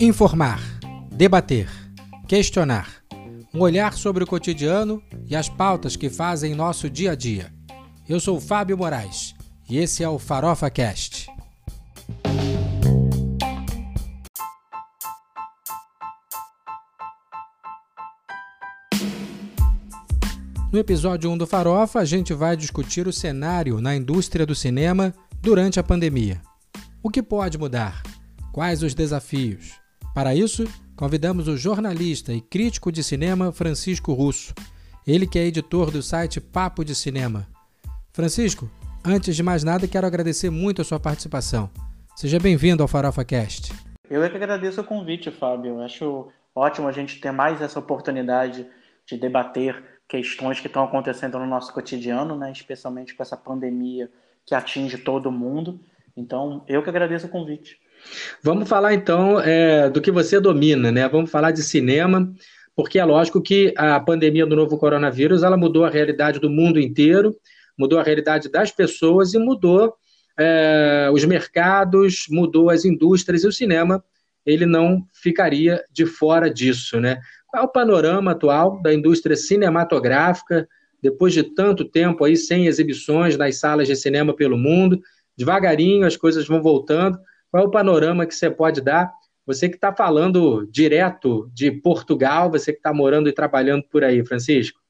Informar, 0.00 0.60
debater, 1.12 1.68
questionar. 2.26 3.02
Um 3.52 3.60
olhar 3.60 3.92
sobre 3.92 4.24
o 4.24 4.26
cotidiano 4.26 5.02
e 5.28 5.36
as 5.36 5.48
pautas 5.48 5.94
que 5.94 6.08
fazem 6.08 6.54
nosso 6.54 6.88
dia 6.88 7.12
a 7.12 7.14
dia. 7.14 7.52
Eu 8.08 8.18
sou 8.18 8.40
Fábio 8.40 8.78
Moraes 8.78 9.34
e 9.68 9.76
esse 9.76 10.02
é 10.02 10.08
o 10.08 10.18
Farofa 10.18 10.70
Cast. 10.70 11.28
No 20.72 20.78
episódio 20.78 21.30
1 21.30 21.36
do 21.36 21.46
Farofa, 21.46 21.98
a 21.98 22.04
gente 22.04 22.32
vai 22.32 22.56
discutir 22.56 23.06
o 23.06 23.12
cenário 23.12 23.80
na 23.80 23.94
indústria 23.94 24.46
do 24.46 24.54
cinema 24.54 25.12
durante 25.42 25.78
a 25.78 25.82
pandemia. 25.82 26.40
O 27.02 27.08
que 27.08 27.22
pode 27.22 27.56
mudar? 27.56 28.02
Quais 28.52 28.82
os 28.82 28.92
desafios? 28.92 29.80
Para 30.14 30.34
isso, 30.34 30.64
convidamos 30.94 31.48
o 31.48 31.56
jornalista 31.56 32.30
e 32.30 32.42
crítico 32.42 32.92
de 32.92 33.02
cinema 33.02 33.50
Francisco 33.52 34.12
Russo, 34.12 34.52
ele 35.06 35.26
que 35.26 35.38
é 35.38 35.46
editor 35.46 35.90
do 35.90 36.02
site 36.02 36.42
Papo 36.42 36.84
de 36.84 36.94
Cinema. 36.94 37.48
Francisco, 38.12 38.70
antes 39.02 39.34
de 39.34 39.42
mais 39.42 39.64
nada, 39.64 39.88
quero 39.88 40.06
agradecer 40.06 40.50
muito 40.50 40.82
a 40.82 40.84
sua 40.84 41.00
participação. 41.00 41.70
Seja 42.14 42.38
bem-vindo 42.38 42.82
ao 42.82 42.88
Farofa 42.88 43.24
Cast. 43.24 43.72
Eu 44.10 44.22
é 44.22 44.28
que 44.28 44.36
agradeço 44.36 44.82
o 44.82 44.84
convite, 44.84 45.30
Fábio. 45.30 45.80
Acho 45.80 46.28
ótimo 46.54 46.86
a 46.86 46.92
gente 46.92 47.18
ter 47.18 47.32
mais 47.32 47.62
essa 47.62 47.78
oportunidade 47.78 48.66
de 49.06 49.16
debater 49.16 49.82
questões 50.06 50.60
que 50.60 50.66
estão 50.66 50.84
acontecendo 50.84 51.38
no 51.38 51.46
nosso 51.46 51.72
cotidiano, 51.72 52.36
né? 52.36 52.52
especialmente 52.52 53.14
com 53.14 53.22
essa 53.22 53.38
pandemia 53.38 54.10
que 54.44 54.54
atinge 54.54 54.98
todo 54.98 55.32
mundo. 55.32 55.80
Então, 56.16 56.64
eu 56.68 56.82
que 56.82 56.88
agradeço 56.88 57.26
o 57.26 57.30
convite. 57.30 57.78
Vamos 58.42 58.68
falar 58.68 58.94
então 58.94 59.40
é, 59.40 59.90
do 59.90 60.00
que 60.00 60.10
você 60.10 60.40
domina, 60.40 60.90
né? 60.90 61.08
Vamos 61.08 61.30
falar 61.30 61.50
de 61.50 61.62
cinema, 61.62 62.32
porque 62.74 62.98
é 62.98 63.04
lógico 63.04 63.42
que 63.42 63.74
a 63.76 64.00
pandemia 64.00 64.46
do 64.46 64.56
novo 64.56 64.78
coronavírus 64.78 65.42
ela 65.42 65.56
mudou 65.56 65.84
a 65.84 65.90
realidade 65.90 66.40
do 66.40 66.48
mundo 66.48 66.80
inteiro, 66.80 67.34
mudou 67.78 67.98
a 67.98 68.02
realidade 68.02 68.50
das 68.50 68.70
pessoas 68.70 69.34
e 69.34 69.38
mudou 69.38 69.94
é, 70.38 71.10
os 71.12 71.24
mercados, 71.24 72.26
mudou 72.30 72.70
as 72.70 72.84
indústrias 72.84 73.44
e 73.44 73.46
o 73.46 73.52
cinema 73.52 74.02
ele 74.46 74.64
não 74.64 75.06
ficaria 75.12 75.84
de 75.92 76.06
fora 76.06 76.52
disso, 76.52 76.98
né? 76.98 77.20
Qual 77.46 77.62
é 77.62 77.66
o 77.66 77.70
panorama 77.70 78.30
atual 78.30 78.80
da 78.80 78.92
indústria 78.94 79.36
cinematográfica, 79.36 80.66
depois 81.02 81.34
de 81.34 81.42
tanto 81.42 81.84
tempo 81.84 82.24
aí 82.24 82.36
sem 82.36 82.66
exibições 82.66 83.36
nas 83.36 83.56
salas 83.56 83.86
de 83.86 83.96
cinema 83.96 84.34
pelo 84.34 84.56
mundo? 84.56 85.00
Devagarinho 85.36 86.06
as 86.06 86.16
coisas 86.16 86.46
vão 86.46 86.62
voltando. 86.62 87.18
Qual 87.50 87.64
é 87.64 87.66
o 87.66 87.70
panorama 87.70 88.26
que 88.26 88.34
você 88.34 88.50
pode 88.50 88.80
dar? 88.80 89.12
Você 89.46 89.68
que 89.68 89.74
está 89.74 89.92
falando 89.92 90.66
direto 90.70 91.50
de 91.52 91.70
Portugal, 91.72 92.50
você 92.50 92.72
que 92.72 92.78
está 92.78 92.92
morando 92.92 93.28
e 93.28 93.32
trabalhando 93.32 93.82
por 93.84 94.04
aí, 94.04 94.24
Francisco. 94.24 94.80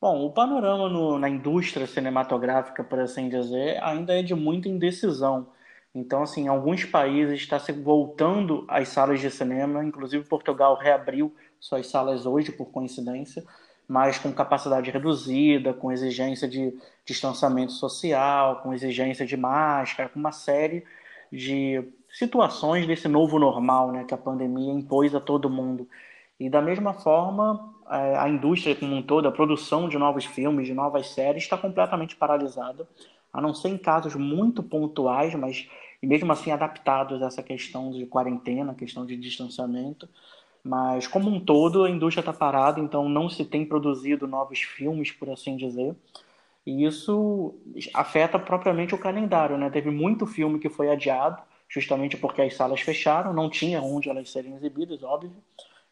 Bom, 0.00 0.24
o 0.24 0.32
panorama 0.32 0.88
no, 0.88 1.18
na 1.18 1.28
indústria 1.28 1.86
cinematográfica, 1.86 2.82
por 2.82 3.00
assim 3.00 3.28
dizer, 3.28 3.82
ainda 3.82 4.18
é 4.18 4.22
de 4.22 4.34
muita 4.34 4.68
indecisão. 4.68 5.48
Então, 5.94 6.22
assim, 6.22 6.48
alguns 6.48 6.84
países 6.84 7.40
está 7.40 7.58
se 7.58 7.72
voltando 7.72 8.64
às 8.68 8.88
salas 8.88 9.20
de 9.20 9.30
cinema, 9.30 9.84
inclusive 9.84 10.24
Portugal 10.26 10.78
reabriu 10.78 11.34
suas 11.58 11.88
salas 11.88 12.24
hoje, 12.24 12.52
por 12.52 12.66
coincidência, 12.70 13.44
mas 13.86 14.18
com 14.18 14.32
capacidade 14.32 14.90
reduzida, 14.90 15.74
com 15.74 15.90
exigência 15.90 16.48
de 16.48 16.72
distanciamento 17.10 17.72
social, 17.72 18.60
com 18.62 18.72
exigência 18.72 19.26
de 19.26 19.36
máscara, 19.36 20.08
com 20.08 20.18
uma 20.18 20.32
série 20.32 20.84
de 21.30 21.82
situações 22.08 22.86
desse 22.86 23.08
novo 23.08 23.38
normal 23.38 23.90
né, 23.90 24.04
que 24.04 24.14
a 24.14 24.18
pandemia 24.18 24.72
impôs 24.72 25.14
a 25.14 25.20
todo 25.20 25.50
mundo. 25.50 25.88
E 26.38 26.48
da 26.48 26.62
mesma 26.62 26.94
forma, 26.94 27.74
a 27.86 28.28
indústria 28.28 28.74
como 28.74 28.94
um 28.94 29.02
todo, 29.02 29.28
a 29.28 29.32
produção 29.32 29.88
de 29.88 29.98
novos 29.98 30.24
filmes, 30.24 30.66
de 30.66 30.74
novas 30.74 31.08
séries, 31.08 31.42
está 31.42 31.58
completamente 31.58 32.16
paralisada 32.16 32.88
a 33.32 33.40
não 33.40 33.54
ser 33.54 33.68
em 33.68 33.78
casos 33.78 34.14
muito 34.14 34.62
pontuais, 34.62 35.34
mas 35.34 35.68
mesmo 36.02 36.32
assim 36.32 36.50
adaptados 36.50 37.22
a 37.22 37.26
essa 37.26 37.42
questão 37.42 37.90
de 37.90 38.06
quarentena, 38.06 38.74
questão 38.74 39.04
de 39.04 39.16
distanciamento. 39.16 40.08
Mas 40.64 41.06
como 41.06 41.30
um 41.30 41.40
todo, 41.40 41.84
a 41.84 41.90
indústria 41.90 42.22
está 42.22 42.32
parada, 42.32 42.80
então 42.80 43.08
não 43.08 43.28
se 43.28 43.44
tem 43.44 43.64
produzido 43.64 44.26
novos 44.26 44.60
filmes, 44.60 45.10
por 45.12 45.30
assim 45.30 45.56
dizer. 45.56 45.94
E 46.66 46.84
isso 46.84 47.54
afeta 47.94 48.38
propriamente 48.38 48.94
o 48.94 48.98
calendário, 48.98 49.56
né? 49.56 49.70
Teve 49.70 49.90
muito 49.90 50.26
filme 50.26 50.58
que 50.58 50.68
foi 50.68 50.90
adiado, 50.90 51.42
justamente 51.68 52.16
porque 52.16 52.42
as 52.42 52.54
salas 52.54 52.80
fecharam, 52.80 53.32
não 53.32 53.48
tinha 53.48 53.80
onde 53.82 54.08
elas 54.08 54.30
serem 54.30 54.54
exibidas, 54.54 55.02
óbvio. 55.02 55.32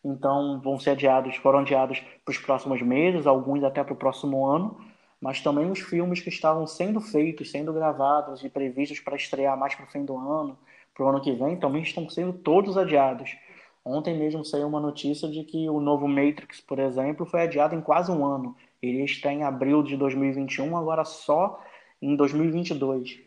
Então 0.05 0.61
vão 0.61 0.78
ser 0.78 0.91
adiados, 0.91 1.37
foram 1.37 1.61
adiados 1.61 2.01
para 2.25 2.33
os 2.33 2.39
próximos 2.39 2.83
meses, 2.83 3.27
alguns 3.27 3.65
até 3.65 3.83
para 3.83 3.95
o 3.95 3.97
próximo 3.97 4.47
ano 4.47 4.77
mas 5.21 5.41
também 5.41 5.71
os 5.71 5.81
filmes 5.81 6.21
que 6.21 6.28
estavam 6.28 6.67
sendo 6.67 7.01
feitos, 7.01 7.51
sendo 7.51 7.73
gravados 7.73 8.45
e 8.45 8.49
previstos 8.49 9.01
para 9.01 9.17
estrear 9.17 9.59
mais 9.59 9.75
para 9.75 9.84
o 9.84 9.89
fim 9.89 10.05
do 10.05 10.17
ano, 10.17 10.57
para 10.95 11.05
o 11.05 11.09
ano 11.09 11.21
que 11.21 11.33
vem, 11.33 11.57
também 11.57 11.83
estão 11.83 12.09
sendo 12.09 12.33
todos 12.33 12.77
adiados. 12.77 13.37
Ontem 13.84 14.17
mesmo 14.17 14.45
saiu 14.45 14.69
uma 14.69 14.81
notícia 14.81 15.28
de 15.28 15.43
que 15.45 15.69
o 15.69 15.81
novo 15.81 16.07
Matrix, 16.07 16.61
por 16.61 16.78
exemplo, 16.78 17.27
foi 17.27 17.43
adiado 17.43 17.75
em 17.75 17.81
quase 17.81 18.12
um 18.12 18.25
ano. 18.25 18.55
Ele 18.83 19.03
está 19.03 19.33
em 19.33 19.43
abril 19.43 19.83
de 19.83 19.97
2021, 19.97 20.77
agora 20.77 21.05
só 21.05 21.62
em 22.00 22.15
2022. 22.15 23.21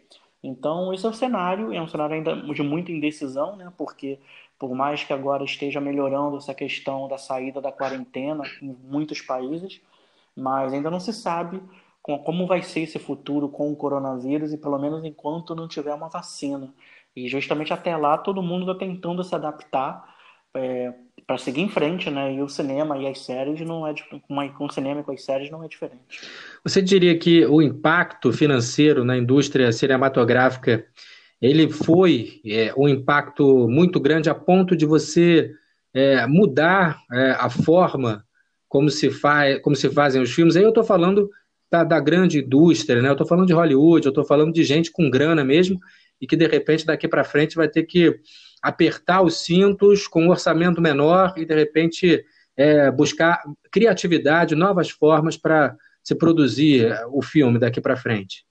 Então, 0.44 0.94
esse 0.94 1.06
é 1.06 1.09
o 1.09 1.13
cenário, 1.13 1.73
é 1.73 1.81
um 1.81 1.88
cenário 1.88 2.16
ainda 2.16 2.35
de 2.35 2.63
muita 2.63 2.91
indecisão, 2.91 3.56
né? 3.56 3.72
porque 3.78 4.19
por 4.57 4.73
mais 4.73 5.03
que 5.03 5.13
agora 5.13 5.44
esteja 5.44 5.79
melhorando 5.81 6.38
essa 6.38 6.53
questão 6.53 7.07
da 7.07 7.17
saída 7.17 7.62
da 7.62 7.72
quarentena 7.72 8.44
em 8.62 8.75
muitos 8.84 9.22
países, 9.22 9.81
mas 10.35 10.73
ainda 10.73 10.89
não 10.89 11.00
se 11.00 11.13
sabe 11.13 11.62
como 12.01 12.47
vai 12.47 12.62
ser 12.63 12.81
esse 12.81 12.97
futuro 12.97 13.47
com 13.50 13.72
o 13.72 13.75
coronavírus 13.75 14.51
e 14.53 14.57
pelo 14.57 14.79
menos 14.79 15.03
enquanto 15.06 15.56
não 15.56 15.68
tiver 15.68 15.94
uma 15.94 16.09
vacina. 16.09 16.73
E 17.16 17.28
justamente 17.28 17.73
até 17.73 17.95
lá 17.95 18.18
todo 18.18 18.41
mundo 18.41 18.72
está 18.72 18.85
tentando 18.85 19.23
se 19.23 19.35
adaptar 19.35 20.16
é, 20.53 20.94
para 21.31 21.38
seguir 21.38 21.62
em 21.62 21.69
frente, 21.69 22.09
né? 22.09 22.34
E 22.34 22.42
o 22.42 22.50
cinema 22.50 22.97
e 22.97 23.08
as 23.08 23.19
séries 23.19 23.62
não 23.62 23.88
é 23.88 23.96
com 24.58 24.66
o 24.66 24.69
cinema 24.69 25.00
e 25.00 25.03
com 25.03 25.14
as 25.14 25.24
séries 25.24 25.50
não 25.50 25.64
é 25.64 25.68
diferente. 25.69 26.02
Você 26.62 26.81
diria 26.81 27.18
que 27.18 27.46
o 27.46 27.62
impacto 27.62 28.34
financeiro 28.34 29.06
na 29.06 29.18
indústria 29.18 29.72
cinematográfica 29.72 30.86
ele 31.42 31.69
foi 31.69 32.42
é, 32.46 32.74
um 32.75 32.86
impacto 32.86 33.66
muito 33.69 33.97
grande 33.97 34.30
a 34.30 34.36
ponto 34.36 34.75
de 34.75 34.86
você 34.86 35.50
é, 35.94 36.28
mudar 36.28 37.00
é, 37.09 37.31
a 37.31 37.50
forma 37.50 38.25
como 38.68 38.90
se, 38.90 39.09
faz, 39.09 39.58
como 39.62 39.74
se 39.74 39.90
fazem 39.90 40.22
os 40.22 40.34
filmes. 40.34 40.58
Aí 40.58 40.63
eu 40.63 40.69
estou 40.69 40.84
falando 40.84 41.30
da, 41.72 41.86
da, 41.86 42.00
grande 42.02 42.40
indústria, 42.40 43.02
né? 43.02 43.08
Eu 43.08 43.13
estou 43.13 43.25
falando 43.25 43.48
de 43.48 43.53
Hollywood, 43.53 44.06
eu 44.06 44.12
estou 44.12 44.25
falando 44.25 44.52
de 44.52 44.66
gente 44.66 44.92
com 44.92 45.09
grana 45.09 45.46
mesmo 45.46 45.80
e 46.21 46.27
que 46.27 46.35
de 46.35 46.47
repente 46.47 46.85
daqui 46.85 47.07
para 47.07 47.23
frente 47.23 47.55
vai 47.55 47.67
ter 47.67 47.83
que 47.83 48.19
apertar 48.61 49.23
os 49.23 49.43
cintos 49.43 50.07
com 50.07 50.25
um 50.25 50.29
orçamento 50.29 50.79
menor 50.79 51.33
e 51.35 51.45
de 51.45 51.55
repente 51.55 52.23
é, 52.55 52.91
buscar 52.91 53.41
criatividade, 53.71 54.55
novas 54.55 54.89
formas 54.89 55.35
para 55.35 55.75
se 56.03 56.15
produzir 56.15 56.95
o 57.11 57.21
filme 57.21 57.57
daqui 57.57 57.81
para 57.81 57.97
frente. 57.97 58.45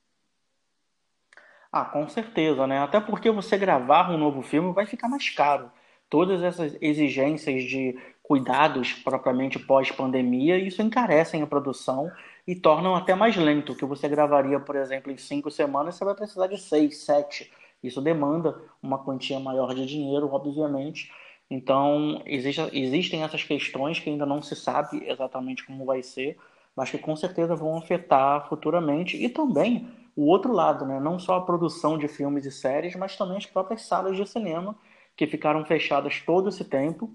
Ah, 1.73 1.85
com 1.85 2.09
certeza, 2.09 2.67
né? 2.67 2.79
Até 2.79 2.99
porque 2.99 3.31
você 3.31 3.57
gravar 3.57 4.11
um 4.11 4.19
novo 4.19 4.43
filme 4.43 4.73
vai 4.73 4.87
ficar 4.87 5.09
mais 5.09 5.31
caro. 5.31 5.71
Todas 6.09 6.43
essas 6.43 6.77
exigências 6.81 7.63
de 7.63 7.97
cuidados 8.21 8.93
propriamente 8.93 9.59
pós-pandemia, 9.59 10.59
isso 10.59 10.83
encarecem 10.83 11.43
a 11.43 11.47
produção 11.47 12.11
e 12.47 12.57
tornam 12.57 12.97
até 12.97 13.15
mais 13.15 13.37
lento. 13.37 13.73
O 13.73 13.77
que 13.77 13.85
você 13.85 14.09
gravaria, 14.09 14.59
por 14.59 14.75
exemplo, 14.75 15.13
em 15.13 15.17
cinco 15.17 15.51
semanas, 15.51 15.95
você 15.95 16.05
vai 16.05 16.15
precisar 16.15 16.49
de 16.49 16.59
seis, 16.59 16.99
sete. 16.99 17.51
Isso 17.83 18.01
demanda 18.01 18.61
uma 18.83 18.99
quantia 18.99 19.41
maior 19.41 19.75
de 19.75 19.87
dinheiro, 19.87 20.29
obviamente. 20.33 21.11
Então, 21.51 22.23
existe, 22.27 22.61
existem 22.73 23.23
essas 23.23 23.43
questões 23.43 23.99
que 23.99 24.11
ainda 24.11 24.25
não 24.25 24.43
se 24.43 24.55
sabe 24.55 25.03
exatamente 25.07 25.65
como 25.67 25.85
vai 25.85 26.03
ser, 26.03 26.39
mas 26.77 26.91
que 26.91 26.99
com 26.99 27.17
certeza 27.17 27.57
vão 27.57 27.77
afetar 27.77 28.49
futuramente. 28.49 29.17
E 29.17 29.29
também 29.29 29.89
o 30.15 30.27
outro 30.27 30.53
lado, 30.53 30.87
né? 30.87 31.01
não 31.01 31.19
só 31.19 31.37
a 31.37 31.41
produção 31.41 31.99
de 31.99 32.07
filmes 32.07 32.45
e 32.45 32.51
séries, 32.51 32.95
mas 32.95 33.17
também 33.17 33.37
as 33.37 33.47
próprias 33.47 33.83
salas 33.83 34.17
de 34.17 34.29
cinema 34.29 34.77
que 35.17 35.27
ficaram 35.27 35.65
fechadas 35.65 36.21
todo 36.21 36.49
esse 36.49 36.65
tempo 36.65 37.13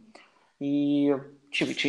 e, 0.60 1.10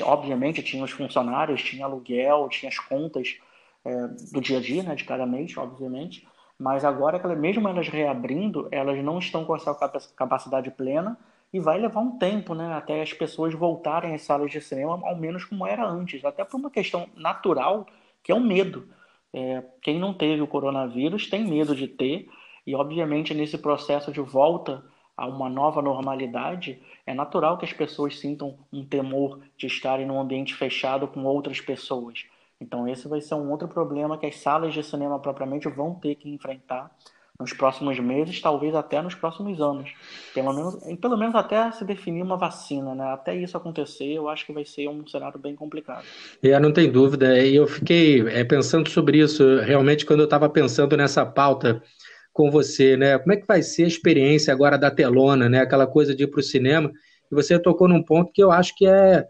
obviamente, 0.04 0.62
tinha 0.62 0.84
os 0.84 0.90
funcionários, 0.90 1.62
tinha 1.62 1.84
aluguel, 1.84 2.48
tinha 2.48 2.68
as 2.70 2.78
contas 2.78 3.38
é, 3.84 4.08
do 4.32 4.40
dia 4.40 4.58
a 4.58 4.60
dia, 4.60 4.82
né, 4.82 4.94
de 4.94 5.04
cada 5.04 5.26
mês, 5.26 5.56
obviamente. 5.56 6.26
Mas 6.58 6.84
agora, 6.84 7.18
mesmo 7.36 7.68
elas 7.68 7.88
reabrindo, 7.88 8.68
elas 8.70 9.02
não 9.04 9.18
estão 9.18 9.44
com 9.44 9.54
essa 9.54 9.74
capacidade 10.16 10.70
plena 10.70 11.18
e 11.52 11.60
vai 11.60 11.78
levar 11.78 12.00
um 12.00 12.18
tempo, 12.18 12.54
né, 12.54 12.72
até 12.74 13.02
as 13.02 13.12
pessoas 13.12 13.54
voltarem 13.54 14.14
às 14.14 14.22
salas 14.22 14.50
de 14.50 14.60
cinema, 14.60 15.00
ao 15.04 15.16
menos 15.16 15.44
como 15.44 15.66
era 15.66 15.86
antes, 15.86 16.24
até 16.24 16.44
por 16.44 16.56
uma 16.58 16.70
questão 16.70 17.08
natural, 17.14 17.86
que 18.22 18.32
é 18.32 18.34
o 18.34 18.40
medo. 18.40 18.88
É, 19.32 19.62
quem 19.82 19.98
não 19.98 20.14
teve 20.14 20.40
o 20.42 20.46
coronavírus 20.46 21.28
tem 21.28 21.44
medo 21.46 21.74
de 21.74 21.88
ter, 21.88 22.28
E, 22.66 22.74
obviamente, 22.74 23.32
nesse 23.32 23.56
processo 23.58 24.10
de 24.12 24.20
volta 24.20 24.84
a 25.16 25.26
uma 25.26 25.48
nova 25.48 25.80
normalidade, 25.80 26.82
é 27.06 27.14
natural 27.14 27.56
que 27.58 27.64
as 27.64 27.72
pessoas 27.72 28.18
sintam 28.18 28.58
um 28.72 28.84
temor 28.84 29.40
de 29.56 29.66
estarem 29.68 30.04
num 30.06 30.20
ambiente 30.20 30.52
fechado 30.54 31.06
com 31.06 31.24
outras 31.24 31.60
pessoas. 31.60 32.24
Então, 32.60 32.88
esse 32.88 33.06
vai 33.06 33.20
ser 33.20 33.34
um 33.34 33.50
outro 33.50 33.68
problema 33.68 34.18
que 34.18 34.26
as 34.26 34.36
salas 34.36 34.72
de 34.72 34.82
cinema 34.82 35.18
propriamente 35.18 35.68
vão 35.68 35.94
ter 35.94 36.14
que 36.14 36.28
enfrentar 36.28 36.90
nos 37.38 37.52
próximos 37.52 37.98
meses, 37.98 38.40
talvez 38.40 38.74
até 38.74 39.00
nos 39.02 39.14
próximos 39.14 39.60
anos. 39.60 39.92
Pelo 40.32 40.52
menos, 40.52 40.76
pelo 40.98 41.16
menos 41.16 41.34
até 41.34 41.70
se 41.70 41.84
definir 41.84 42.22
uma 42.22 42.36
vacina, 42.36 42.94
né? 42.94 43.12
Até 43.12 43.36
isso 43.36 43.56
acontecer, 43.56 44.12
eu 44.12 44.28
acho 44.28 44.46
que 44.46 44.52
vai 44.52 44.64
ser 44.64 44.88
um 44.88 45.06
cenário 45.06 45.38
bem 45.38 45.54
complicado. 45.54 46.04
É, 46.42 46.58
não 46.58 46.72
tem 46.72 46.90
dúvida. 46.90 47.38
E 47.38 47.54
eu 47.54 47.66
fiquei 47.66 48.26
é, 48.28 48.42
pensando 48.42 48.88
sobre 48.88 49.18
isso, 49.18 49.60
realmente, 49.60 50.06
quando 50.06 50.20
eu 50.20 50.24
estava 50.24 50.48
pensando 50.48 50.96
nessa 50.96 51.26
pauta 51.26 51.82
com 52.32 52.50
você, 52.50 52.96
né? 52.96 53.18
Como 53.18 53.32
é 53.32 53.36
que 53.36 53.46
vai 53.46 53.62
ser 53.62 53.84
a 53.84 53.88
experiência 53.88 54.52
agora 54.52 54.78
da 54.78 54.90
telona, 54.90 55.48
né? 55.48 55.60
Aquela 55.60 55.86
coisa 55.86 56.14
de 56.14 56.24
ir 56.24 56.28
para 56.28 56.40
o 56.40 56.42
cinema. 56.42 56.90
E 57.30 57.34
você 57.34 57.58
tocou 57.58 57.88
num 57.88 58.02
ponto 58.02 58.32
que 58.32 58.42
eu 58.42 58.50
acho 58.50 58.74
que 58.74 58.86
é, 58.86 59.26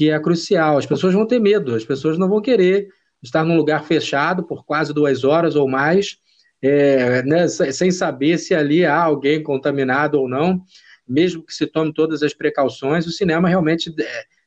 que 0.00 0.08
é 0.08 0.18
crucial. 0.18 0.78
As 0.78 0.86
pessoas 0.86 1.12
vão 1.12 1.26
ter 1.26 1.38
medo, 1.38 1.74
as 1.74 1.84
pessoas 1.84 2.16
não 2.16 2.26
vão 2.26 2.40
querer 2.40 2.88
estar 3.22 3.44
num 3.44 3.54
lugar 3.54 3.84
fechado 3.84 4.42
por 4.42 4.64
quase 4.64 4.94
duas 4.94 5.24
horas 5.24 5.56
ou 5.56 5.68
mais 5.68 6.16
é, 6.62 7.22
né, 7.22 7.46
sem 7.48 7.90
saber 7.90 8.38
se 8.38 8.54
ali 8.54 8.86
há 8.86 8.98
alguém 8.98 9.42
contaminado 9.42 10.18
ou 10.18 10.26
não, 10.26 10.62
mesmo 11.06 11.44
que 11.44 11.52
se 11.52 11.66
tome 11.66 11.92
todas 11.92 12.22
as 12.22 12.32
precauções, 12.32 13.06
o 13.06 13.12
cinema 13.12 13.46
realmente 13.46 13.94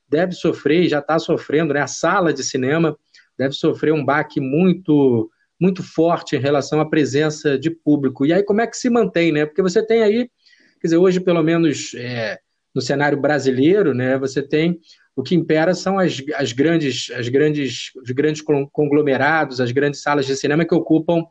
deve 0.09 0.31
sofrer 0.31 0.85
e 0.85 0.89
já 0.89 0.97
está 0.97 1.19
sofrendo, 1.19 1.71
né? 1.71 1.81
A 1.81 1.87
sala 1.87 2.33
de 2.33 2.43
cinema 2.43 2.97
deve 3.37 3.53
sofrer 3.53 3.93
um 3.93 4.03
baque 4.03 4.41
muito 4.41 5.29
muito 5.59 5.83
forte 5.83 6.35
em 6.35 6.39
relação 6.39 6.81
à 6.81 6.89
presença 6.89 7.59
de 7.59 7.69
público. 7.69 8.25
E 8.25 8.33
aí 8.33 8.41
como 8.41 8.59
é 8.59 8.65
que 8.65 8.75
se 8.75 8.89
mantém, 8.89 9.31
né? 9.31 9.45
Porque 9.45 9.61
você 9.61 9.85
tem 9.85 10.01
aí, 10.01 10.27
quer 10.81 10.87
dizer, 10.87 10.97
hoje 10.97 11.19
pelo 11.19 11.43
menos 11.43 11.93
é, 11.93 12.39
no 12.73 12.81
cenário 12.81 13.19
brasileiro, 13.19 13.93
né? 13.93 14.17
Você 14.17 14.41
tem 14.41 14.79
o 15.15 15.21
que 15.21 15.35
impera 15.35 15.75
são 15.75 15.99
as, 15.99 16.21
as 16.35 16.51
grandes 16.53 17.11
as 17.11 17.29
grandes 17.29 17.91
os 17.95 18.09
grandes 18.11 18.41
conglomerados, 18.71 19.61
as 19.61 19.71
grandes 19.71 20.01
salas 20.01 20.25
de 20.25 20.35
cinema 20.35 20.65
que 20.65 20.73
ocupam 20.73 21.23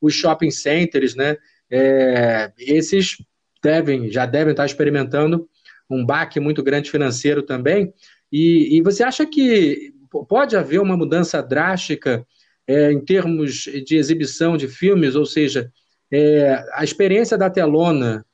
os 0.00 0.14
shopping 0.14 0.50
centers, 0.50 1.14
né? 1.14 1.36
É, 1.70 2.52
esses 2.58 3.16
devem, 3.62 4.10
já 4.10 4.26
devem 4.26 4.52
estar 4.52 4.64
experimentando 4.64 5.48
um 5.90 6.04
baque 6.04 6.38
muito 6.40 6.62
grande 6.62 6.90
financeiro 6.90 7.42
também. 7.42 7.92
E, 8.30 8.76
e 8.76 8.82
você 8.82 9.02
acha 9.02 9.26
que 9.26 9.92
pode 10.28 10.56
haver 10.56 10.80
uma 10.80 10.96
mudança 10.96 11.42
drástica 11.42 12.26
é, 12.66 12.92
em 12.92 13.04
termos 13.04 13.64
de 13.84 13.96
exibição 13.96 14.56
de 14.56 14.68
filmes, 14.68 15.14
ou 15.14 15.24
seja, 15.24 15.70
é, 16.10 16.64
a 16.72 16.82
experiência 16.82 17.36
da 17.38 17.50
telona 17.50 18.24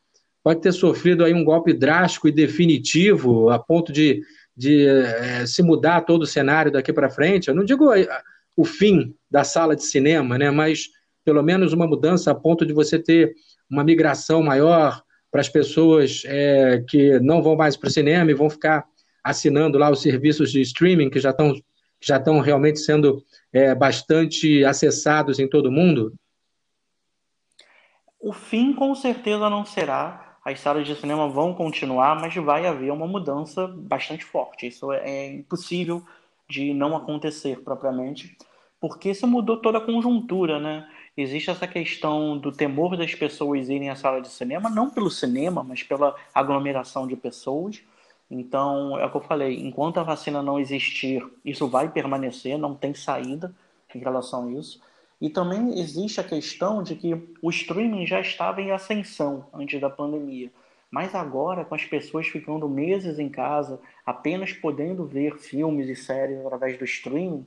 pode 0.43 0.61
ter 0.61 0.73
sofrido 0.73 1.25
aí 1.25 1.33
um 1.33 1.44
golpe 1.44 1.73
drástico 1.73 2.29
e 2.29 2.33
definitivo 2.33 3.50
a 3.50 3.59
ponto 3.59 3.93
de, 3.93 4.23
de 4.56 4.87
é, 4.87 5.47
se 5.47 5.62
mudar 5.62 6.03
todo 6.03 6.23
o 6.23 6.27
cenário 6.27 6.73
daqui 6.73 6.93
para 6.93 7.11
frente. 7.11 7.49
Eu 7.49 7.55
não 7.55 7.65
digo 7.65 7.91
o 8.56 8.65
fim 8.65 9.15
da 9.31 9.44
sala 9.44 9.77
de 9.77 9.85
cinema, 9.85 10.37
né, 10.37 10.50
mas 10.50 10.89
pelo 11.25 11.43
menos 11.43 11.73
uma 11.73 11.87
mudança 11.87 12.31
a 12.31 12.35
ponto 12.35 12.67
de 12.67 12.73
você 12.73 12.99
ter 12.99 13.35
uma 13.71 13.85
migração 13.85 14.43
maior 14.43 15.03
para 15.31 15.41
as 15.41 15.49
pessoas 15.49 16.23
é, 16.27 16.85
que 16.87 17.19
não 17.21 17.43
vão 17.43 17.56
mais 17.56 17.77
para 17.77 17.88
o 17.88 17.91
cinema 17.91 18.31
e 18.31 18.35
vão 18.35 18.50
ficar 18.50 18.85
assinando 19.25 19.79
lá 19.79 19.91
os 19.91 20.03
serviços 20.03 20.50
de 20.50 20.61
streaming 20.61 21.09
que 21.09 21.21
já 21.21 21.31
estão 21.31 21.55
já 22.05 22.17
estão 22.17 22.41
realmente 22.41 22.81
sendo 22.81 23.25
é, 23.53 23.73
bastante 23.77 24.65
acessados 24.65 25.38
em 25.38 25.49
todo 25.49 25.67
o 25.67 25.73
mundo? 25.73 26.12
O 28.19 28.33
fim 28.33 28.73
com 28.73 28.93
certeza 28.95 29.49
não 29.49 29.65
será. 29.65 30.22
As 30.44 30.61
salas 30.61 30.87
de 30.87 30.97
cinema 30.97 31.29
vão 31.29 31.55
continuar, 31.55 32.21
mas 32.21 32.35
vai 32.35 32.67
haver 32.67 32.93
uma 32.93 33.06
mudança 33.06 33.67
bastante 33.69 34.25
forte. 34.25 34.67
Isso 34.67 34.93
é, 34.93 35.33
impossível 35.33 36.03
de 36.49 36.75
não 36.75 36.97
acontecer 36.97 37.61
propriamente, 37.62 38.37
porque 38.81 39.11
isso 39.11 39.27
mudou 39.27 39.59
toda 39.59 39.79
a 39.79 39.81
conjuntura, 39.81 40.59
né? 40.59 40.89
existe 41.17 41.50
essa 41.50 41.67
questão 41.67 42.39
do 42.39 42.50
temor 42.50 42.97
das 42.97 43.15
pessoas 43.15 43.69
irem 43.69 43.91
à 43.91 43.97
sala 43.97 44.21
de 44.21 44.29
cinema, 44.29 44.71
não 44.71 44.91
pelo 44.91 45.11
cinema, 45.11 45.62
mas 45.62 45.83
pela 45.83 46.15
aglomeração 46.35 47.06
de 47.06 47.17
pessoas. 47.17 47.83
Então, 48.31 48.99
é 48.99 49.05
o 49.05 49.11
que 49.11 49.17
eu 49.17 49.21
falei, 49.21 49.61
enquanto 49.61 49.99
a 49.99 50.03
vacina 50.03 50.43
não 50.43 50.59
existir, 50.59 51.23
isso 51.45 51.69
vai 51.69 51.91
permanecer, 51.91 52.56
não 52.56 52.75
tem 52.75 52.95
saída 52.95 53.55
em 53.95 53.99
relação 53.99 54.49
a 54.49 54.53
isso. 54.53 54.81
E 55.23 55.31
também 55.31 55.79
existe 55.79 56.21
a 56.21 56.25
questão 56.25 56.83
de 56.83 56.97
que 56.97 57.15
o 57.41 57.49
streaming 57.49 58.05
já 58.05 58.21
estava 58.21 58.61
em 58.61 58.73
ascensão 58.73 59.47
antes 59.55 59.81
da 59.81 59.89
pandemia. 59.89 60.51
Mas 60.91 61.15
agora, 61.15 61.65
com 61.65 61.77
as 61.77 61.85
pessoas 61.85 62.27
ficando 62.27 62.69
meses 62.69 63.21
em 63.21 63.29
casa, 63.29 63.81
apenas 64.05 64.53
podendo 64.53 65.07
ver 65.07 65.39
filmes 65.39 65.89
e 65.89 65.95
séries 65.95 66.45
através 66.45 66.77
do 66.77 66.85
streaming, 66.85 67.47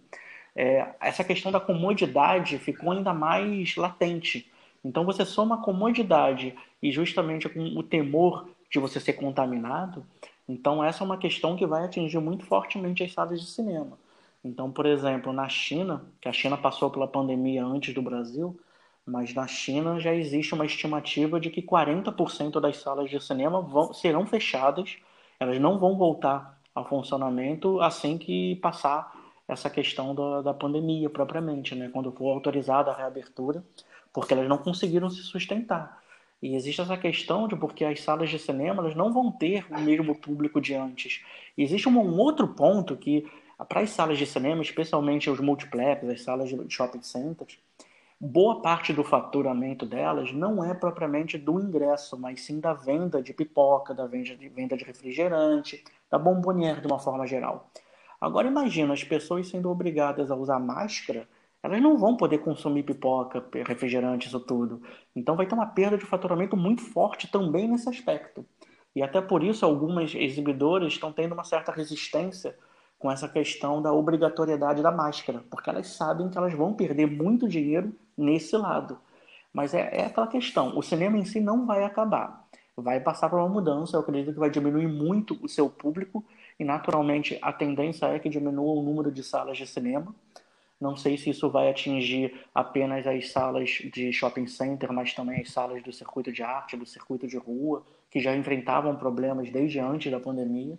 é, 0.55 0.87
essa 1.01 1.21
questão 1.21 1.51
da 1.51 1.59
comodidade 1.59 2.57
ficou 2.59 2.93
ainda 2.93 3.13
mais 3.13 3.75
latente. 3.75 4.49
Então 4.81 5.03
você 5.03 5.25
soma 5.25 5.55
a 5.55 5.61
comodidade 5.61 6.55
e 6.81 6.93
justamente 6.93 7.49
com 7.49 7.59
o 7.77 7.83
temor 7.83 8.47
de 8.71 8.79
você 8.79 9.01
ser 9.01 9.13
contaminado, 9.13 10.05
então 10.47 10.81
essa 10.81 11.03
é 11.03 11.05
uma 11.05 11.17
questão 11.17 11.57
que 11.57 11.65
vai 11.65 11.83
atingir 11.83 12.19
muito 12.19 12.45
fortemente 12.45 13.03
as 13.03 13.11
salas 13.11 13.41
de 13.41 13.47
cinema. 13.47 13.97
Então, 14.45 14.71
por 14.71 14.85
exemplo, 14.85 15.33
na 15.33 15.49
China, 15.49 16.05
que 16.21 16.29
a 16.29 16.31
China 16.31 16.55
passou 16.55 16.91
pela 16.91 17.07
pandemia 17.07 17.65
antes 17.65 17.95
do 17.95 18.01
Brasil, 18.03 18.55
mas 19.03 19.33
na 19.33 19.47
China 19.47 19.99
já 19.99 20.13
existe 20.13 20.53
uma 20.53 20.67
estimativa 20.67 21.39
de 21.39 21.49
que 21.49 21.63
40% 21.63 22.59
das 22.61 22.77
salas 22.77 23.09
de 23.09 23.19
cinema 23.19 23.59
vão, 23.59 23.91
serão 23.91 24.23
fechadas, 24.27 24.97
elas 25.39 25.59
não 25.59 25.79
vão 25.79 25.97
voltar 25.97 26.61
ao 26.75 26.87
funcionamento 26.87 27.81
assim 27.81 28.19
que 28.19 28.57
passar 28.57 29.11
essa 29.47 29.67
questão 29.67 30.13
da, 30.13 30.43
da 30.43 30.53
pandemia 30.53 31.09
propriamente, 31.09 31.73
né? 31.73 31.89
quando 31.91 32.11
for 32.11 32.29
autorizada 32.31 32.91
a 32.91 32.95
reabertura, 32.95 33.65
porque 34.13 34.31
elas 34.31 34.47
não 34.47 34.59
conseguiram 34.59 35.09
se 35.09 35.23
sustentar. 35.23 36.03
E 36.39 36.55
existe 36.55 36.81
essa 36.81 36.97
questão 36.97 37.47
de 37.47 37.55
porque 37.55 37.83
as 37.83 38.01
salas 38.01 38.29
de 38.29 38.37
cinema 38.37 38.83
elas 38.83 38.95
não 38.95 39.11
vão 39.11 39.31
ter 39.31 39.65
o 39.71 39.81
mesmo 39.81 40.13
público 40.13 40.61
de 40.61 40.75
antes. 40.75 41.23
E 41.57 41.63
existe 41.63 41.89
um, 41.89 41.99
um 41.99 42.19
outro 42.19 42.47
ponto 42.49 42.95
que, 42.95 43.25
para 43.63 43.81
as 43.81 43.91
salas 43.91 44.17
de 44.17 44.25
cinema, 44.25 44.61
especialmente 44.61 45.29
os 45.29 45.39
multiplex, 45.39 46.03
as 46.09 46.21
salas 46.21 46.49
de 46.49 46.57
shopping 46.67 47.01
centers, 47.01 47.57
boa 48.19 48.61
parte 48.61 48.91
do 48.91 49.03
faturamento 49.03 49.85
delas 49.85 50.31
não 50.33 50.63
é 50.63 50.73
propriamente 50.73 51.37
do 51.37 51.59
ingresso, 51.59 52.17
mas 52.17 52.41
sim 52.41 52.59
da 52.59 52.73
venda 52.73 53.21
de 53.21 53.33
pipoca, 53.33 53.93
da 53.93 54.05
venda 54.07 54.35
de, 54.35 54.49
venda 54.49 54.75
de 54.75 54.83
refrigerante, 54.83 55.83
da 56.09 56.17
bombonière 56.17 56.81
de 56.81 56.87
uma 56.87 56.99
forma 56.99 57.25
geral. 57.27 57.69
Agora 58.19 58.47
imagina 58.47 58.93
as 58.93 59.03
pessoas 59.03 59.47
sendo 59.47 59.69
obrigadas 59.69 60.31
a 60.31 60.35
usar 60.35 60.59
máscara, 60.59 61.27
elas 61.61 61.81
não 61.81 61.97
vão 61.97 62.15
poder 62.15 62.39
consumir 62.39 62.83
pipoca, 62.83 63.43
refrigerante, 63.65 64.27
isso 64.27 64.39
tudo. 64.39 64.81
Então 65.15 65.35
vai 65.35 65.47
ter 65.47 65.55
uma 65.55 65.65
perda 65.65 65.97
de 65.97 66.05
faturamento 66.05 66.55
muito 66.55 66.81
forte 66.81 67.27
também 67.27 67.67
nesse 67.67 67.89
aspecto. 67.89 68.45
E 68.95 69.01
até 69.01 69.19
por 69.19 69.43
isso 69.43 69.65
algumas 69.65 70.13
exibidoras 70.15 70.93
estão 70.93 71.11
tendo 71.11 71.33
uma 71.33 71.43
certa 71.43 71.71
resistência 71.71 72.55
com 73.05 73.11
essa 73.11 73.29
questão 73.29 73.83
da 73.83 73.93
obrigatoriedade 73.93 74.81
da 74.81 74.91
máscara, 74.91 75.43
porque 75.51 75.69
elas 75.69 75.89
sabem 75.89 76.27
que 76.27 76.39
elas 76.39 76.55
vão 76.55 76.73
perder 76.73 77.05
muito 77.05 77.47
dinheiro 77.47 77.93
nesse 78.17 78.57
lado. 78.57 78.97
Mas 79.53 79.75
é, 79.75 79.95
é 79.95 80.05
aquela 80.07 80.25
questão, 80.25 80.75
o 80.75 80.81
cinema 80.81 81.15
em 81.15 81.23
si 81.23 81.39
não 81.39 81.67
vai 81.67 81.83
acabar. 81.83 82.47
Vai 82.75 82.99
passar 82.99 83.29
por 83.29 83.37
uma 83.37 83.47
mudança, 83.47 83.95
eu 83.95 83.99
acredito 84.01 84.33
que 84.33 84.39
vai 84.39 84.49
diminuir 84.49 84.87
muito 84.87 85.37
o 85.39 85.47
seu 85.47 85.69
público, 85.69 86.25
e 86.59 86.63
naturalmente 86.63 87.37
a 87.43 87.53
tendência 87.53 88.07
é 88.07 88.17
que 88.17 88.27
diminua 88.27 88.73
o 88.73 88.81
número 88.81 89.11
de 89.11 89.23
salas 89.23 89.55
de 89.55 89.67
cinema. 89.67 90.15
Não 90.81 90.97
sei 90.97 91.15
se 91.15 91.29
isso 91.29 91.47
vai 91.47 91.69
atingir 91.69 92.33
apenas 92.55 93.05
as 93.05 93.29
salas 93.29 93.69
de 93.69 94.11
shopping 94.11 94.47
center, 94.47 94.91
mas 94.91 95.13
também 95.13 95.41
as 95.41 95.51
salas 95.51 95.83
do 95.83 95.93
circuito 95.93 96.31
de 96.31 96.41
arte, 96.41 96.75
do 96.75 96.87
circuito 96.87 97.27
de 97.27 97.37
rua, 97.37 97.85
que 98.09 98.19
já 98.19 98.35
enfrentavam 98.35 98.95
problemas 98.95 99.51
desde 99.51 99.79
antes 99.79 100.11
da 100.11 100.19
pandemia. 100.19 100.75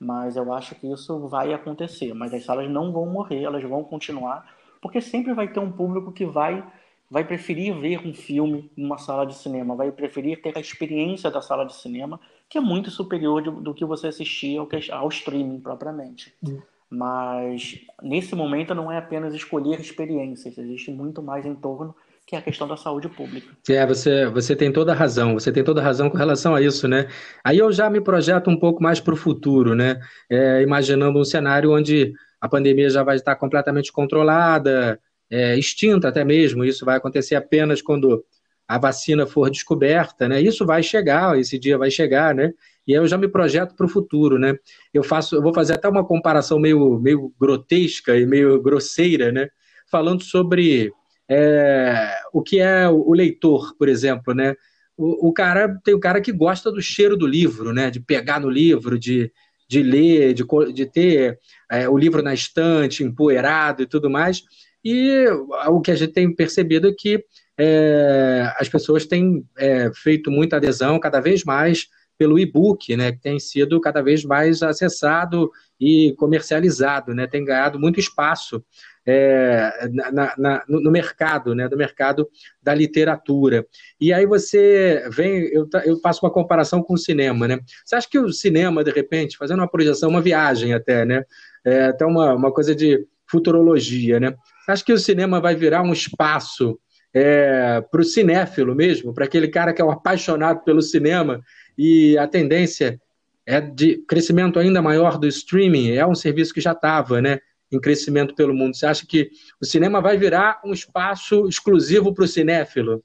Mas 0.00 0.36
eu 0.36 0.52
acho 0.52 0.74
que 0.74 0.90
isso 0.90 1.28
vai 1.28 1.52
acontecer. 1.52 2.14
Mas 2.14 2.32
as 2.32 2.44
salas 2.44 2.70
não 2.70 2.90
vão 2.90 3.04
morrer, 3.06 3.42
elas 3.42 3.62
vão 3.62 3.84
continuar, 3.84 4.50
porque 4.80 5.00
sempre 5.00 5.34
vai 5.34 5.46
ter 5.48 5.60
um 5.60 5.70
público 5.70 6.10
que 6.10 6.24
vai 6.24 6.64
vai 7.10 7.24
preferir 7.24 7.76
ver 7.76 8.06
um 8.06 8.14
filme 8.14 8.70
numa 8.76 8.96
sala 8.96 9.26
de 9.26 9.34
cinema, 9.34 9.74
vai 9.74 9.90
preferir 9.90 10.40
ter 10.40 10.56
a 10.56 10.60
experiência 10.60 11.28
da 11.28 11.42
sala 11.42 11.64
de 11.64 11.74
cinema 11.74 12.20
que 12.48 12.56
é 12.56 12.60
muito 12.60 12.88
superior 12.88 13.42
de, 13.42 13.50
do 13.50 13.74
que 13.74 13.84
você 13.84 14.06
assistir 14.06 14.56
ao, 14.58 14.68
ao 14.92 15.08
streaming 15.08 15.60
propriamente. 15.60 16.32
Uhum. 16.40 16.62
Mas 16.88 17.80
nesse 18.00 18.34
momento 18.34 18.74
não 18.74 18.90
é 18.90 18.98
apenas 18.98 19.34
escolher 19.34 19.80
experiências, 19.80 20.56
existe 20.56 20.92
muito 20.92 21.20
mais 21.20 21.44
em 21.44 21.54
torno 21.54 21.94
que 22.30 22.36
é 22.36 22.38
a 22.38 22.42
questão 22.42 22.68
da 22.68 22.76
saúde 22.76 23.08
pública. 23.08 23.48
É, 23.68 23.84
você, 23.84 24.26
você 24.26 24.54
tem 24.54 24.72
toda 24.72 24.92
a 24.92 24.94
razão, 24.94 25.34
você 25.34 25.50
tem 25.50 25.64
toda 25.64 25.80
a 25.80 25.84
razão 25.84 26.08
com 26.08 26.16
relação 26.16 26.54
a 26.54 26.62
isso, 26.62 26.86
né? 26.86 27.08
Aí 27.44 27.58
eu 27.58 27.72
já 27.72 27.90
me 27.90 28.00
projeto 28.00 28.48
um 28.48 28.56
pouco 28.56 28.80
mais 28.80 29.00
para 29.00 29.12
o 29.12 29.16
futuro, 29.16 29.74
né? 29.74 29.98
É, 30.30 30.62
imaginando 30.62 31.18
um 31.18 31.24
cenário 31.24 31.72
onde 31.72 32.12
a 32.40 32.48
pandemia 32.48 32.88
já 32.88 33.02
vai 33.02 33.16
estar 33.16 33.34
completamente 33.34 33.90
controlada, 33.90 35.00
é, 35.28 35.58
extinta 35.58 36.06
até 36.06 36.24
mesmo, 36.24 36.64
isso 36.64 36.84
vai 36.84 36.96
acontecer 36.96 37.34
apenas 37.34 37.82
quando 37.82 38.24
a 38.68 38.78
vacina 38.78 39.26
for 39.26 39.50
descoberta, 39.50 40.28
né? 40.28 40.40
Isso 40.40 40.64
vai 40.64 40.84
chegar, 40.84 41.36
esse 41.36 41.58
dia 41.58 41.76
vai 41.76 41.90
chegar, 41.90 42.32
né? 42.32 42.52
E 42.86 42.92
eu 42.92 43.08
já 43.08 43.18
me 43.18 43.26
projeto 43.26 43.74
para 43.74 43.86
o 43.86 43.88
futuro, 43.88 44.38
né? 44.38 44.56
Eu 44.94 45.02
faço, 45.02 45.34
eu 45.34 45.42
vou 45.42 45.52
fazer 45.52 45.74
até 45.74 45.88
uma 45.88 46.06
comparação 46.06 46.60
meio, 46.60 47.00
meio 47.00 47.34
grotesca 47.40 48.16
e 48.16 48.24
meio 48.24 48.62
grosseira, 48.62 49.32
né? 49.32 49.48
Falando 49.90 50.22
sobre 50.22 50.92
é, 51.30 52.12
o 52.32 52.42
que 52.42 52.58
é 52.58 52.88
o 52.88 53.12
leitor, 53.12 53.76
por 53.78 53.88
exemplo, 53.88 54.34
né? 54.34 54.56
O, 54.96 55.28
o, 55.28 55.32
cara 55.32 55.78
tem 55.84 55.94
o 55.94 56.00
cara 56.00 56.20
que 56.20 56.32
gosta 56.32 56.72
do 56.72 56.82
cheiro 56.82 57.16
do 57.16 57.26
livro, 57.26 57.72
né? 57.72 57.88
De 57.88 58.00
pegar 58.00 58.40
no 58.40 58.50
livro, 58.50 58.98
de, 58.98 59.32
de 59.68 59.80
ler, 59.80 60.34
de, 60.34 60.44
de 60.74 60.86
ter 60.86 61.38
é, 61.70 61.88
o 61.88 61.96
livro 61.96 62.20
na 62.20 62.34
estante, 62.34 63.04
empoeirado 63.04 63.82
e 63.82 63.86
tudo 63.86 64.10
mais. 64.10 64.42
E 64.84 65.24
o 65.68 65.80
que 65.80 65.92
a 65.92 65.94
gente 65.94 66.12
tem 66.12 66.34
percebido 66.34 66.88
é 66.88 66.92
que 66.92 67.24
é, 67.56 68.52
as 68.58 68.68
pessoas 68.68 69.06
têm 69.06 69.44
é, 69.56 69.90
feito 69.94 70.30
muita 70.30 70.56
adesão 70.56 70.98
cada 70.98 71.20
vez 71.20 71.44
mais 71.44 71.86
pelo 72.18 72.38
e-book, 72.38 72.94
né, 72.96 73.12
que 73.12 73.18
tem 73.18 73.38
sido 73.38 73.80
cada 73.80 74.02
vez 74.02 74.24
mais 74.24 74.62
acessado 74.62 75.50
e 75.80 76.14
comercializado, 76.18 77.14
né, 77.14 77.26
tem 77.26 77.42
ganhado 77.42 77.78
muito 77.78 77.98
espaço 77.98 78.62
é, 79.06 79.88
na, 80.12 80.34
na, 80.36 80.64
no 80.68 80.90
mercado, 80.90 81.54
né, 81.54 81.68
do 81.68 81.76
mercado 81.76 82.28
da 82.62 82.74
literatura. 82.74 83.66
E 84.00 84.12
aí 84.12 84.26
você 84.26 85.08
vem, 85.10 85.44
eu, 85.52 85.68
eu 85.84 85.98
faço 86.00 86.24
uma 86.24 86.32
comparação 86.32 86.82
com 86.82 86.94
o 86.94 86.98
cinema, 86.98 87.48
né? 87.48 87.58
Você 87.84 87.96
acha 87.96 88.08
que 88.08 88.18
o 88.18 88.32
cinema, 88.32 88.84
de 88.84 88.90
repente, 88.90 89.36
fazendo 89.36 89.60
uma 89.60 89.70
projeção, 89.70 90.10
uma 90.10 90.20
viagem 90.20 90.74
até, 90.74 91.04
né, 91.04 91.24
é, 91.64 91.86
até 91.86 92.04
uma, 92.04 92.34
uma 92.34 92.52
coisa 92.52 92.74
de 92.74 93.06
futurologia, 93.26 94.20
né? 94.20 94.34
Você 94.64 94.72
acha 94.72 94.84
que 94.84 94.92
o 94.92 94.98
cinema 94.98 95.40
vai 95.40 95.54
virar 95.54 95.82
um 95.82 95.92
espaço 95.92 96.78
é, 97.12 97.80
para 97.90 98.00
o 98.00 98.04
cinéfilo 98.04 98.74
mesmo, 98.74 99.12
para 99.12 99.24
aquele 99.24 99.48
cara 99.48 99.72
que 99.72 99.82
é 99.82 99.84
um 99.84 99.90
apaixonado 99.90 100.62
pelo 100.64 100.82
cinema 100.82 101.40
e 101.76 102.16
a 102.18 102.26
tendência 102.26 103.00
é 103.46 103.60
de 103.60 103.96
crescimento 104.06 104.58
ainda 104.58 104.80
maior 104.80 105.18
do 105.18 105.26
streaming, 105.26 105.92
é 105.92 106.06
um 106.06 106.14
serviço 106.14 106.54
que 106.54 106.60
já 106.60 106.72
estava 106.72 107.20
né, 107.20 107.40
em 107.70 107.80
crescimento 107.80 108.34
pelo 108.34 108.54
mundo. 108.54 108.76
Você 108.76 108.86
acha 108.86 109.06
que 109.06 109.30
o 109.60 109.64
cinema 109.64 110.00
vai 110.00 110.16
virar 110.16 110.60
um 110.64 110.72
espaço 110.72 111.46
exclusivo 111.48 112.12
para 112.12 112.24
o 112.24 112.28
cinéfilo? 112.28 113.02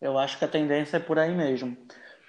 Eu 0.00 0.18
acho 0.18 0.38
que 0.38 0.44
a 0.44 0.48
tendência 0.48 0.98
é 0.98 1.00
por 1.00 1.18
aí 1.18 1.34
mesmo, 1.34 1.76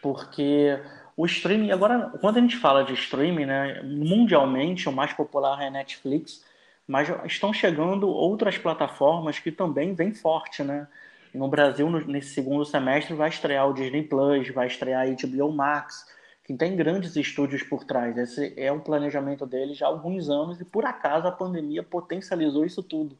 porque 0.01 0.79
o 1.17 1.25
streaming, 1.25 1.71
agora, 1.71 2.11
quando 2.21 2.37
a 2.37 2.41
gente 2.41 2.57
fala 2.57 2.83
de 2.83 2.93
streaming, 2.93 3.45
né, 3.45 3.81
mundialmente, 3.83 4.87
o 4.87 4.91
mais 4.91 5.11
popular 5.13 5.61
é 5.61 5.67
a 5.67 5.71
Netflix, 5.71 6.43
mas 6.87 7.09
estão 7.25 7.51
chegando 7.51 8.07
outras 8.07 8.57
plataformas 8.57 9.39
que 9.39 9.51
também 9.51 9.93
vêm 9.93 10.13
forte, 10.13 10.63
né? 10.63 10.87
No 11.33 11.49
Brasil, 11.49 11.89
nesse 11.89 12.29
segundo 12.29 12.63
semestre, 12.63 13.13
vai 13.13 13.29
estrear 13.29 13.69
o 13.69 13.73
Disney 13.73 14.03
Plus, 14.03 14.49
vai 14.49 14.67
estrear 14.67 15.05
a 15.05 15.27
HBO 15.27 15.51
Max, 15.51 16.07
que 16.45 16.53
tem 16.53 16.75
grandes 16.75 17.15
estúdios 17.15 17.63
por 17.63 17.83
trás. 17.83 18.15
Esse 18.17 18.53
é 18.55 18.71
um 18.71 18.79
planejamento 18.79 19.45
deles 19.47 19.77
já 19.77 19.87
há 19.87 19.89
alguns 19.89 20.29
anos 20.29 20.61
e, 20.61 20.63
por 20.63 20.85
acaso, 20.85 21.27
a 21.27 21.31
pandemia 21.31 21.81
potencializou 21.81 22.63
isso 22.63 22.83
tudo. 22.83 23.17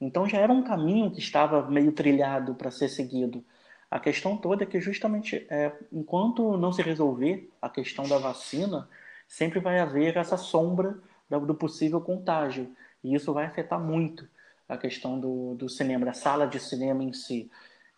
Então 0.00 0.28
já 0.28 0.38
era 0.38 0.52
um 0.52 0.62
caminho 0.62 1.10
que 1.10 1.18
estava 1.18 1.68
meio 1.68 1.92
trilhado 1.92 2.54
para 2.54 2.70
ser 2.70 2.88
seguido. 2.88 3.44
A 3.90 3.98
questão 3.98 4.36
toda 4.36 4.62
é 4.62 4.66
que, 4.66 4.80
justamente, 4.80 5.44
é, 5.50 5.72
enquanto 5.92 6.56
não 6.56 6.72
se 6.72 6.82
resolver 6.82 7.50
a 7.60 7.68
questão 7.68 8.08
da 8.08 8.18
vacina, 8.18 8.88
sempre 9.26 9.58
vai 9.58 9.80
haver 9.80 10.16
essa 10.16 10.36
sombra 10.36 10.96
do 11.28 11.54
possível 11.54 12.00
contágio. 12.00 12.74
E 13.02 13.14
isso 13.14 13.32
vai 13.32 13.44
afetar 13.44 13.80
muito 13.80 14.26
a 14.68 14.76
questão 14.76 15.18
do, 15.18 15.54
do 15.54 15.68
cinema, 15.68 16.06
da 16.06 16.12
sala 16.12 16.46
de 16.46 16.60
cinema 16.60 17.02
em 17.02 17.12
si. 17.12 17.50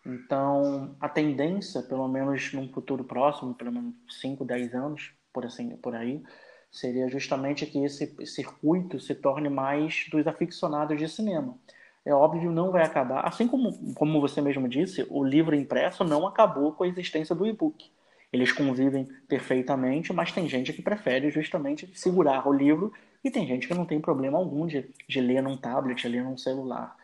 Então, 0.05 0.95
a 0.99 1.09
tendência, 1.09 1.81
pelo 1.81 2.07
menos 2.07 2.53
num 2.53 2.69
futuro 2.69 3.03
próximo, 3.03 3.55
pelo 3.55 3.71
menos 3.71 3.95
5, 4.21 4.45
10 4.45 4.75
anos, 4.75 5.11
por, 5.33 5.45
assim, 5.45 5.75
por 5.77 5.95
aí, 5.95 6.23
seria 6.71 7.09
justamente 7.09 7.65
que 7.65 7.83
esse 7.83 8.15
circuito 8.25 8.99
se 8.99 9.15
torne 9.15 9.49
mais 9.49 10.07
dos 10.11 10.27
aficionados 10.27 10.97
de 10.97 11.09
cinema. 11.09 11.57
É 12.05 12.13
óbvio, 12.13 12.51
não 12.51 12.71
vai 12.71 12.83
acabar. 12.83 13.21
Assim 13.25 13.47
como, 13.47 13.73
como 13.95 14.21
você 14.21 14.41
mesmo 14.41 14.67
disse, 14.67 15.07
o 15.09 15.23
livro 15.23 15.55
impresso 15.55 16.03
não 16.03 16.27
acabou 16.27 16.73
com 16.73 16.83
a 16.83 16.87
existência 16.87 17.33
do 17.33 17.47
e-book. 17.47 17.89
Eles 18.31 18.51
convivem 18.51 19.07
perfeitamente, 19.27 20.13
mas 20.13 20.31
tem 20.31 20.47
gente 20.47 20.71
que 20.71 20.81
prefere 20.81 21.31
justamente 21.31 21.89
segurar 21.97 22.47
o 22.47 22.53
livro 22.53 22.93
e 23.23 23.31
tem 23.31 23.47
gente 23.47 23.67
que 23.67 23.73
não 23.73 23.85
tem 23.85 23.99
problema 23.99 24.37
algum 24.37 24.67
de, 24.67 24.85
de 25.07 25.21
ler 25.21 25.41
num 25.41 25.57
tablet, 25.57 26.07
ler 26.07 26.23
num 26.23 26.37
celular. 26.37 26.95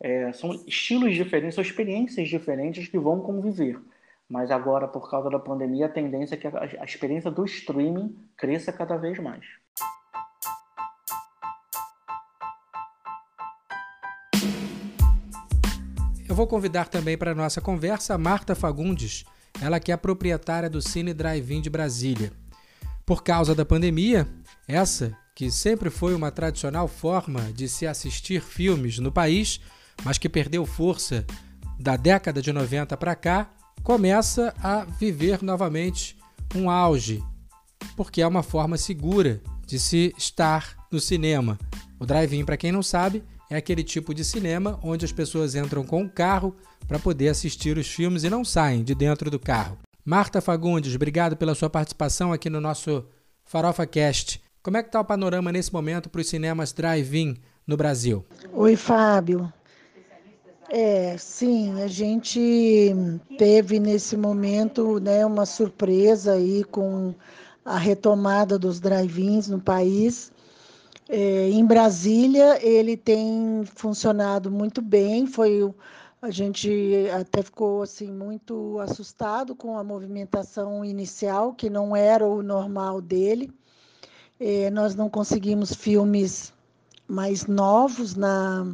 É, 0.00 0.32
são 0.32 0.52
estilos 0.66 1.14
diferentes, 1.14 1.54
são 1.54 1.62
experiências 1.62 2.28
diferentes 2.28 2.88
que 2.88 2.98
vão 2.98 3.20
conviver. 3.20 3.80
Mas 4.28 4.50
agora, 4.50 4.86
por 4.86 5.10
causa 5.10 5.30
da 5.30 5.38
pandemia, 5.38 5.86
a 5.86 5.88
tendência 5.88 6.34
é 6.34 6.38
que 6.38 6.46
a, 6.46 6.52
a 6.80 6.84
experiência 6.84 7.30
do 7.30 7.44
streaming 7.44 8.14
cresça 8.36 8.72
cada 8.72 8.96
vez 8.96 9.18
mais. 9.18 9.44
Eu 16.28 16.34
vou 16.34 16.46
convidar 16.46 16.88
também 16.88 17.16
para 17.16 17.32
a 17.32 17.34
nossa 17.34 17.60
conversa 17.60 18.14
a 18.14 18.18
Marta 18.18 18.54
Fagundes, 18.54 19.24
ela 19.62 19.80
que 19.80 19.90
é 19.90 19.96
proprietária 19.96 20.68
do 20.68 20.82
Cine 20.82 21.14
Drive-In 21.14 21.62
de 21.62 21.70
Brasília. 21.70 22.30
Por 23.06 23.22
causa 23.22 23.54
da 23.54 23.64
pandemia, 23.64 24.28
essa 24.68 25.16
que 25.34 25.50
sempre 25.50 25.88
foi 25.88 26.14
uma 26.14 26.30
tradicional 26.30 26.86
forma 26.86 27.40
de 27.54 27.66
se 27.66 27.86
assistir 27.86 28.42
filmes 28.42 28.98
no 28.98 29.10
país, 29.10 29.58
mas 30.04 30.18
que 30.18 30.28
perdeu 30.28 30.64
força 30.66 31.26
da 31.78 31.96
década 31.96 32.42
de 32.42 32.52
90 32.52 32.96
para 32.96 33.14
cá, 33.14 33.50
começa 33.82 34.54
a 34.62 34.84
viver 34.84 35.42
novamente 35.42 36.16
um 36.54 36.68
auge, 36.68 37.22
porque 37.96 38.20
é 38.20 38.26
uma 38.26 38.42
forma 38.42 38.76
segura 38.76 39.40
de 39.66 39.78
se 39.78 40.12
estar 40.16 40.76
no 40.90 40.98
cinema. 40.98 41.58
O 41.98 42.06
drive-in, 42.06 42.44
para 42.44 42.56
quem 42.56 42.72
não 42.72 42.82
sabe, 42.82 43.22
é 43.50 43.56
aquele 43.56 43.82
tipo 43.82 44.12
de 44.12 44.24
cinema 44.24 44.78
onde 44.82 45.04
as 45.04 45.12
pessoas 45.12 45.54
entram 45.54 45.84
com 45.84 46.02
o 46.02 46.10
carro 46.10 46.56
para 46.86 46.98
poder 46.98 47.28
assistir 47.28 47.76
os 47.76 47.86
filmes 47.86 48.24
e 48.24 48.30
não 48.30 48.44
saem 48.44 48.82
de 48.82 48.94
dentro 48.94 49.30
do 49.30 49.38
carro. 49.38 49.78
Marta 50.04 50.40
Fagundes, 50.40 50.94
obrigado 50.94 51.36
pela 51.36 51.54
sua 51.54 51.68
participação 51.68 52.32
aqui 52.32 52.48
no 52.48 52.60
nosso 52.60 53.04
Farofa 53.44 53.86
Cast. 53.86 54.42
Como 54.62 54.76
é 54.76 54.82
que 54.82 54.88
está 54.88 55.00
o 55.00 55.04
panorama 55.04 55.52
nesse 55.52 55.72
momento 55.72 56.08
para 56.08 56.20
os 56.20 56.28
cinemas 56.28 56.72
drive-in 56.72 57.36
no 57.66 57.76
Brasil? 57.76 58.24
Oi, 58.52 58.76
Fábio. 58.76 59.52
É, 60.70 61.16
sim, 61.16 61.80
a 61.80 61.86
gente 61.86 62.94
teve 63.38 63.80
nesse 63.80 64.16
momento 64.18 65.00
né, 65.00 65.24
uma 65.24 65.46
surpresa 65.46 66.32
aí 66.34 66.62
com 66.64 67.14
a 67.64 67.78
retomada 67.78 68.58
dos 68.58 68.78
drive-ins 68.78 69.48
no 69.48 69.60
país. 69.60 70.30
É, 71.08 71.48
em 71.48 71.64
Brasília, 71.64 72.58
ele 72.62 72.98
tem 72.98 73.64
funcionado 73.64 74.50
muito 74.50 74.82
bem. 74.82 75.26
Foi 75.26 75.74
a 76.20 76.30
gente 76.30 76.70
até 77.18 77.42
ficou 77.42 77.80
assim 77.80 78.12
muito 78.12 78.78
assustado 78.80 79.54
com 79.56 79.78
a 79.78 79.84
movimentação 79.84 80.84
inicial, 80.84 81.54
que 81.54 81.70
não 81.70 81.96
era 81.96 82.26
o 82.26 82.42
normal 82.42 83.00
dele. 83.00 83.50
É, 84.38 84.68
nós 84.70 84.94
não 84.94 85.08
conseguimos 85.08 85.72
filmes 85.72 86.52
mais 87.08 87.46
novos 87.46 88.14
na 88.14 88.66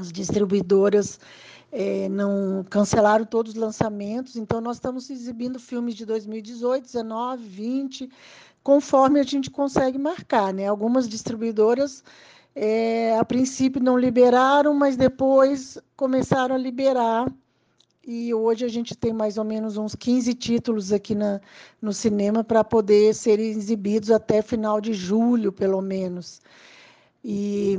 as 0.00 0.12
distribuidoras 0.12 1.18
é, 1.72 2.08
não 2.08 2.64
cancelaram 2.68 3.24
todos 3.24 3.52
os 3.52 3.58
lançamentos, 3.58 4.36
então 4.36 4.60
nós 4.60 4.76
estamos 4.76 5.10
exibindo 5.10 5.58
filmes 5.58 5.94
de 5.94 6.06
2018, 6.06 6.84
19, 6.84 7.42
20, 7.44 8.10
conforme 8.62 9.20
a 9.20 9.22
gente 9.22 9.50
consegue 9.50 9.98
marcar, 9.98 10.52
né? 10.52 10.66
Algumas 10.66 11.08
distribuidoras 11.08 12.02
é, 12.54 13.16
a 13.18 13.24
princípio 13.24 13.82
não 13.82 13.98
liberaram, 13.98 14.72
mas 14.74 14.96
depois 14.96 15.78
começaram 15.94 16.54
a 16.54 16.58
liberar 16.58 17.30
e 18.06 18.32
hoje 18.32 18.64
a 18.64 18.68
gente 18.68 18.96
tem 18.96 19.12
mais 19.12 19.36
ou 19.36 19.44
menos 19.44 19.76
uns 19.76 19.96
15 19.96 20.32
títulos 20.34 20.92
aqui 20.92 21.12
na, 21.14 21.40
no 21.82 21.92
cinema 21.92 22.44
para 22.44 22.62
poder 22.62 23.12
serem 23.12 23.50
exibidos 23.50 24.12
até 24.12 24.40
final 24.40 24.80
de 24.80 24.94
julho, 24.94 25.50
pelo 25.50 25.82
menos. 25.82 26.40
E, 27.24 27.76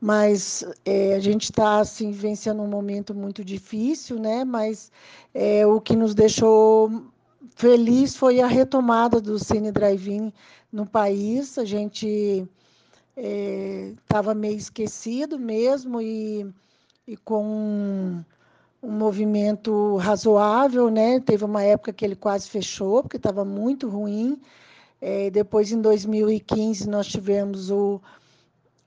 mas 0.00 0.64
é, 0.84 1.14
a 1.14 1.20
gente 1.20 1.44
está 1.44 1.78
assim, 1.78 2.10
vencendo 2.10 2.62
um 2.62 2.66
momento 2.66 3.14
muito 3.14 3.44
difícil, 3.44 4.18
né? 4.18 4.44
mas 4.44 4.90
é, 5.34 5.66
o 5.66 5.80
que 5.80 5.94
nos 5.94 6.14
deixou 6.14 6.90
feliz 7.54 8.16
foi 8.16 8.40
a 8.40 8.46
retomada 8.46 9.20
do 9.20 9.38
Cine 9.38 9.70
Drive-In 9.70 10.32
no 10.72 10.86
país. 10.86 11.58
A 11.58 11.64
gente 11.66 12.48
estava 13.14 14.32
é, 14.32 14.34
meio 14.34 14.56
esquecido 14.56 15.38
mesmo 15.38 16.00
e, 16.00 16.46
e 17.06 17.16
com 17.18 18.24
um 18.82 18.90
movimento 18.90 19.96
razoável, 19.96 20.88
né? 20.88 21.20
Teve 21.20 21.44
uma 21.44 21.62
época 21.62 21.92
que 21.92 22.02
ele 22.02 22.16
quase 22.16 22.48
fechou, 22.48 23.02
porque 23.02 23.18
estava 23.18 23.44
muito 23.44 23.86
ruim. 23.86 24.40
Depois, 25.32 25.70
em 25.70 25.80
2015, 25.80 26.88
nós 26.88 27.06
tivemos 27.06 27.70
o, 27.70 28.00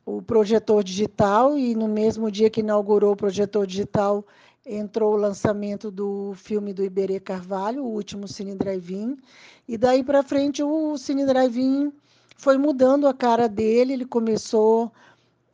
o 0.05 0.22
projetor 0.22 0.83
digital 0.83 1.57
e 1.57 1.75
no 1.75 1.88
mesmo 1.88 2.29
dia 2.29 2.50
que 2.50 2.60
inaugurou 2.60 3.13
o 3.13 3.17
projetor 3.17 3.65
digital 3.65 4.25
entrou 4.65 5.13
o 5.13 5.17
lançamento 5.17 5.91
do 5.91 6.33
filme 6.36 6.74
do 6.74 6.83
Iberê 6.83 7.19
Carvalho, 7.19 7.83
o 7.83 7.93
último 7.93 8.27
Cine 8.27 8.55
Drive-In, 8.55 9.17
e 9.67 9.77
daí 9.77 10.03
para 10.03 10.24
frente 10.24 10.63
o 10.63 10.98
Cine 10.98 11.25
Drive-In 11.25 11.91
foi 12.38 12.57
mudando 12.57 13.07
a 13.07 13.13
cara 13.13 13.48
dele, 13.48 13.93
ele 13.93 14.05
começou 14.05 14.91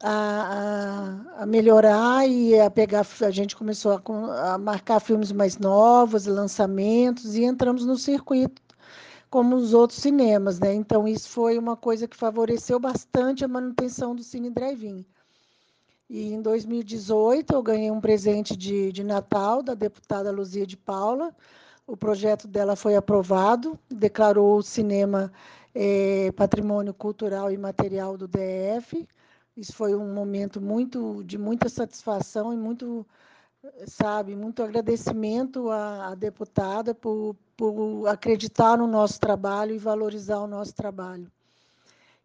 a, 0.01 1.15
a, 1.39 1.45
melhorar 1.45 2.27
e 2.27 2.59
a 2.59 2.69
pegar, 2.69 3.05
a 3.21 3.31
gente 3.31 3.55
começou 3.55 3.91
a, 3.93 4.53
a 4.53 4.57
marcar 4.57 4.99
filmes 4.99 5.31
mais 5.31 5.57
novos, 5.57 6.25
lançamentos, 6.25 7.35
e 7.35 7.43
entramos 7.43 7.85
no 7.85 7.97
circuito 7.97 8.61
como 9.29 9.55
os 9.55 9.73
outros 9.73 9.99
cinemas, 9.99 10.59
né? 10.59 10.73
Então 10.73 11.07
isso 11.07 11.29
foi 11.29 11.57
uma 11.57 11.77
coisa 11.77 12.07
que 12.07 12.17
favoreceu 12.17 12.79
bastante 12.79 13.45
a 13.45 13.47
manutenção 13.47 14.15
do 14.15 14.23
Cine 14.23 14.49
Drive-In. 14.49 15.05
E 16.09 16.33
em 16.33 16.41
2018 16.41 17.53
eu 17.53 17.61
ganhei 17.61 17.91
um 17.91 18.01
presente 18.01 18.57
de, 18.57 18.91
de 18.91 19.03
Natal 19.03 19.61
da 19.61 19.75
deputada 19.75 20.31
Luzia 20.31 20.65
de 20.65 20.75
Paula. 20.75 21.35
O 21.85 21.95
projeto 21.95 22.47
dela 22.47 22.75
foi 22.75 22.95
aprovado, 22.95 23.79
declarou 23.89 24.57
o 24.57 24.63
cinema 24.63 25.31
é, 25.73 26.31
patrimônio 26.31 26.93
cultural 26.93 27.51
e 27.51 27.57
material 27.57 28.17
do 28.17 28.27
DF. 28.27 29.07
Isso 29.55 29.73
foi 29.73 29.95
um 29.95 30.13
momento 30.13 30.59
muito 30.59 31.23
de 31.23 31.37
muita 31.37 31.69
satisfação 31.69 32.53
e 32.53 32.57
muito, 32.57 33.05
sabe, 33.85 34.35
muito 34.35 34.63
agradecimento 34.63 35.69
à, 35.69 36.09
à 36.09 36.15
deputada 36.15 36.93
por, 36.93 37.35
por 37.57 38.07
acreditar 38.07 38.77
no 38.77 38.87
nosso 38.87 39.19
trabalho 39.19 39.75
e 39.75 39.77
valorizar 39.77 40.39
o 40.39 40.47
nosso 40.47 40.73
trabalho. 40.73 41.29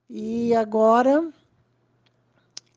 E 0.08 0.54
agora 0.54 1.32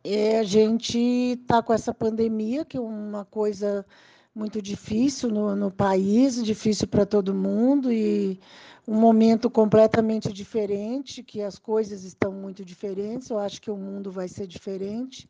é, 0.04 0.40
a 0.40 0.44
gente 0.44 0.98
está 0.98 1.62
com 1.62 1.74
essa 1.74 1.94
pandemia, 1.94 2.66
que 2.66 2.78
é 2.78 2.82
uma 2.82 3.26
coisa 3.26 3.86
muito 4.34 4.62
difícil 4.62 5.30
no, 5.30 5.56
no 5.56 5.72
país, 5.72 6.44
difícil 6.44 6.88
para 6.88 7.06
todo 7.06 7.34
mundo, 7.34 7.92
e 7.92 8.40
um 8.88 8.96
momento 8.96 9.50
completamente 9.50 10.32
diferente, 10.32 11.22
que 11.22 11.42
as 11.42 11.60
coisas 11.60 12.04
estão 12.04 12.32
muito 12.32 12.64
diferentes, 12.64 13.30
eu 13.30 13.38
acho 13.38 13.62
que 13.62 13.70
o 13.70 13.76
mundo 13.76 14.12
vai 14.12 14.28
ser 14.28 14.48
diferente. 14.48 15.30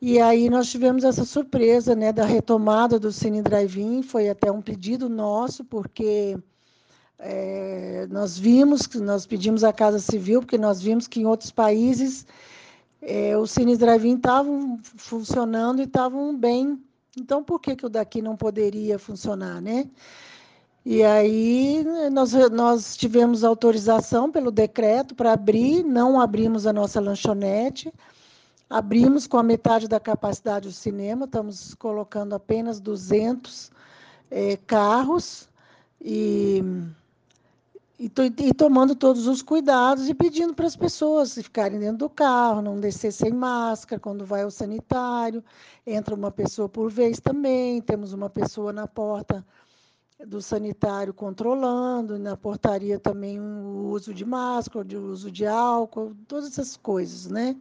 E 0.00 0.18
aí 0.18 0.48
nós 0.48 0.70
tivemos 0.70 1.04
essa 1.04 1.24
surpresa 1.24 1.94
né, 1.94 2.12
da 2.12 2.24
retomada 2.24 2.98
do 2.98 3.12
Cine 3.12 3.42
Drive-In, 3.42 4.02
foi 4.02 4.30
até 4.30 4.50
um 4.50 4.62
pedido 4.62 5.08
nosso, 5.10 5.62
porque 5.64 6.38
é, 7.18 8.06
nós 8.10 8.38
vimos, 8.38 8.88
nós 8.94 9.26
pedimos 9.26 9.62
à 9.62 9.72
Casa 9.72 9.98
Civil, 9.98 10.40
porque 10.40 10.56
nós 10.56 10.80
vimos 10.80 11.06
que 11.06 11.20
em 11.20 11.26
outros 11.26 11.50
países 11.50 12.26
é, 13.02 13.36
os 13.36 13.50
cines 13.50 13.78
drive-in 13.78 14.16
estavam 14.16 14.78
funcionando 14.96 15.80
e 15.80 15.84
estavam 15.84 16.36
bem. 16.36 16.82
Então, 17.18 17.44
por 17.44 17.60
que, 17.60 17.76
que 17.76 17.86
o 17.86 17.90
daqui 17.90 18.22
não 18.22 18.36
poderia 18.36 18.98
funcionar, 18.98 19.60
né? 19.60 19.90
E 20.84 21.02
aí 21.02 21.84
nós, 22.10 22.32
nós 22.50 22.96
tivemos 22.96 23.44
autorização 23.44 24.30
pelo 24.32 24.50
decreto 24.50 25.14
para 25.14 25.32
abrir, 25.32 25.84
não 25.84 26.18
abrimos 26.18 26.66
a 26.66 26.72
nossa 26.72 27.00
lanchonete, 27.00 27.92
abrimos 28.70 29.26
com 29.26 29.36
a 29.36 29.42
metade 29.42 29.88
da 29.88 30.00
capacidade 30.00 30.68
do 30.68 30.72
cinema, 30.72 31.26
estamos 31.26 31.74
colocando 31.74 32.34
apenas 32.34 32.78
200 32.78 33.70
é, 34.30 34.56
carros 34.56 35.48
e 36.00 36.62
e, 38.00 38.08
to, 38.08 38.22
e, 38.22 38.54
tomando 38.54 38.94
todos 38.94 39.26
os 39.26 39.42
cuidados 39.42 40.08
e 40.08 40.14
pedindo 40.14 40.54
para 40.54 40.66
as 40.66 40.74
pessoas 40.74 41.34
ficarem 41.34 41.78
dentro 41.78 41.98
do 41.98 42.08
carro, 42.08 42.62
não 42.62 42.80
descer 42.80 43.12
sem 43.12 43.30
máscara 43.30 44.00
quando 44.00 44.24
vai 44.24 44.42
ao 44.42 44.50
sanitário. 44.50 45.44
Entra 45.86 46.14
uma 46.14 46.30
pessoa 46.30 46.66
por 46.66 46.90
vez 46.90 47.20
também, 47.20 47.82
temos 47.82 48.14
uma 48.14 48.30
pessoa 48.30 48.72
na 48.72 48.86
porta 48.86 49.44
do 50.26 50.40
sanitário 50.40 51.12
controlando, 51.12 52.18
na 52.18 52.38
portaria 52.38 52.98
também 52.98 53.38
o 53.38 53.90
uso 53.90 54.14
de 54.14 54.24
máscara, 54.24 54.86
o 54.98 55.12
uso 55.12 55.30
de 55.30 55.46
álcool, 55.46 56.16
todas 56.26 56.46
essas 56.46 56.78
coisas, 56.78 57.26
né? 57.26 57.54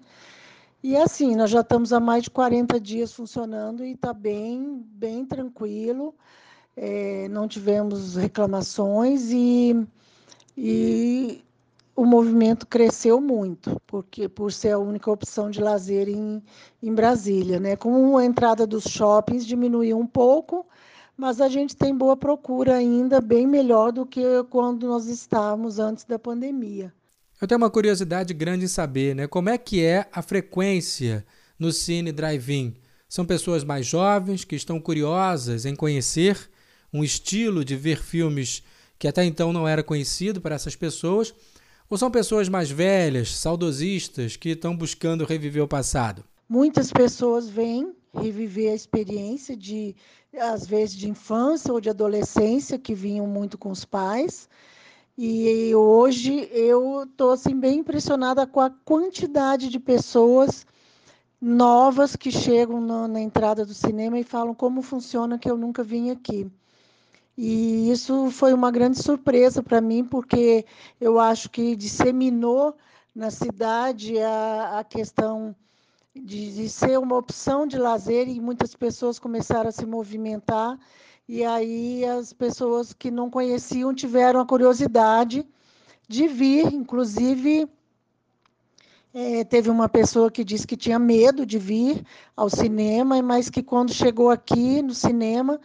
E 0.82 0.96
assim, 0.96 1.36
nós 1.36 1.50
já 1.50 1.62
estamos 1.62 1.92
há 1.92 2.00
mais 2.00 2.24
de 2.24 2.30
40 2.30 2.80
dias 2.80 3.14
funcionando 3.14 3.84
e 3.84 3.92
está 3.92 4.14
bem, 4.14 4.82
bem 4.92 5.26
tranquilo, 5.26 6.16
é, 6.76 7.28
não 7.30 7.48
tivemos 7.48 8.16
reclamações 8.16 9.30
e 9.32 9.88
e 10.62 11.42
o 11.96 12.06
movimento 12.06 12.68
cresceu 12.68 13.22
muito, 13.22 13.82
porque 13.88 14.28
por 14.28 14.52
ser 14.52 14.72
a 14.72 14.78
única 14.80 15.10
opção 15.10 15.50
de 15.50 15.62
lazer 15.62 16.10
em, 16.10 16.44
em 16.84 16.94
Brasília. 16.94 17.60
Né? 17.60 17.78
Com 17.78 18.18
a 18.18 18.26
entrada 18.26 18.68
dos 18.68 18.84
shoppings 18.84 19.46
diminuiu 19.46 19.98
um 19.98 20.08
pouco, 20.08 20.66
mas 21.16 21.40
a 21.40 21.48
gente 21.48 21.78
tem 21.78 21.96
boa 21.96 22.18
procura 22.18 22.76
ainda, 22.76 23.22
bem 23.22 23.48
melhor 23.48 23.94
do 23.94 24.06
que 24.06 24.22
quando 24.50 24.88
nós 24.88 25.08
estávamos 25.08 25.80
antes 25.80 26.04
da 26.04 26.20
pandemia. 26.20 26.94
Eu 27.42 27.48
tenho 27.48 27.58
uma 27.58 27.70
curiosidade 27.70 28.34
grande 28.34 28.66
em 28.66 28.68
saber, 28.68 29.16
né? 29.16 29.26
Como 29.26 29.48
é 29.48 29.58
que 29.58 29.82
é 29.82 30.10
a 30.12 30.22
frequência 30.22 31.26
no 31.58 31.72
Cine 31.72 32.12
Drive-In? 32.12 32.76
São 33.08 33.26
pessoas 33.26 33.64
mais 33.64 33.86
jovens 33.86 34.44
que 34.44 34.58
estão 34.58 34.80
curiosas 34.80 35.66
em 35.66 35.74
conhecer 35.74 36.38
um 36.94 37.02
estilo 37.02 37.64
de 37.64 37.78
ver 37.78 38.04
filmes 38.04 38.62
que 39.00 39.08
até 39.08 39.24
então 39.24 39.54
não 39.54 39.66
era 39.66 39.82
conhecido 39.82 40.42
para 40.42 40.56
essas 40.56 40.76
pessoas, 40.76 41.34
ou 41.90 41.98
são 41.98 42.12
pessoas 42.12 42.50
mais 42.50 42.70
velhas, 42.70 43.34
saudosistas, 43.38 44.36
que 44.36 44.50
estão 44.50 44.76
buscando 44.76 45.24
reviver 45.24 45.64
o 45.64 45.68
passado? 45.68 46.26
Muitas 46.48 46.92
pessoas 46.92 47.48
vêm 47.48 47.94
reviver 48.14 48.74
a 48.74 48.76
experiência 48.76 49.56
de, 49.56 49.96
às 50.38 50.68
vezes, 50.68 50.96
de 50.96 51.08
infância 51.08 51.72
ou 51.72 51.80
de 51.80 51.90
adolescência, 51.90 52.78
que 52.78 52.94
vinham 52.94 53.26
muito 53.26 53.58
com 53.58 53.72
os 53.72 53.86
pais. 53.86 54.50
E 55.22 55.76
hoje 55.76 56.48
eu 56.50 57.04
estou 57.04 57.32
assim, 57.32 57.54
bem 57.54 57.80
impressionada 57.80 58.48
com 58.48 58.62
a 58.62 58.70
quantidade 58.70 59.68
de 59.68 59.78
pessoas 59.78 60.66
novas 61.42 62.16
que 62.16 62.32
chegam 62.32 62.80
na, 62.80 63.06
na 63.06 63.20
entrada 63.20 63.66
do 63.66 63.74
cinema 63.74 64.18
e 64.18 64.24
falam 64.24 64.56
como 64.56 64.82
funciona 64.82 65.38
que 65.38 65.52
eu 65.52 65.58
nunca 65.58 65.84
vim 65.84 66.10
aqui. 66.10 66.50
E 67.38 67.92
isso 67.92 68.32
foi 68.32 68.54
uma 68.54 68.72
grande 68.72 69.04
surpresa 69.04 69.62
para 69.62 69.82
mim, 69.82 70.06
porque 70.06 70.66
eu 71.02 71.20
acho 71.20 71.50
que 71.50 71.76
disseminou 71.76 72.78
na 73.14 73.30
cidade 73.30 74.18
a, 74.20 74.80
a 74.80 74.84
questão 74.86 75.54
de, 76.16 76.54
de, 76.54 76.70
ser 76.70 76.98
uma 76.98 77.18
opção 77.18 77.68
de 77.68 77.78
lazer 77.78 78.30
e 78.30 78.40
muitas 78.40 78.74
pessoas 78.74 79.20
começaram 79.20 79.68
a 79.68 79.74
se 79.74 79.86
movimentar. 79.86 80.80
E 81.32 81.46
aí 81.46 82.04
as 82.06 82.34
pessoas 82.34 82.92
que 82.92 83.12
não 83.12 83.30
conheciam 83.30 83.94
tiveram 83.94 84.40
a 84.40 84.46
curiosidade 84.48 85.46
de 86.08 86.28
vir, 86.28 86.74
inclusive. 86.74 87.70
É, 89.14 89.44
teve 89.44 89.70
uma 89.70 89.88
pessoa 89.88 90.32
que 90.32 90.44
disse 90.44 90.66
que 90.66 90.76
tinha 90.76 90.98
medo 90.98 91.46
de 91.46 91.60
vir 91.60 92.04
ao 92.36 92.50
cinema, 92.50 93.22
mas 93.22 93.48
que 93.48 93.62
quando 93.62 93.94
chegou 93.94 94.32
aqui 94.32 94.82
no 94.82 94.96
cinema 94.96 95.62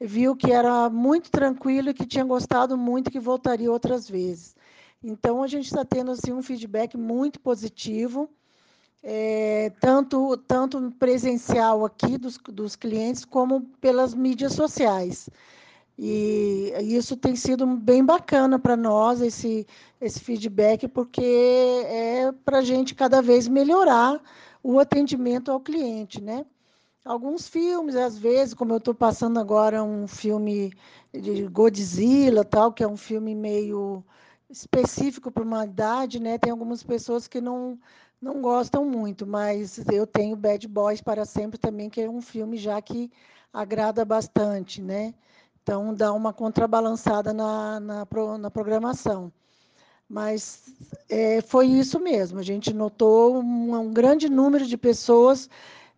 viu 0.00 0.36
que 0.36 0.52
era 0.52 0.88
muito 0.88 1.32
tranquilo 1.32 1.90
e 1.90 1.94
que 1.94 2.06
tinha 2.06 2.24
gostado 2.24 2.78
muito 2.78 3.08
e 3.08 3.10
que 3.10 3.18
voltaria 3.18 3.72
outras 3.72 4.08
vezes. 4.08 4.54
Então, 5.02 5.42
a 5.42 5.48
gente 5.48 5.66
está 5.66 5.84
tendo 5.84 6.12
assim, 6.12 6.32
um 6.32 6.42
feedback 6.44 6.96
muito 6.96 7.40
positivo, 7.40 8.30
é, 9.02 9.70
tanto, 9.80 10.36
tanto 10.38 10.90
presencial 10.98 11.84
aqui 11.84 12.18
dos, 12.18 12.38
dos 12.38 12.76
clientes, 12.76 13.24
como 13.24 13.62
pelas 13.80 14.14
mídias 14.14 14.52
sociais. 14.54 15.28
E 15.98 16.72
isso 16.80 17.16
tem 17.16 17.34
sido 17.34 17.66
bem 17.66 18.04
bacana 18.04 18.58
para 18.58 18.76
nós, 18.76 19.20
esse, 19.20 19.66
esse 20.00 20.20
feedback, 20.20 20.86
porque 20.88 21.22
é 21.86 22.32
para 22.44 22.58
a 22.58 22.62
gente 22.62 22.94
cada 22.94 23.20
vez 23.20 23.48
melhorar 23.48 24.20
o 24.62 24.78
atendimento 24.78 25.50
ao 25.50 25.60
cliente, 25.60 26.20
né? 26.22 26.44
alguns 27.08 27.48
filmes, 27.48 27.96
às 27.96 28.18
vezes, 28.18 28.54
como 28.54 28.72
eu 28.74 28.78
estou 28.78 28.94
passando 28.94 29.40
agora 29.40 29.82
um 29.82 30.06
filme 30.06 30.72
de 31.12 31.46
Godzilla, 31.48 32.44
tal, 32.44 32.72
que 32.72 32.82
é 32.84 32.88
um 32.88 32.98
filme 32.98 33.34
meio 33.34 34.04
específico 34.50 35.30
para 35.30 35.42
uma 35.42 35.64
idade, 35.64 36.20
né? 36.20 36.38
Tem 36.38 36.52
algumas 36.52 36.82
pessoas 36.82 37.26
que 37.26 37.40
não 37.40 37.78
não 38.20 38.40
gostam 38.42 38.84
muito, 38.84 39.26
mas 39.26 39.78
eu 39.92 40.06
tenho 40.06 40.36
Bad 40.36 40.66
Boys 40.68 41.00
para 41.00 41.24
sempre 41.24 41.58
também, 41.58 41.88
que 41.88 42.00
é 42.00 42.10
um 42.10 42.20
filme 42.20 42.56
já 42.56 42.80
que 42.82 43.10
agrada 43.52 44.04
bastante, 44.04 44.82
né? 44.82 45.14
Então 45.62 45.94
dá 45.94 46.12
uma 46.12 46.32
contrabalançada 46.32 47.32
na, 47.32 47.78
na, 47.80 48.06
na 48.38 48.50
programação. 48.50 49.32
Mas 50.08 50.64
é, 51.08 51.40
foi 51.42 51.66
isso 51.66 52.00
mesmo, 52.00 52.38
a 52.38 52.42
gente 52.42 52.72
notou 52.72 53.40
um, 53.42 53.74
um 53.78 53.92
grande 53.92 54.28
número 54.28 54.66
de 54.66 54.76
pessoas 54.76 55.50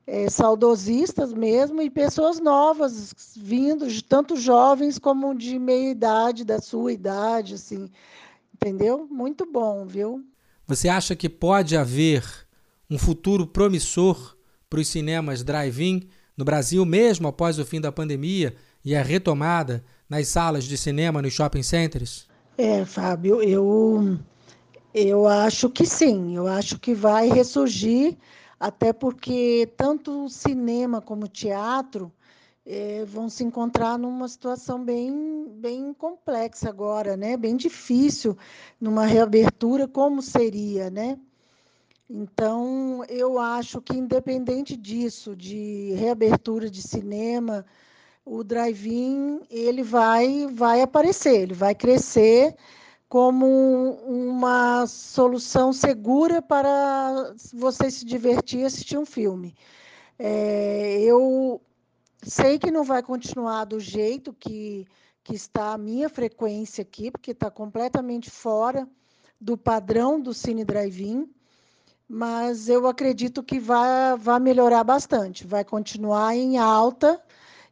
é, 0.07 0.29
saudosistas 0.29 1.33
mesmo, 1.33 1.81
e 1.81 1.89
pessoas 1.89 2.41
novas 2.41 3.15
vindo, 3.37 3.87
tanto 4.03 4.35
jovens 4.37 4.99
como 4.99 5.35
de 5.35 5.59
meia 5.59 5.91
idade, 5.91 6.45
da 6.45 6.61
sua 6.61 6.93
idade, 6.93 7.55
assim, 7.55 7.89
entendeu? 8.53 9.07
Muito 9.09 9.47
bom, 9.47 9.87
viu? 9.87 10.25
Você 10.71 10.89
acha 10.89 11.17
que 11.17 11.29
pode 11.29 11.77
haver 11.77 12.23
um 12.89 12.97
futuro 12.97 13.45
promissor 13.45 14.37
para 14.69 14.79
os 14.79 14.87
cinemas 14.87 15.43
drive-in 15.43 16.09
no 16.37 16.45
Brasil, 16.45 16.85
mesmo 16.85 17.27
após 17.27 17.59
o 17.59 17.65
fim 17.65 17.81
da 17.81 17.91
pandemia 17.91 18.55
e 18.85 18.95
a 18.95 19.03
retomada 19.03 19.85
nas 20.09 20.29
salas 20.29 20.63
de 20.63 20.79
cinema 20.79 21.21
nos 21.21 21.33
shopping 21.33 21.65
centers? 21.65 22.29
É, 22.57 22.85
Fábio, 22.85 23.43
eu, 23.43 24.17
eu 24.95 25.27
acho 25.27 25.69
que 25.69 25.85
sim, 25.85 26.37
eu 26.37 26.47
acho 26.47 26.79
que 26.79 26.95
vai 26.95 27.29
ressurgir, 27.29 28.17
até 28.61 28.93
porque 28.93 29.69
tanto 29.77 30.27
o 30.27 30.29
cinema 30.29 31.01
como 31.01 31.25
o 31.25 31.29
teatro 31.29 32.13
é, 32.64 33.05
vão 33.05 33.29
se 33.29 33.42
encontrar 33.44 33.99
numa 33.99 34.29
situação 34.29 34.85
bem, 34.85 35.49
bem 35.49 35.92
complexa 35.94 36.68
agora, 36.68 37.16
né? 37.16 37.37
bem 37.37 37.57
difícil 37.57 38.37
numa 38.81 39.07
reabertura, 39.07 39.88
como 39.88 40.23
seria, 40.23 40.90
né? 40.90 41.18
Então, 42.09 43.05
eu 43.09 43.38
acho 43.38 43.81
que, 43.81 43.96
independente 43.96 44.77
disso, 44.77 45.37
de 45.37 45.92
reabertura 45.94 46.68
de 46.68 46.83
cinema, 46.83 47.64
o 48.25 48.42
drive-in 48.42 49.42
ele 49.49 49.83
vai, 49.83 50.49
vai 50.49 50.83
aparecer, 50.83 51.42
ele 51.42 51.55
vai 51.55 51.75
crescer 51.75 52.57
como 53.09 53.46
uma 54.07 54.87
solução 54.87 55.73
segura 55.73 56.42
para 56.42 57.35
você 57.53 57.90
se 57.90 58.05
divertir 58.05 58.61
e 58.61 58.64
assistir 58.64 58.99
um 58.99 59.07
filme. 59.07 59.55
É, 60.18 61.01
eu 61.03 61.61
sei 62.23 62.59
que 62.59 62.71
não 62.71 62.85
vai 62.85 63.03
continuar 63.03 63.65
do 63.65 63.81
jeito 63.81 64.33
que, 64.33 64.87
que 65.23 65.35
está 65.35 65.73
a 65.73 65.79
minha 65.79 66.09
frequência 66.09 66.83
aqui, 66.83 67.11
porque 67.11 67.33
está 67.33 67.51
completamente 67.51 68.31
fora 68.31 68.89
do 69.41 69.57
padrão 69.57 70.21
do 70.21 70.35
Cine 70.35 70.65
Drive-In, 70.65 71.29
mas 72.09 72.69
eu 72.69 72.87
acredito 72.87 73.43
que 73.43 73.59
vai, 73.59 74.17
vai 74.19 74.41
melhorar 74.41 74.85
bastante, 74.85 75.47
vai 75.47 75.65
continuar 75.65 76.37
em 76.37 76.59
alta 76.59 77.21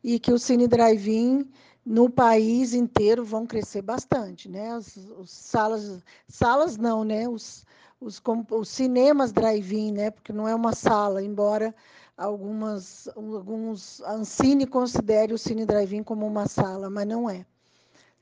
e 0.03 0.19
que 0.19 0.33
o 0.33 0.39
Cine 0.39 0.69
Drive-In 0.69 1.51
no 1.89 2.11
país 2.11 2.75
inteiro 2.75 3.25
vão 3.25 3.47
crescer 3.47 3.81
bastante, 3.81 4.47
né? 4.47 4.73
As, 4.73 4.95
os 4.97 5.31
salas, 5.31 6.03
salas 6.29 6.77
não, 6.77 7.03
né? 7.03 7.27
Os, 7.27 7.65
os, 7.99 8.21
os 8.51 8.69
cinemas 8.69 9.33
drive-in, 9.33 9.93
né? 9.93 10.11
Porque 10.11 10.31
não 10.31 10.47
é 10.47 10.55
uma 10.55 10.75
sala, 10.75 11.23
embora 11.23 11.75
algumas, 12.19 13.09
alguns 13.15 14.01
Ancine 14.01 14.67
considere 14.67 15.33
o 15.33 15.39
Cine 15.39 15.65
Drive-In 15.65 16.03
como 16.03 16.27
uma 16.27 16.49
sala, 16.49 16.91
mas 16.91 17.07
não 17.07 17.31
é. 17.31 17.47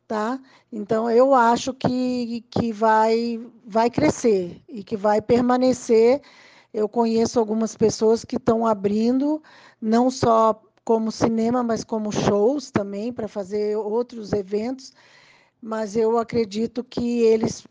Tá? 0.07 0.39
Então, 0.71 1.11
eu 1.11 1.35
acho 1.35 1.75
que, 1.75 2.45
que 2.49 2.73
vai, 2.73 3.41
vai 3.67 3.91
crescer 3.91 4.63
e 4.69 4.85
que 4.85 4.97
vai 4.97 5.21
permanecer. 5.21 6.21
Eu 6.73 6.89
conheço 6.89 7.41
algumas 7.41 7.75
pessoas 7.75 8.25
que 8.25 8.37
estão 8.37 8.65
abrindo, 8.67 9.43
não 9.81 10.09
só 10.09 10.63
como 10.85 11.11
cinema, 11.11 11.65
mas 11.65 11.83
como 11.83 12.13
shows 12.13 12.71
também, 12.71 13.13
para 13.13 13.27
fazer 13.27 13.77
outros 13.77 14.33
eventos. 14.33 14.93
Mas 15.61 15.97
eu 15.97 16.19
acredito 16.19 16.85
que 16.85 17.23
eles 17.23 17.67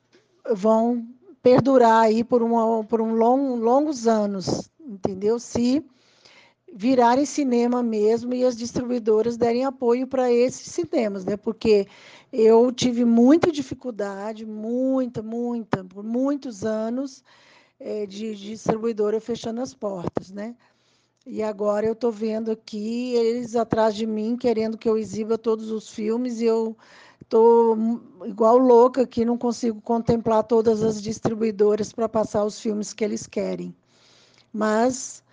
vão 0.53 1.07
perdurar 1.41 2.01
aí 2.01 2.21
por, 2.21 2.43
uma, 2.43 2.83
por 2.83 2.99
um 2.99 3.13
long, 3.13 3.55
longos 3.55 4.07
anos, 4.07 4.69
entendeu? 4.81 5.39
Se 5.39 5.85
virarem 6.77 7.25
cinema 7.25 7.81
mesmo 7.81 8.33
e 8.33 8.43
as 8.43 8.57
distribuidoras 8.57 9.37
derem 9.37 9.63
apoio 9.63 10.05
para 10.05 10.29
esses 10.29 10.73
cinemas, 10.73 11.23
né? 11.23 11.37
Porque 11.37 11.87
eu 12.33 12.69
tive 12.69 13.05
muita 13.05 13.49
dificuldade, 13.49 14.45
muita, 14.45 15.23
muita, 15.23 15.85
por 15.85 16.03
muitos 16.03 16.65
anos, 16.65 17.23
é, 17.79 18.05
de, 18.05 18.35
de 18.35 18.49
distribuidora 18.49 19.21
fechando 19.21 19.61
as 19.61 19.73
portas, 19.73 20.29
né? 20.31 20.53
E 21.25 21.41
agora 21.41 21.85
eu 21.85 21.93
estou 21.93 22.11
vendo 22.11 22.51
aqui 22.51 23.15
eles 23.15 23.55
atrás 23.55 23.95
de 23.95 24.05
mim 24.05 24.35
querendo 24.35 24.77
que 24.77 24.87
eu 24.87 24.97
exiba 24.97 25.37
todos 25.37 25.71
os 25.71 25.89
filmes 25.89 26.41
e 26.41 26.45
eu 26.45 26.75
estou 27.21 27.77
igual 28.25 28.57
louca 28.57 29.03
aqui, 29.03 29.23
não 29.23 29.37
consigo 29.37 29.79
contemplar 29.81 30.43
todas 30.43 30.83
as 30.83 31.01
distribuidoras 31.01 31.93
para 31.93 32.09
passar 32.09 32.43
os 32.43 32.59
filmes 32.59 32.93
que 32.93 33.03
eles 33.03 33.25
querem. 33.25 33.73
Mas 34.53 35.23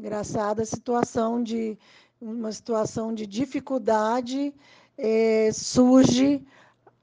engraçada 0.00 0.64
situação 0.64 1.42
de 1.42 1.76
uma 2.18 2.50
situação 2.50 3.14
de 3.14 3.26
dificuldade 3.26 4.52
é, 4.96 5.50
surge 5.52 6.42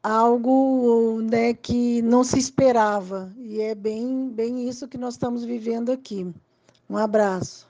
algo 0.02 1.22
né, 1.22 1.54
que 1.54 2.02
não 2.02 2.24
se 2.24 2.40
esperava 2.40 3.32
e 3.38 3.62
é 3.62 3.76
bem 3.76 4.30
bem 4.30 4.68
isso 4.68 4.88
que 4.88 4.98
nós 4.98 5.14
estamos 5.14 5.46
vivendo 5.46 5.92
aqui. 5.92 6.28
Um 6.90 6.98
abraço. 6.98 7.68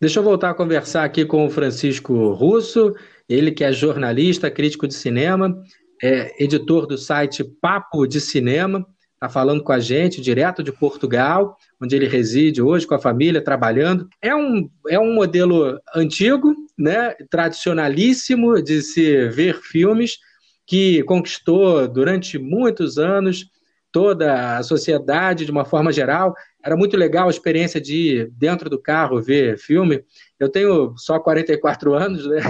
Deixa 0.00 0.18
eu 0.18 0.24
voltar 0.24 0.50
a 0.50 0.54
conversar 0.54 1.04
aqui 1.04 1.24
com 1.24 1.46
o 1.46 1.50
Francisco 1.50 2.32
Russo, 2.32 2.94
ele 3.28 3.52
que 3.52 3.64
é 3.64 3.72
jornalista, 3.72 4.50
crítico 4.50 4.86
de 4.86 4.94
cinema, 4.94 5.62
é 6.02 6.42
editor 6.42 6.86
do 6.86 6.98
site 6.98 7.44
Papo 7.44 8.06
de 8.06 8.20
Cinema, 8.20 8.84
está 9.14 9.28
falando 9.28 9.62
com 9.62 9.72
a 9.72 9.78
gente 9.78 10.20
direto 10.20 10.62
de 10.62 10.72
Portugal, 10.72 11.56
onde 11.82 11.96
ele 11.96 12.06
reside 12.06 12.62
hoje 12.62 12.86
com 12.86 12.94
a 12.94 13.00
família, 13.00 13.42
trabalhando. 13.42 14.08
É 14.22 14.34
um, 14.34 14.70
é 14.88 14.98
um 15.00 15.12
modelo 15.12 15.80
antigo, 15.94 16.54
né, 16.78 17.12
tradicionalíssimo 17.28 18.62
de 18.62 18.80
se 18.82 19.28
ver 19.28 19.60
filmes, 19.60 20.18
que 20.64 21.02
conquistou 21.02 21.88
durante 21.88 22.38
muitos 22.38 22.98
anos 22.98 23.46
toda 23.90 24.58
a 24.58 24.62
sociedade 24.62 25.44
de 25.44 25.50
uma 25.50 25.64
forma 25.64 25.92
geral. 25.92 26.34
Era 26.64 26.76
muito 26.76 26.96
legal 26.96 27.26
a 27.26 27.30
experiência 27.30 27.80
de 27.80 27.96
ir 27.96 28.30
dentro 28.30 28.70
do 28.70 28.80
carro 28.80 29.20
ver 29.20 29.58
filme. 29.58 30.04
Eu 30.38 30.48
tenho 30.48 30.94
só 30.96 31.18
44 31.18 31.94
anos, 31.94 32.24
né? 32.26 32.40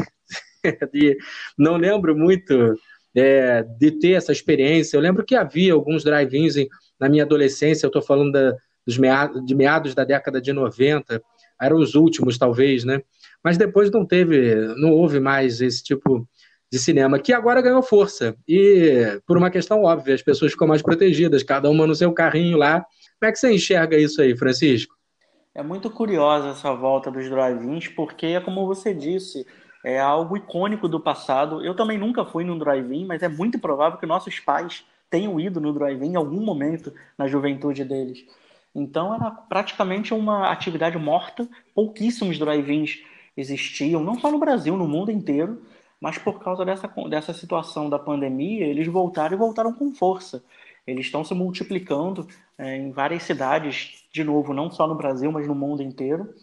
e 0.92 1.16
não 1.57 1.79
lembro 1.79 2.14
muito 2.14 2.77
é, 3.16 3.62
de 3.62 3.92
ter 3.92 4.12
essa 4.12 4.31
experiência. 4.31 4.95
Eu 4.95 5.01
lembro 5.01 5.25
que 5.25 5.35
havia 5.35 5.73
alguns 5.73 6.05
drive-ins 6.05 6.55
na 7.01 7.09
minha 7.09 7.25
adolescência, 7.25 7.87
eu 7.87 7.88
estou 7.88 8.03
falando 8.03 8.33
da, 8.33 8.55
dos 8.87 8.99
meados, 8.99 9.45
de 9.45 9.55
meados 9.55 9.95
da 9.95 10.05
década 10.05 10.40
de 10.40 10.53
90, 10.53 11.23
eram 11.61 11.79
os 11.79 11.95
últimos, 11.95 12.38
talvez, 12.38 12.85
né? 12.85 13.03
Mas 13.42 13.57
depois 13.57 13.90
não 13.90 14.05
teve, 14.05 14.55
não 14.77 14.90
houve 14.92 15.21
mais 15.21 15.61
esse 15.61 15.83
tipo 15.83 16.27
de 16.71 16.79
cinema, 16.79 17.18
que 17.18 17.33
agora 17.33 17.61
ganhou 17.61 17.83
força. 17.83 18.35
E 18.49 19.21
por 19.27 19.37
uma 19.37 19.51
questão 19.51 19.83
óbvia, 19.83 20.14
as 20.14 20.23
pessoas 20.23 20.53
ficam 20.53 20.66
mais 20.66 20.81
protegidas, 20.81 21.42
cada 21.42 21.68
uma 21.68 21.87
no 21.87 21.95
seu 21.95 22.12
carrinho 22.12 22.57
lá. 22.57 22.85
Como 23.21 23.29
é 23.29 23.33
que 23.33 23.38
você 23.38 23.53
enxerga 23.53 23.97
isso 23.97 24.23
aí, 24.23 24.35
Francisco? 24.37 24.95
É 25.55 25.62
muito 25.62 25.90
curiosa 25.90 26.49
essa 26.49 26.73
volta 26.73 27.11
dos 27.11 27.29
drive-ins, 27.29 27.88
porque 27.88 28.27
é 28.27 28.40
como 28.40 28.66
você 28.66 28.95
disse, 28.95 29.47
é 29.85 30.01
algo 30.01 30.35
icônico 30.35 30.88
do 30.88 30.99
passado. 30.99 31.62
Eu 31.62 31.77
também 31.77 31.99
nunca 31.99 32.25
fui 32.25 32.42
num 32.42 32.59
drive-in, 32.59 33.05
mas 33.05 33.23
é 33.23 33.29
muito 33.29 33.59
provável 33.59 33.99
que 33.99 34.07
nossos 34.07 34.40
pais 34.40 34.83
tenham 35.11 35.38
ido 35.38 35.61
no 35.61 35.75
drive-in 35.75 36.12
em 36.12 36.16
algum 36.16 36.40
momento 36.40 36.90
na 37.18 37.29
juventude 37.29 37.85
deles. 37.85 38.25
Então 38.74 39.14
era 39.14 39.30
praticamente 39.30 40.14
uma 40.14 40.50
atividade 40.50 40.98
morta, 40.98 41.48
pouquíssimos 41.74 42.38
drive-ins 42.38 43.02
existiam, 43.37 44.02
não 44.02 44.18
só 44.18 44.30
no 44.30 44.38
Brasil, 44.38 44.76
no 44.76 44.88
mundo 44.88 45.11
inteiro. 45.11 45.62
Mas 46.00 46.18
por 46.18 46.40
causa 46.40 46.64
dessa, 46.64 46.88
dessa 47.08 47.32
situação 47.32 47.88
da 47.88 47.96
pandemia, 47.96 48.66
eles 48.66 48.88
voltaram 48.88 49.37
e 49.37 49.38
voltaram 49.38 49.72
com 49.72 49.94
força. 49.94 50.42
Eles 50.85 51.06
estão 51.06 51.22
se 51.22 51.32
multiplicando 51.32 52.26
é, 52.58 52.76
em 52.76 52.90
várias 52.90 53.22
cidades, 53.22 54.04
de 54.12 54.24
novo, 54.24 54.52
não 54.52 54.68
só 54.68 54.88
no 54.88 54.96
Brasil, 54.96 55.30
mas 55.30 55.46
no 55.46 55.54
mundo 55.54 55.80
inteiro. 55.80 56.35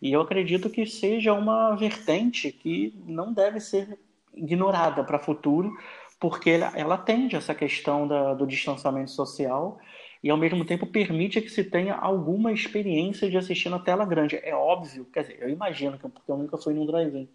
E 0.00 0.12
eu 0.12 0.20
acredito 0.20 0.70
que 0.70 0.86
seja 0.86 1.32
uma 1.32 1.74
vertente 1.74 2.52
que 2.52 2.94
não 3.06 3.32
deve 3.32 3.58
ser 3.58 3.98
ignorada 4.32 5.02
para 5.02 5.16
o 5.16 5.24
futuro, 5.24 5.76
porque 6.20 6.50
ela, 6.50 6.72
ela 6.76 6.94
atende 6.94 7.34
essa 7.34 7.54
questão 7.54 8.06
da, 8.06 8.34
do 8.34 8.46
distanciamento 8.46 9.10
social 9.10 9.80
e 10.22 10.30
ao 10.30 10.36
mesmo 10.36 10.64
tempo 10.64 10.86
permite 10.86 11.40
que 11.40 11.50
se 11.50 11.64
tenha 11.64 11.94
alguma 11.94 12.52
experiência 12.52 13.30
de 13.30 13.36
assistir 13.36 13.68
na 13.68 13.78
tela 13.78 14.04
grande. 14.04 14.36
É 14.42 14.54
óbvio, 14.54 15.04
quer 15.12 15.22
dizer, 15.22 15.38
eu 15.40 15.48
imagino, 15.48 15.98
porque 15.98 16.30
eu 16.30 16.36
nunca 16.36 16.58
fui 16.58 16.74
num 16.74 16.86
drive-in, 16.86 17.28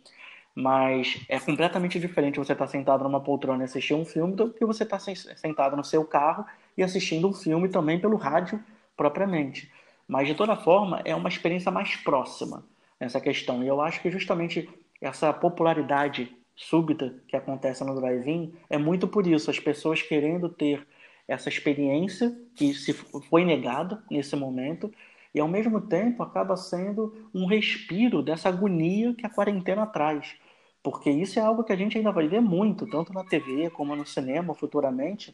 mas 0.56 1.20
é 1.30 1.40
completamente 1.40 2.00
diferente 2.00 2.38
você 2.38 2.54
estar 2.54 2.66
tá 2.66 2.72
sentado 2.72 3.04
numa 3.04 3.22
poltrona 3.22 3.64
e 3.64 3.66
assistir 3.66 3.94
um 3.94 4.06
filme 4.06 4.36
do 4.36 4.52
que 4.52 4.66
você 4.66 4.84
estar 4.84 5.00
tá 5.00 5.16
sentado 5.36 5.76
no 5.76 5.84
seu 5.84 6.06
carro 6.06 6.46
e 6.78 6.84
assistindo 6.84 7.28
um 7.28 7.34
filme 7.34 7.70
também 7.70 8.00
pelo 8.00 8.18
rádio 8.18 8.64
propriamente. 8.96 9.72
Mas 10.08 10.28
de 10.28 10.36
toda 10.36 10.56
forma, 10.56 11.02
é 11.06 11.16
uma 11.16 11.30
experiência 11.30 11.72
mais 11.72 11.96
próxima 11.96 12.64
nessa 13.00 13.20
questão. 13.20 13.64
E 13.64 13.68
eu 13.68 13.82
acho 13.82 14.02
que 14.02 14.12
justamente 14.12 14.70
essa 15.02 15.34
popularidade 15.34 16.32
súbita 16.56 17.16
que 17.28 17.36
acontece 17.36 17.84
no 17.84 17.96
drive-in 17.96 18.54
é 18.70 18.78
muito 18.78 19.08
por 19.08 19.26
isso, 19.26 19.50
as 19.50 19.60
pessoas 19.60 20.02
querendo 20.02 20.50
ter 20.50 20.86
essa 21.28 21.50
experiência 21.50 22.36
que 22.56 22.74
se 22.74 22.94
foi 22.94 23.46
negada 23.46 24.04
nesse 24.10 24.36
momento 24.36 24.92
e 25.34 25.40
ao 25.40 25.48
mesmo 25.48 25.82
tempo 25.82 26.22
acaba 26.24 26.56
sendo 26.58 27.30
um 27.34 27.46
respiro 27.46 28.22
dessa 28.22 28.50
agonia 28.50 29.14
que 29.16 29.26
a 29.26 29.30
quarentena 29.30 29.86
traz. 29.88 30.36
Porque 30.84 31.10
isso 31.10 31.40
é 31.40 31.42
algo 31.42 31.64
que 31.64 31.72
a 31.74 31.76
gente 31.76 31.98
ainda 31.98 32.12
vai 32.12 32.28
ver 32.28 32.42
muito, 32.42 32.88
tanto 32.88 33.14
na 33.14 33.24
TV 33.24 33.70
como 33.72 33.96
no 33.96 34.06
cinema 34.06 34.54
futuramente, 34.54 35.34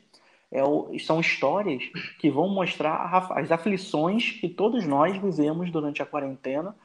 É 0.51 0.63
o, 0.63 0.89
são 0.99 1.19
histórias 1.19 1.83
que 2.19 2.29
vão 2.31 2.49
mostrar 2.49 3.31
as 3.35 3.51
aflições 3.51 4.31
que 4.31 4.49
todos 4.49 4.85
nós 4.85 5.17
vivemos 5.17 5.71
durante 5.71 6.01
a 6.01 6.05
quarentena, 6.05 6.75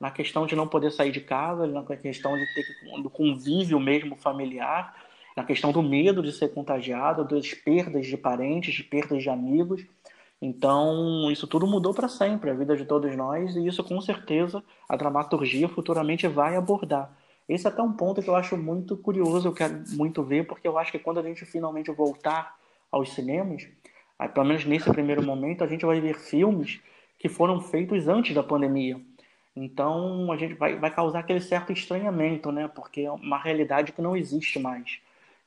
na 0.00 0.10
questão 0.10 0.46
de 0.46 0.56
não 0.56 0.66
poder 0.68 0.90
sair 0.92 1.12
de 1.12 1.20
casa, 1.20 1.66
na 1.66 1.84
questão 1.96 2.36
de 2.36 2.44
ter 2.54 2.64
do 3.02 3.10
convívio 3.10 3.78
mesmo 3.80 4.16
familiar, 4.16 4.94
na 5.36 5.44
questão 5.44 5.72
do 5.72 5.82
medo 5.82 6.22
de 6.22 6.32
ser 6.32 6.48
contagiado, 6.48 7.24
das 7.24 7.54
perdas 7.54 8.06
de 8.06 8.16
parentes, 8.16 8.74
de 8.74 8.84
perdas 8.84 9.22
de 9.22 9.30
amigos. 9.30 9.84
Então, 10.40 11.30
isso 11.30 11.46
tudo 11.46 11.66
mudou 11.66 11.94
para 11.94 12.08
sempre, 12.08 12.50
a 12.50 12.54
vida 12.54 12.76
de 12.76 12.84
todos 12.84 13.14
nós, 13.16 13.54
e 13.54 13.66
isso 13.66 13.84
com 13.84 14.00
certeza 14.00 14.62
a 14.88 14.96
dramaturgia 14.96 15.68
futuramente 15.68 16.26
vai 16.26 16.56
abordar. 16.56 17.16
Esse 17.48 17.66
é 17.66 17.70
até 17.70 17.82
um 17.82 17.92
ponto 17.92 18.22
que 18.22 18.28
eu 18.28 18.34
acho 18.34 18.56
muito 18.56 18.96
curioso, 18.96 19.48
eu 19.48 19.52
quero 19.52 19.82
muito 19.90 20.22
ver, 20.22 20.46
porque 20.46 20.66
eu 20.66 20.78
acho 20.78 20.90
que 20.90 20.98
quando 20.98 21.20
a 21.20 21.22
gente 21.22 21.44
finalmente 21.44 21.90
voltar 21.90 22.56
aos 22.90 23.12
cinemas, 23.12 23.68
pelo 24.34 24.46
menos 24.46 24.64
nesse 24.64 24.90
primeiro 24.90 25.22
momento, 25.22 25.64
a 25.64 25.66
gente 25.66 25.84
vai 25.84 26.00
ver 26.00 26.14
filmes 26.14 26.80
que 27.18 27.28
foram 27.28 27.60
feitos 27.60 28.08
antes 28.08 28.34
da 28.34 28.42
pandemia. 28.42 29.00
Então, 29.54 30.32
a 30.32 30.36
gente 30.36 30.54
vai, 30.54 30.76
vai 30.76 30.90
causar 30.90 31.20
aquele 31.20 31.40
certo 31.40 31.72
estranhamento, 31.72 32.50
né? 32.50 32.68
Porque 32.68 33.02
é 33.02 33.10
uma 33.10 33.38
realidade 33.38 33.92
que 33.92 34.00
não 34.00 34.16
existe 34.16 34.58
mais. 34.58 35.00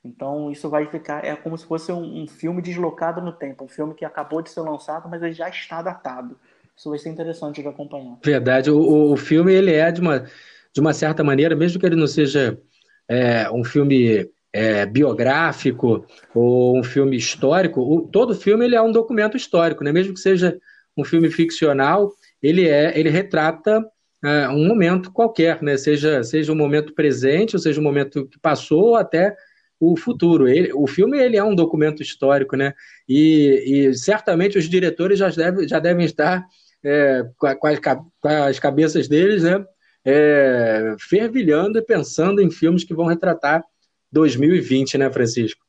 Então 0.06 0.52
isso 0.52 0.70
vai 0.70 0.86
ficar 0.86 1.26
é 1.26 1.36
como 1.36 1.58
se 1.58 1.66
fosse 1.66 1.92
um, 1.92 2.22
um, 2.24 2.28
filme 2.28 2.62
deslocado 2.62 3.20
no 3.22 3.34
tempo, 3.34 3.64
um 3.64 3.68
filme 3.68 3.96
que 3.96 4.06
acabou 4.06 4.42
de 4.42 4.52
ser 4.52 4.62
lançado, 4.62 5.10
mas 5.10 5.24
ele 5.24 5.34
já 5.34 5.50
está 5.50 5.82
datado. 5.82 6.38
Isso 6.78 6.90
vai 6.90 7.00
ser 7.00 7.10
interessante 7.10 7.62
de 7.62 7.68
acompanhar. 7.68 8.18
Verdade, 8.24 8.70
o, 8.70 9.12
o 9.12 9.18
filme 9.18 9.52
ele 9.52 9.74
é 9.74 9.92
de 9.92 10.00
uma 10.00 10.26
de 10.72 10.82
uma 10.82 10.94
certa 10.94 11.24
maneira, 11.24 11.56
mesmo 11.56 11.80
que 11.80 11.86
ele 11.86 11.96
não 11.96 12.06
seja 12.06 12.60
é, 13.08 13.50
um 13.50 13.64
filme 13.64 14.30
é, 14.54 14.86
biográfico 14.86 16.06
ou 16.34 16.78
um 16.78 16.84
filme 16.84 17.16
histórico, 17.16 17.82
o, 17.82 18.02
todo 18.02 18.36
filme 18.36 18.66
ele 18.66 18.76
é 18.76 18.82
um 18.82 18.92
documento 18.92 19.36
histórico, 19.38 19.84
né? 19.84 19.92
Mesmo 19.92 20.14
que 20.14 20.20
seja 20.20 20.58
um 20.96 21.04
filme 21.04 21.32
ficcional, 21.32 22.12
ele 22.44 22.68
é 22.68 22.98
ele 22.98 23.10
retrata 23.10 23.84
é, 24.24 24.50
um 24.50 24.68
momento 24.68 25.12
qualquer, 25.12 25.64
né? 25.64 25.78
Seja 25.78 26.24
seja 26.24 26.52
um 26.52 26.56
momento 26.56 26.94
presente, 26.94 27.56
ou 27.56 27.60
seja 27.60 27.80
um 27.80 27.84
momento 27.84 28.28
que 28.28 28.38
passou, 28.38 28.90
ou 28.90 28.96
até 28.96 29.36
o 29.80 29.98
futuro. 29.98 30.48
Ele, 30.48 30.72
o 30.74 30.88
filme 30.88 31.20
ele 31.20 31.38
é 31.38 31.44
um 31.44 31.56
documento 31.56 32.02
histórico, 32.02 32.56
né? 32.56 32.74
E, 33.08 33.64
e 33.90 33.94
certamente 33.94 34.58
os 34.58 34.70
diretores 34.70 35.20
já, 35.20 35.30
deve, 35.30 35.68
já 35.68 35.80
devem 35.80 36.06
estar 36.06 36.46
é, 36.84 37.24
com, 37.38 37.48
a, 37.48 37.56
com, 37.56 38.28
as, 38.28 38.60
cabeças 38.60 39.08
deles, 39.08 39.44
né? 39.44 39.66
É, 40.04 40.96
fervilhando 41.00 41.80
e 41.80 41.82
pensando 41.82 42.42
em 42.42 42.52
filmes 42.52 42.84
que 42.84 42.94
vão 42.94 43.08
retratar 43.08 43.64
2020, 44.12 44.98
né, 44.98 45.12
Francisco? 45.12 45.66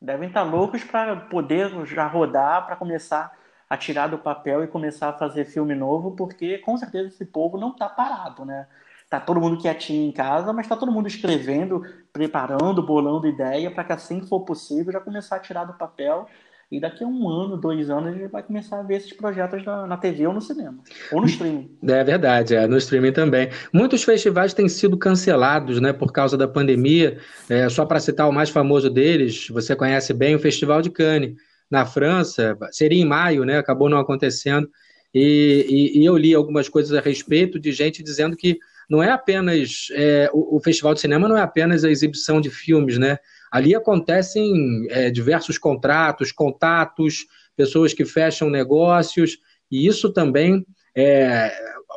Devem 0.00 0.28
estar 0.28 0.42
loucos 0.42 0.82
para 0.82 1.14
poder 1.14 1.70
já 1.86 2.06
rodar, 2.06 2.66
para 2.66 2.74
começar 2.74 3.30
a 3.68 3.76
tirar 3.76 4.08
do 4.08 4.18
papel 4.18 4.64
e 4.64 4.66
começar 4.66 5.10
a 5.10 5.12
fazer 5.12 5.44
filme 5.44 5.74
novo, 5.74 6.16
porque 6.16 6.58
com 6.58 6.76
certeza 6.76 7.08
esse 7.08 7.24
povo 7.24 7.56
não 7.56 7.70
está 7.70 7.88
parado, 7.88 8.44
né? 8.44 8.66
Tá 9.12 9.20
todo 9.20 9.38
mundo 9.38 9.60
quietinho 9.60 10.08
em 10.08 10.10
casa, 10.10 10.54
mas 10.54 10.66
tá 10.66 10.74
todo 10.74 10.90
mundo 10.90 11.06
escrevendo, 11.06 11.82
preparando, 12.14 12.82
bolando 12.82 13.26
ideia 13.26 13.70
para 13.70 13.84
que 13.84 13.92
assim 13.92 14.20
que 14.20 14.26
for 14.26 14.40
possível 14.40 14.90
já 14.90 15.00
começar 15.00 15.36
a 15.36 15.38
tirar 15.38 15.66
do 15.66 15.74
papel. 15.74 16.26
E 16.70 16.80
daqui 16.80 17.04
a 17.04 17.06
um 17.06 17.28
ano, 17.28 17.58
dois 17.58 17.90
anos, 17.90 18.08
a 18.08 18.12
gente 18.12 18.30
vai 18.30 18.42
começar 18.42 18.80
a 18.80 18.82
ver 18.82 18.96
esses 18.96 19.12
projetos 19.12 19.62
na, 19.66 19.86
na 19.86 19.98
TV 19.98 20.26
ou 20.26 20.32
no 20.32 20.40
cinema. 20.40 20.78
Ou 21.12 21.20
no 21.20 21.26
streaming. 21.26 21.76
É 21.86 22.02
verdade, 22.02 22.54
é, 22.54 22.66
no 22.66 22.78
streaming 22.78 23.12
também. 23.12 23.50
Muitos 23.70 24.02
festivais 24.02 24.54
têm 24.54 24.66
sido 24.66 24.96
cancelados 24.96 25.78
né, 25.78 25.92
por 25.92 26.10
causa 26.10 26.34
da 26.34 26.48
pandemia. 26.48 27.18
É, 27.50 27.68
só 27.68 27.84
para 27.84 28.00
citar 28.00 28.26
o 28.26 28.32
mais 28.32 28.48
famoso 28.48 28.88
deles, 28.88 29.46
você 29.50 29.76
conhece 29.76 30.14
bem 30.14 30.34
o 30.34 30.38
Festival 30.38 30.80
de 30.80 30.88
Cannes, 30.88 31.36
na 31.70 31.84
França. 31.84 32.56
Seria 32.70 33.02
em 33.02 33.04
maio, 33.04 33.44
né? 33.44 33.58
Acabou 33.58 33.90
não 33.90 33.98
acontecendo. 33.98 34.70
E, 35.12 35.66
e, 35.68 36.00
e 36.00 36.04
eu 36.06 36.16
li 36.16 36.34
algumas 36.34 36.66
coisas 36.66 36.94
a 36.96 37.02
respeito 37.02 37.60
de 37.60 37.72
gente 37.72 38.02
dizendo 38.02 38.34
que 38.34 38.58
não 38.92 39.02
é 39.02 39.10
apenas 39.10 39.88
é, 39.92 40.28
o, 40.34 40.58
o, 40.58 40.60
festival 40.60 40.92
de 40.92 41.00
cinema 41.00 41.26
não 41.26 41.34
é 41.34 41.40
apenas 41.40 41.82
a 41.82 41.90
exibição 41.90 42.42
de 42.42 42.50
filmes, 42.50 42.98
né? 42.98 43.16
Ali 43.50 43.74
acontecem 43.74 44.86
é, 44.90 45.10
diversos 45.10 45.56
contratos, 45.56 46.30
contatos, 46.30 47.24
pessoas 47.56 47.94
que 47.94 48.04
fecham 48.04 48.50
negócios 48.50 49.38
e 49.70 49.86
isso 49.86 50.12
também 50.12 50.66
é, 50.94 51.50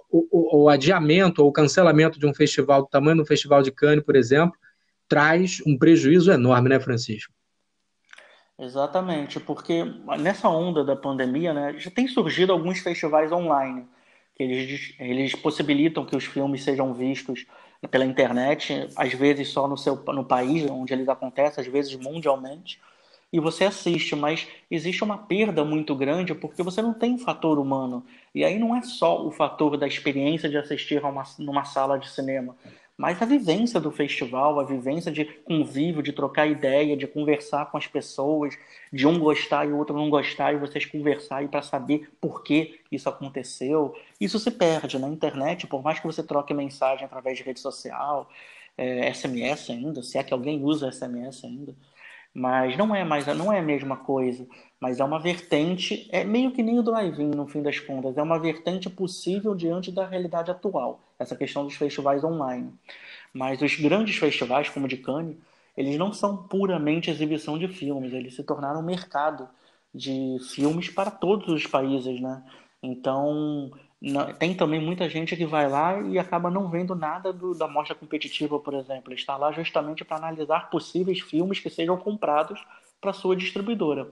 o, 0.10 0.64
o, 0.64 0.70
adiamento 0.70 1.44
ou 1.44 1.52
cancelamento 1.52 2.18
de 2.18 2.26
um 2.26 2.34
festival 2.34 2.84
do 2.84 2.88
tamanho 2.88 3.18
do 3.18 3.26
Festival 3.26 3.62
de 3.62 3.74
Cannes, 3.74 4.06
por 4.06 4.16
exemplo, 4.16 4.58
traz 5.06 5.62
um 5.68 5.78
prejuízo 5.78 6.32
enorme, 6.32 6.70
né, 6.70 6.80
Francisco? 6.80 7.34
Exatamente, 8.58 9.38
porque 9.38 9.84
nessa 10.18 10.48
onda 10.48 10.82
da 10.82 10.96
pandemia, 10.96 11.54
né, 11.54 11.76
já 11.78 11.92
tem 11.92 12.08
surgido 12.08 12.54
alguns 12.54 12.80
festivais 12.80 13.34
online 13.34 13.86
que 14.36 14.44
eles, 14.44 14.94
eles 15.00 15.36
possibilitam 15.36 16.06
que 16.06 16.16
os 16.16 16.26
filmes 16.26 16.64
sejam 16.64 16.94
vistos 16.94 17.46
pela 17.90 18.06
internet, 18.06 18.88
às 18.96 19.14
vezes 19.14 19.50
só 19.50 19.68
no 19.68 19.78
seu 19.78 19.96
no 20.08 20.26
país 20.26 20.70
onde 20.70 20.94
eles 20.94 21.08
acontecem, 21.08 21.64
às 21.64 21.72
vezes 21.72 21.96
mundialmente, 21.96 22.80
e 23.32 23.40
você 23.40 23.66
assiste, 23.66 24.16
mas 24.16 24.48
existe 24.70 25.04
uma 25.04 25.18
perda 25.18 25.64
muito 25.66 25.96
grande 25.96 26.34
porque 26.34 26.64
você 26.64 26.82
não 26.82 26.94
tem 26.94 27.18
fator 27.18 27.60
humano. 27.60 28.06
E 28.34 28.46
aí 28.46 28.58
não 28.58 28.76
é 28.76 28.82
só 28.82 29.26
o 29.26 29.32
fator 29.32 29.78
da 29.78 29.88
experiência 29.88 30.48
de 30.48 30.58
assistir 30.58 31.04
a 31.04 31.10
uma, 31.10 31.24
numa 31.40 31.66
sala 31.66 31.98
de 31.98 32.10
cinema, 32.10 32.56
mas 32.98 33.22
a 33.22 33.26
vivência 33.26 33.80
do 33.80 33.92
festival, 33.92 34.60
a 34.60 34.64
vivência 34.64 35.12
de 35.12 35.26
convívio, 35.26 36.02
de 36.02 36.14
trocar 36.14 36.48
ideia, 36.48 36.96
de 36.96 37.06
conversar 37.06 37.70
com 37.70 37.78
as 37.78 37.88
pessoas, 37.88 38.58
de 38.92 39.06
um 39.06 39.20
gostar 39.20 39.68
e 39.68 39.72
o 39.72 39.78
outro 39.78 39.96
não 39.96 40.10
gostar, 40.10 40.54
e 40.54 40.58
vocês 40.58 40.86
conversarem 40.86 41.48
para 41.48 41.62
saber 41.62 42.10
por 42.22 42.44
que 42.44 42.80
isso 42.92 43.10
aconteceu. 43.10 43.94
Isso 44.20 44.40
se 44.40 44.50
perde 44.50 44.98
na 44.98 45.10
internet, 45.10 45.68
por 45.68 45.84
mais 45.84 46.00
que 46.00 46.08
você 46.08 46.24
troque 46.24 46.54
mensagem 46.54 47.06
através 47.06 47.38
de 47.38 47.44
rede 47.44 47.60
social, 47.60 48.30
é, 48.78 49.14
SMS 49.14 49.70
ainda, 49.70 50.02
se 50.02 50.18
é 50.18 50.24
que 50.24 50.34
alguém 50.34 50.64
usa 50.64 50.92
SMS 50.92 51.44
ainda. 51.44 51.76
Mas 52.36 52.78
não 52.78 52.94
é 52.94 53.04
mais, 53.04 53.26
não 53.28 53.52
é 53.52 53.60
a 53.60 53.64
mesma 53.64 53.98
coisa 53.98 54.46
mas 54.86 55.00
é 55.00 55.04
uma 55.04 55.20
vertente, 55.20 56.08
é 56.12 56.24
meio 56.24 56.52
que 56.52 56.62
nem 56.62 56.78
o 56.78 56.84
drive-in 56.84 57.30
no 57.30 57.48
fim 57.48 57.62
das 57.62 57.80
contas, 57.80 58.18
é 58.18 58.22
uma 58.22 58.38
vertente 58.38 58.88
possível 58.88 59.56
diante 59.56 59.92
da 59.92 60.06
realidade 60.06 60.52
atual, 60.52 61.02
essa 61.18 61.36
questão 61.36 61.66
dos 61.66 61.76
festivais 61.76 62.24
online. 62.24 62.72
Mas 63.34 63.64
os 63.64 63.76
grandes 63.78 64.18
festivais, 64.18 64.70
como 64.70 64.86
o 64.86 64.88
de 64.88 64.98
Cannes, 64.98 65.38
eles 65.76 65.98
não 65.98 66.14
são 66.14 66.38
puramente 66.38 67.10
exibição 67.10 67.58
de 67.58 67.68
filmes, 67.68 68.14
eles 68.14 68.36
se 68.36 68.44
tornaram 68.44 68.82
um 68.82 68.86
mercado 68.86 69.50
de 69.92 70.38
filmes 70.54 70.88
para 70.90 71.10
todos 71.10 71.48
os 71.48 71.66
países, 71.66 72.22
né? 72.22 72.44
Então, 72.84 73.72
tem 74.38 74.54
também 74.54 74.80
muita 74.80 75.10
gente 75.10 75.36
que 75.36 75.46
vai 75.46 75.70
lá 75.70 76.00
e 76.02 76.20
acaba 76.20 76.52
não 76.52 76.70
vendo 76.70 76.94
nada 76.96 77.32
do, 77.32 77.54
da 77.56 77.68
mostra 77.68 77.96
competitiva, 77.96 78.60
por 78.60 78.74
exemplo. 78.74 79.14
Está 79.14 79.38
lá 79.38 79.52
justamente 79.52 80.04
para 80.04 80.18
analisar 80.18 80.70
possíveis 80.70 81.20
filmes 81.22 81.60
que 81.60 81.70
sejam 81.70 81.98
comprados 81.98 82.64
para 83.02 83.14
sua 83.14 83.36
distribuidora. 83.36 84.08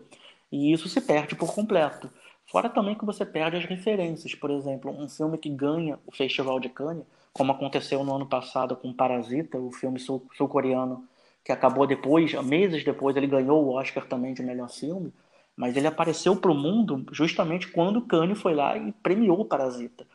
E 0.52 0.72
isso 0.72 0.88
se 0.88 1.02
perde 1.02 1.36
por 1.36 1.54
completo. 1.54 2.10
Fora 2.46 2.70
também 2.70 2.96
que 2.96 3.06
você 3.06 3.26
perde 3.26 3.58
as 3.58 3.66
referências. 3.66 4.36
Por 4.36 4.52
exemplo, 4.52 4.92
um 4.92 5.10
filme 5.10 5.38
que 5.38 5.50
ganha 5.50 6.00
o 6.06 6.12
Festival 6.12 6.60
de 6.60 6.70
Cannes, 6.70 7.06
como 7.32 7.52
aconteceu 7.52 8.04
no 8.04 8.16
ano 8.16 8.28
passado 8.28 8.76
com 8.76 8.94
Parasita, 8.94 9.58
o 9.58 9.72
filme 9.72 10.00
sul-coreano, 10.00 11.08
que 11.44 11.52
acabou 11.52 11.86
depois, 11.86 12.34
meses 12.44 12.84
depois, 12.84 13.16
ele 13.16 13.28
ganhou 13.28 13.64
o 13.64 13.74
Oscar 13.74 14.06
também 14.06 14.34
de 14.34 14.44
melhor 14.44 14.70
filme, 14.70 15.12
mas 15.56 15.78
ele 15.78 15.88
apareceu 15.88 16.36
para 16.36 16.52
o 16.52 16.56
mundo 16.56 17.06
justamente 17.12 17.68
quando 17.68 18.02
Cannes 18.02 18.40
foi 18.40 18.56
lá 18.56 18.78
e 18.78 18.92
premiou 18.92 19.42
o 19.42 19.46
Parasita. 19.46 20.06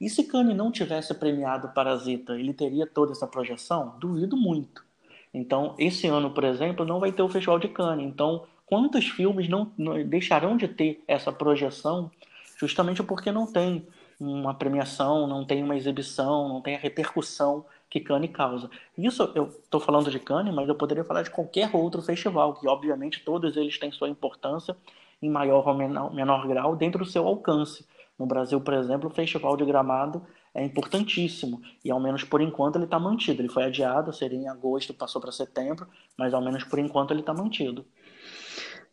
E 0.00 0.08
se 0.08 0.24
Cannes 0.24 0.56
não 0.56 0.72
tivesse 0.72 1.12
premiado 1.14 1.68
o 1.68 1.72
Parasita, 1.72 2.38
ele 2.38 2.54
teria 2.54 2.86
toda 2.86 3.12
essa 3.12 3.26
projeção? 3.26 3.96
Duvido 4.00 4.36
muito. 4.36 4.84
Então, 5.32 5.74
esse 5.78 6.06
ano, 6.06 6.30
por 6.30 6.44
exemplo, 6.44 6.84
não 6.84 6.98
vai 6.98 7.12
ter 7.12 7.22
o 7.22 7.28
Festival 7.28 7.58
de 7.58 7.68
Cannes. 7.68 8.06
Então, 8.06 8.44
quantos 8.66 9.06
filmes 9.06 9.48
não, 9.48 9.70
não 9.76 10.02
deixarão 10.04 10.56
de 10.56 10.66
ter 10.66 11.02
essa 11.06 11.30
projeção 11.32 12.10
justamente 12.58 13.02
porque 13.02 13.30
não 13.30 13.46
tem 13.46 13.86
uma 14.18 14.54
premiação, 14.54 15.26
não 15.26 15.44
tem 15.44 15.62
uma 15.62 15.76
exibição, 15.76 16.48
não 16.48 16.60
tem 16.60 16.76
a 16.76 16.78
repercussão 16.78 17.64
que 17.90 18.00
Cannes 18.00 18.30
causa. 18.30 18.70
Isso 18.96 19.30
eu 19.34 19.48
estou 19.48 19.80
falando 19.80 20.10
de 20.10 20.20
Cannes, 20.20 20.54
mas 20.54 20.68
eu 20.68 20.74
poderia 20.76 21.04
falar 21.04 21.22
de 21.22 21.30
qualquer 21.30 21.68
outro 21.74 22.00
festival, 22.00 22.54
que 22.54 22.68
obviamente 22.68 23.24
todos 23.24 23.56
eles 23.56 23.78
têm 23.78 23.90
sua 23.90 24.08
importância 24.08 24.76
em 25.20 25.28
maior 25.28 25.66
ou 25.66 25.74
menor, 25.74 26.14
menor 26.14 26.46
grau 26.46 26.76
dentro 26.76 27.04
do 27.04 27.10
seu 27.10 27.26
alcance. 27.26 27.84
No 28.18 28.26
Brasil, 28.26 28.60
por 28.60 28.74
exemplo, 28.74 29.08
o 29.08 29.12
Festival 29.12 29.56
de 29.56 29.64
Gramado 29.64 30.22
é 30.54 30.64
importantíssimo 30.64 31.60
e 31.84 31.90
ao 31.90 32.00
menos 32.00 32.22
por 32.22 32.40
enquanto 32.40 32.76
ele 32.76 32.84
está 32.84 32.98
mantido. 32.98 33.42
Ele 33.42 33.48
foi 33.48 33.64
adiado, 33.64 34.12
seria 34.12 34.38
em 34.38 34.48
agosto, 34.48 34.94
passou 34.94 35.20
para 35.20 35.32
setembro, 35.32 35.86
mas 36.16 36.32
ao 36.32 36.42
menos 36.42 36.64
por 36.64 36.78
enquanto 36.78 37.12
ele 37.12 37.20
está 37.20 37.34
mantido. 37.34 37.84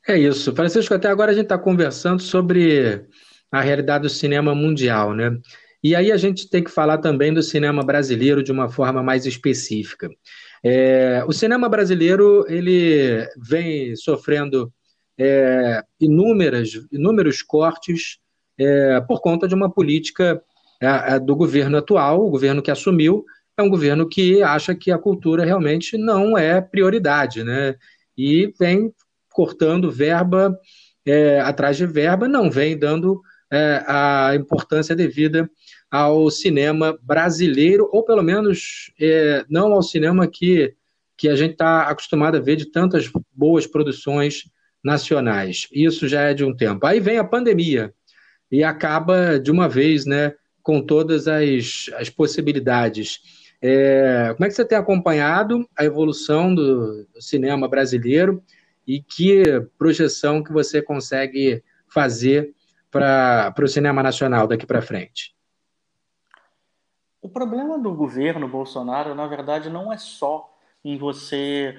É 0.08 0.18
isso. 0.18 0.56
Francisco, 0.56 0.94
até 0.94 1.10
agora 1.10 1.32
a 1.32 1.34
gente 1.34 1.44
está 1.44 1.58
conversando 1.58 2.22
sobre 2.22 3.06
a 3.52 3.62
realidade 3.62 4.04
do 4.04 4.10
cinema 4.10 4.56
mundial, 4.56 5.14
né? 5.14 5.38
E 5.88 5.96
aí 5.96 6.12
a 6.12 6.18
gente 6.18 6.50
tem 6.50 6.62
que 6.62 6.70
falar 6.70 6.98
também 6.98 7.34
do 7.34 7.42
cinema 7.42 7.82
brasileiro 7.82 8.44
de 8.44 8.52
uma 8.52 8.68
forma 8.68 9.02
mais 9.02 9.26
específica. 9.26 10.10
É, 10.62 11.24
o 11.26 11.32
cinema 11.32 11.70
brasileiro 11.70 12.46
ele 12.50 13.26
vem 13.38 13.96
sofrendo 13.96 14.70
é, 15.18 15.82
inúmeras, 15.98 16.72
inúmeros 16.92 17.42
cortes 17.42 18.18
é, 18.60 19.00
por 19.00 19.22
conta 19.22 19.48
de 19.48 19.56
uma 19.56 19.72
política 19.72 20.44
é, 20.82 21.16
é, 21.16 21.20
do 21.22 21.34
governo 21.38 21.78
atual, 21.78 22.20
o 22.20 22.30
governo 22.30 22.62
que 22.62 22.70
assumiu, 22.70 23.24
é 23.58 23.64
um 23.64 23.70
governo 23.70 24.10
que 24.10 24.44
acha 24.44 24.76
que 24.76 24.92
a 24.92 24.98
cultura 24.98 25.46
realmente 25.46 25.98
não 25.98 26.38
é 26.38 26.60
prioridade, 26.60 27.46
né? 27.46 27.76
E 28.18 28.54
vem 28.60 28.92
cortando 29.32 29.90
verba 29.90 30.54
é, 31.06 31.40
atrás 31.40 31.78
de 31.78 31.86
verba, 31.86 32.28
não 32.28 32.52
vem 32.52 32.78
dando 32.78 33.22
a 33.88 34.36
importância 34.36 34.94
devida 34.94 35.50
ao 35.90 36.30
cinema 36.30 36.98
brasileiro, 37.02 37.90
ou 37.92 38.04
pelo 38.04 38.22
menos 38.22 38.92
é, 39.00 39.46
não 39.50 39.74
ao 39.74 39.82
cinema 39.82 40.28
que, 40.28 40.74
que 41.16 41.30
a 41.30 41.36
gente 41.36 41.54
está 41.54 41.84
acostumado 41.84 42.38
a 42.38 42.42
ver 42.42 42.56
de 42.56 42.66
tantas 42.66 43.10
boas 43.34 43.66
produções 43.66 44.50
nacionais. 44.84 45.68
Isso 45.72 46.08
já 46.08 46.22
é 46.22 46.34
de 46.34 46.44
um 46.44 46.56
tempo. 46.56 46.86
Aí 46.86 47.00
vem 47.00 47.18
a 47.18 47.24
pandemia 47.24 47.94
e 48.52 48.64
acaba 48.64 49.40
de 49.40 49.52
uma 49.52 49.68
vez 49.68 50.06
né, 50.06 50.34
com 50.62 50.82
todas 50.82 51.28
as, 51.28 51.90
as 51.96 52.10
possibilidades. 52.10 53.20
É, 53.62 54.34
como 54.36 54.46
é 54.46 54.50
que 54.50 54.56
você 54.56 54.66
tem 54.66 54.78
acompanhado 54.78 55.68
a 55.76 55.84
evolução 55.84 56.54
do, 56.54 57.06
do 57.06 57.22
cinema 57.22 57.68
brasileiro 57.68 58.44
e 58.86 59.02
que 59.02 59.44
projeção 59.78 60.44
que 60.44 60.52
você 60.52 60.82
consegue 60.82 61.64
fazer 61.88 62.54
para 62.92 63.54
o 63.60 63.68
cinema 63.68 64.04
nacional 64.04 64.48
daqui 64.48 64.66
para 64.66 64.82
frente? 64.82 65.37
O 67.28 67.30
problema 67.30 67.78
do 67.78 67.94
governo 67.94 68.48
Bolsonaro, 68.48 69.14
na 69.14 69.28
verdade, 69.28 69.70
não 69.70 69.92
é 69.92 69.98
só 69.98 70.50
em 70.82 70.98
você 70.98 71.78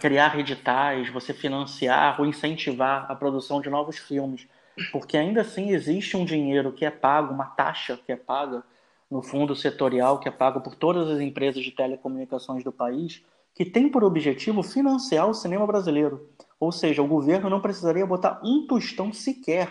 criar 0.00 0.40
editais, 0.40 1.10
você 1.10 1.34
financiar 1.34 2.18
ou 2.18 2.24
incentivar 2.24 3.04
a 3.10 3.14
produção 3.14 3.60
de 3.60 3.68
novos 3.68 3.98
filmes, 3.98 4.48
porque 4.90 5.18
ainda 5.18 5.42
assim 5.42 5.72
existe 5.72 6.16
um 6.16 6.24
dinheiro 6.24 6.72
que 6.72 6.86
é 6.86 6.90
pago, 6.90 7.34
uma 7.34 7.44
taxa 7.44 7.98
que 7.98 8.12
é 8.12 8.16
paga 8.16 8.62
no 9.10 9.20
fundo 9.20 9.54
setorial, 9.54 10.18
que 10.18 10.28
é 10.30 10.32
pago 10.32 10.62
por 10.62 10.74
todas 10.74 11.06
as 11.06 11.20
empresas 11.20 11.62
de 11.62 11.70
telecomunicações 11.72 12.64
do 12.64 12.72
país, 12.72 13.22
que 13.54 13.66
tem 13.66 13.90
por 13.90 14.02
objetivo 14.02 14.62
financiar 14.62 15.28
o 15.28 15.34
cinema 15.34 15.66
brasileiro. 15.66 16.30
Ou 16.58 16.72
seja, 16.72 17.02
o 17.02 17.06
governo 17.06 17.50
não 17.50 17.60
precisaria 17.60 18.06
botar 18.06 18.40
um 18.42 18.66
tostão 18.66 19.12
sequer, 19.12 19.70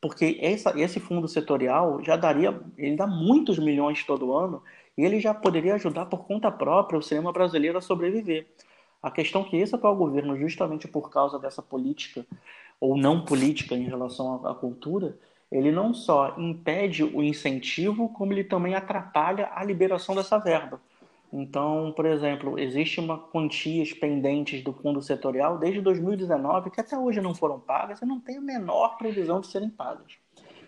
porque 0.00 0.38
essa, 0.40 0.78
esse 0.78 1.00
fundo 1.00 1.26
setorial 1.26 2.02
já 2.02 2.16
daria, 2.16 2.58
ele 2.76 2.96
dá 2.96 3.06
muitos 3.06 3.58
milhões 3.58 4.04
todo 4.04 4.32
ano, 4.32 4.62
e 4.96 5.04
ele 5.04 5.20
já 5.20 5.34
poderia 5.34 5.74
ajudar 5.74 6.06
por 6.06 6.24
conta 6.24 6.50
própria 6.50 6.98
o 6.98 7.02
cinema 7.02 7.32
brasileiro 7.32 7.78
a 7.78 7.82
sobreviver. 7.82 8.46
A 9.02 9.10
questão 9.10 9.44
que 9.44 9.56
esse 9.56 9.74
atual 9.74 9.94
governo, 9.94 10.36
justamente 10.38 10.88
por 10.88 11.10
causa 11.10 11.38
dessa 11.38 11.62
política, 11.62 12.26
ou 12.80 12.96
não 12.96 13.24
política 13.24 13.74
em 13.74 13.84
relação 13.84 14.44
à, 14.44 14.52
à 14.52 14.54
cultura, 14.54 15.16
ele 15.50 15.70
não 15.70 15.94
só 15.94 16.34
impede 16.38 17.04
o 17.04 17.22
incentivo, 17.22 18.08
como 18.08 18.32
ele 18.32 18.44
também 18.44 18.74
atrapalha 18.74 19.50
a 19.54 19.62
liberação 19.64 20.14
dessa 20.14 20.38
verba. 20.38 20.80
Então, 21.32 21.92
por 21.94 22.06
exemplo, 22.06 22.58
existe 22.58 23.00
uma 23.00 23.18
quantias 23.18 23.92
pendentes 23.92 24.62
do 24.62 24.72
fundo 24.72 25.02
setorial 25.02 25.58
desde 25.58 25.80
2019 25.80 26.70
que 26.70 26.80
até 26.80 26.96
hoje 26.96 27.20
não 27.20 27.34
foram 27.34 27.58
pagas 27.58 28.00
e 28.00 28.06
não 28.06 28.20
tem 28.20 28.38
a 28.38 28.40
menor 28.40 28.96
previsão 28.96 29.40
de 29.40 29.48
serem 29.48 29.68
pagas. 29.68 30.12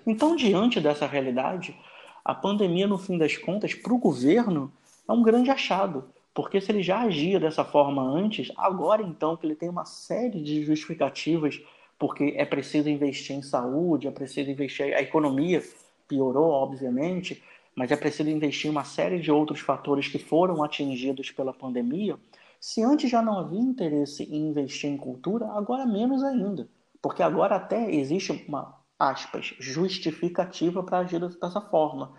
Então, 0.07 0.35
diante 0.35 0.81
dessa 0.81 1.07
realidade, 1.07 1.77
a 2.25 2.35
pandemia, 2.35 2.87
no 2.87 2.99
fim 2.99 3.17
das 3.17 3.37
contas, 3.37 3.75
para 3.75 3.93
o 3.93 3.99
governo 3.99 4.73
é 5.09 5.13
um 5.13 5.23
grande 5.23 5.51
achado, 5.51 6.05
porque 6.35 6.61
se 6.61 6.71
ele 6.71 6.83
já 6.83 7.01
agia 7.01 7.41
dessa 7.41 7.65
forma 7.65 8.03
antes, 8.03 8.53
agora 8.57 9.03
então 9.03 9.37
que 9.37 9.47
ele 9.47 9.55
tem 9.55 9.69
uma 9.69 9.85
série 9.85 10.43
de 10.43 10.63
justificativas, 10.63 11.61
porque 11.99 12.35
é 12.37 12.45
preciso 12.45 12.89
investir 12.89 13.35
em 13.35 13.43
saúde, 13.43 14.07
é 14.07 14.11
preciso 14.11 14.51
investir. 14.51 14.95
A 14.95 15.03
economia 15.03 15.63
piorou, 16.07 16.51
obviamente, 16.51 17.43
mas 17.79 17.93
é 17.93 17.97
preciso 17.97 18.29
investir 18.29 18.67
em 18.67 18.73
uma 18.73 18.83
série 18.83 19.21
de 19.21 19.31
outros 19.31 19.61
fatores 19.61 20.09
que 20.09 20.19
foram 20.19 20.65
atingidos 20.65 21.31
pela 21.31 21.55
pandemia. 21.55 22.19
Se 22.61 22.83
antes 22.83 23.09
já 23.09 23.23
não 23.23 23.39
havia 23.39 23.61
interesse 23.61 24.25
em 24.25 24.49
investir 24.49 24.91
em 24.91 24.97
cultura, 24.97 25.47
agora 25.53 25.87
menos 25.87 26.25
ainda. 26.25 26.69
Porque 27.01 27.23
agora 27.23 27.55
até 27.55 27.89
existe 27.95 28.33
uma, 28.49 28.75
aspas, 28.99 29.55
justificativa 29.61 30.83
para 30.83 30.99
agir 30.99 31.21
dessa 31.21 31.61
forma. 31.61 32.15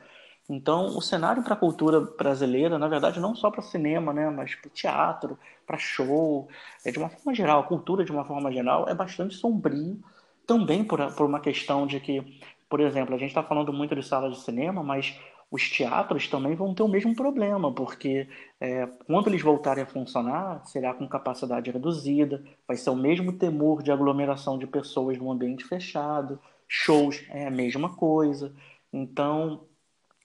Então, 0.50 0.98
o 0.98 1.02
cenário 1.02 1.44
para 1.44 1.56
a 1.56 1.58
cultura 1.58 2.00
brasileira, 2.00 2.80
na 2.80 2.88
verdade, 2.88 3.20
não 3.20 3.36
só 3.36 3.52
para 3.52 3.62
cinema, 3.62 4.14
né, 4.14 4.30
mas 4.30 4.56
para 4.56 4.70
teatro, 4.70 5.38
para 5.68 5.78
show, 5.78 6.48
é, 6.86 6.92
de 6.92 6.98
uma 6.98 7.10
forma 7.10 7.36
geral, 7.36 7.60
a 7.60 7.64
cultura 7.64 8.06
de 8.06 8.14
uma 8.14 8.24
forma 8.24 8.50
geral 8.50 8.88
é 8.88 8.96
bastante 8.96 9.36
sombrio, 9.36 10.02
também 10.48 10.86
por, 10.86 11.14
por 11.16 11.26
uma 11.26 11.42
questão 11.42 11.86
de 11.86 12.00
que, 12.00 12.40
por 12.70 12.80
exemplo, 12.80 13.14
a 13.14 13.18
gente 13.18 13.32
está 13.32 13.44
falando 13.44 13.74
muito 13.74 13.94
de 13.94 14.02
sala 14.02 14.30
de 14.30 14.40
cinema, 14.40 14.82
mas 14.82 15.20
os 15.52 15.68
teatros 15.70 16.28
também 16.28 16.56
vão 16.56 16.74
ter 16.74 16.84
o 16.84 16.88
mesmo 16.88 17.16
problema, 17.16 17.74
porque 17.74 18.28
é, 18.60 18.86
quando 19.08 19.28
eles 19.28 19.42
voltarem 19.42 19.84
a 19.84 19.88
funcionar, 19.88 20.64
será 20.66 20.94
com 20.94 21.08
capacidade 21.08 21.72
reduzida, 21.72 22.44
vai 22.68 22.78
ser 22.78 22.92
o 22.92 22.96
mesmo 22.96 23.34
temor 23.34 23.82
de 23.82 23.92
aglomeração 23.92 24.58
de 24.60 24.68
pessoas 24.68 25.18
num 25.18 25.32
ambiente 25.32 25.64
fechado, 25.66 26.40
shows 26.68 27.26
é 27.30 27.48
a 27.48 27.52
mesma 27.52 27.96
coisa. 27.96 28.54
Então, 28.94 29.66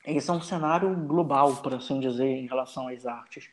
esse 0.07 0.29
é 0.31 0.33
um 0.33 0.43
cenário 0.43 0.95
global, 1.07 1.57
por 1.57 1.75
assim 1.75 2.01
dizer, 2.01 2.27
em 2.27 2.47
relação 2.47 2.89
às 2.89 3.07
artes. 3.07 3.49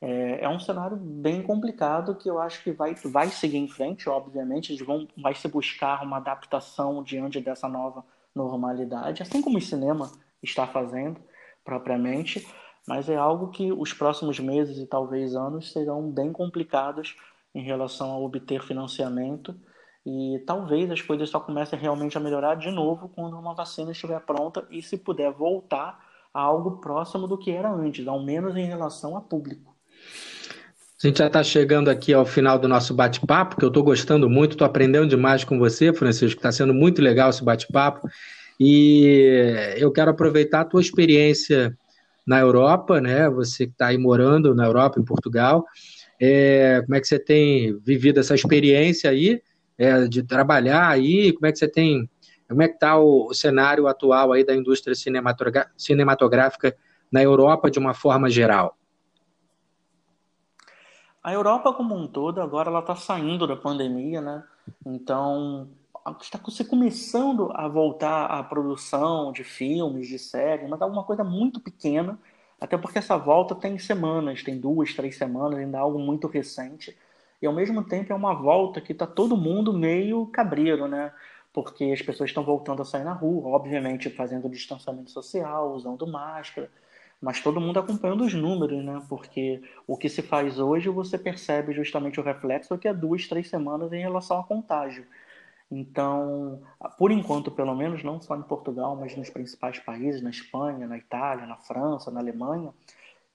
É, 0.00 0.44
é 0.44 0.48
um 0.48 0.58
cenário 0.58 0.96
bem 0.96 1.42
complicado 1.42 2.14
que 2.16 2.28
eu 2.28 2.38
acho 2.40 2.62
que 2.62 2.72
vai, 2.72 2.94
vai 2.94 3.28
seguir 3.28 3.58
em 3.58 3.68
frente, 3.68 4.08
obviamente, 4.08 4.72
eles 4.72 4.84
vão, 4.86 5.06
vai 5.16 5.34
se 5.34 5.48
buscar 5.48 6.02
uma 6.02 6.16
adaptação 6.16 7.02
diante 7.02 7.40
dessa 7.40 7.68
nova 7.68 8.04
normalidade, 8.34 9.22
assim 9.22 9.40
como 9.40 9.58
o 9.58 9.60
cinema 9.60 10.10
está 10.44 10.66
fazendo 10.66 11.20
propriamente, 11.64 12.46
mas 12.86 13.08
é 13.08 13.16
algo 13.16 13.48
que 13.48 13.72
os 13.72 13.92
próximos 13.92 14.38
meses 14.38 14.78
e 14.78 14.86
talvez 14.86 15.34
anos 15.34 15.72
serão 15.72 16.10
bem 16.10 16.32
complicados 16.32 17.16
em 17.54 17.62
relação 17.62 18.12
a 18.12 18.18
obter 18.18 18.62
financiamento 18.62 19.54
e 20.06 20.42
talvez 20.46 20.90
as 20.90 21.00
coisas 21.00 21.30
só 21.30 21.40
comecem 21.40 21.78
realmente 21.78 22.16
a 22.18 22.20
melhorar 22.20 22.56
de 22.56 22.70
novo 22.70 23.08
quando 23.08 23.38
uma 23.38 23.54
vacina 23.54 23.92
estiver 23.92 24.20
pronta 24.20 24.66
e 24.70 24.82
se 24.82 24.98
puder 24.98 25.32
voltar 25.32 25.98
a 26.32 26.40
algo 26.40 26.78
próximo 26.78 27.26
do 27.26 27.38
que 27.38 27.50
era 27.50 27.72
antes, 27.72 28.06
ao 28.06 28.22
menos 28.22 28.54
em 28.56 28.66
relação 28.66 29.16
a 29.16 29.20
público. 29.20 29.74
A 31.02 31.06
gente 31.06 31.18
já 31.18 31.26
está 31.26 31.42
chegando 31.42 31.88
aqui 31.90 32.12
ao 32.12 32.24
final 32.24 32.58
do 32.58 32.66
nosso 32.66 32.94
bate-papo, 32.94 33.56
que 33.56 33.64
eu 33.64 33.68
estou 33.68 33.82
gostando 33.82 34.28
muito, 34.28 34.52
estou 34.52 34.66
aprendendo 34.66 35.06
demais 35.06 35.44
com 35.44 35.58
você, 35.58 35.92
Francisco, 35.92 36.38
está 36.38 36.50
sendo 36.50 36.72
muito 36.72 37.00
legal 37.00 37.30
esse 37.30 37.44
bate-papo. 37.44 38.08
E 38.58 39.74
eu 39.76 39.90
quero 39.90 40.10
aproveitar 40.10 40.60
a 40.60 40.64
tua 40.64 40.80
experiência 40.80 41.76
na 42.26 42.40
Europa, 42.40 43.00
né? 43.00 43.28
Você 43.30 43.66
que 43.66 43.72
está 43.72 43.88
aí 43.88 43.98
morando 43.98 44.54
na 44.54 44.64
Europa, 44.64 45.00
em 45.00 45.04
Portugal. 45.04 45.64
É, 46.20 46.80
como 46.82 46.94
é 46.94 47.00
que 47.00 47.08
você 47.08 47.18
tem 47.18 47.78
vivido 47.80 48.20
essa 48.20 48.34
experiência 48.34 49.10
aí? 49.10 49.40
é, 49.78 50.06
de 50.06 50.22
trabalhar 50.22 50.88
aí? 50.88 51.32
Como 51.32 51.46
é 51.46 51.52
que 51.52 51.58
você 51.58 51.68
tem, 51.68 52.08
como 52.48 52.62
é 52.62 52.68
que 52.68 52.74
está 52.74 52.98
o, 52.98 53.28
o, 53.28 53.34
cenário 53.34 53.86
atual 53.86 54.32
aí 54.32 54.44
da 54.44 54.54
indústria 54.54 54.94
cinematográfica 55.76 56.76
na 57.10 57.22
Europa 57.22 57.70
de 57.70 57.78
uma 57.78 57.94
forma 57.94 58.30
geral? 58.30 58.76
A 61.22 61.32
Europa 61.32 61.72
como 61.72 61.94
um 61.94 62.06
todo 62.06 62.40
agora 62.40 62.68
ela 62.68 62.80
está 62.80 62.94
saindo 62.94 63.46
da 63.46 63.56
pandemia, 63.56 64.20
né? 64.20 64.44
Então 64.84 65.68
está 66.20 66.40
se 66.50 66.64
começando 66.64 67.50
a 67.54 67.66
voltar 67.68 68.26
à 68.26 68.42
produção 68.42 69.32
de 69.32 69.44
filmes, 69.44 70.08
de 70.08 70.18
séries, 70.18 70.68
mas 70.68 70.80
é 70.80 70.84
alguma 70.84 71.04
coisa 71.04 71.24
muito 71.24 71.60
pequena, 71.60 72.18
até 72.60 72.76
porque 72.76 72.98
essa 72.98 73.16
volta 73.16 73.54
tem 73.54 73.78
semanas, 73.78 74.42
tem 74.42 74.58
duas, 74.58 74.94
três 74.94 75.16
semanas, 75.16 75.58
ainda 75.58 75.78
é 75.78 75.80
algo 75.80 75.98
muito 75.98 76.26
recente 76.26 76.96
e 77.40 77.46
ao 77.46 77.52
mesmo 77.52 77.84
tempo 77.84 78.12
é 78.12 78.16
uma 78.16 78.34
volta 78.34 78.80
que 78.80 78.92
está 78.92 79.06
todo 79.06 79.36
mundo 79.36 79.72
meio 79.72 80.26
cabreiro, 80.28 80.88
né? 80.88 81.12
Porque 81.52 81.84
as 81.92 82.02
pessoas 82.02 82.30
estão 82.30 82.42
voltando 82.42 82.82
a 82.82 82.84
sair 82.84 83.04
na 83.04 83.12
rua, 83.12 83.48
obviamente 83.48 84.10
fazendo 84.10 84.48
distanciamento 84.48 85.10
social, 85.10 85.72
usando 85.72 86.06
máscara, 86.06 86.70
mas 87.20 87.40
todo 87.42 87.60
mundo 87.60 87.78
acompanhando 87.78 88.24
os 88.24 88.34
números, 88.34 88.82
né? 88.84 89.02
Porque 89.08 89.62
o 89.86 89.96
que 89.96 90.08
se 90.08 90.22
faz 90.22 90.58
hoje 90.58 90.88
você 90.88 91.18
percebe 91.18 91.72
justamente 91.74 92.18
o 92.20 92.22
reflexo 92.22 92.70
daqui 92.70 92.88
a 92.88 92.92
duas, 92.92 93.26
três 93.28 93.48
semanas 93.48 93.92
em 93.92 94.00
relação 94.00 94.40
a 94.40 94.44
contágio. 94.44 95.06
Então, 95.76 96.62
por 96.96 97.10
enquanto, 97.10 97.50
pelo 97.50 97.74
menos, 97.74 98.04
não 98.04 98.20
só 98.20 98.36
em 98.36 98.42
Portugal, 98.42 98.94
mas 98.94 99.16
nos 99.16 99.28
principais 99.28 99.76
países, 99.80 100.22
na 100.22 100.30
Espanha, 100.30 100.86
na 100.86 100.96
Itália, 100.96 101.46
na 101.46 101.56
França, 101.56 102.12
na 102.12 102.20
Alemanha, 102.20 102.72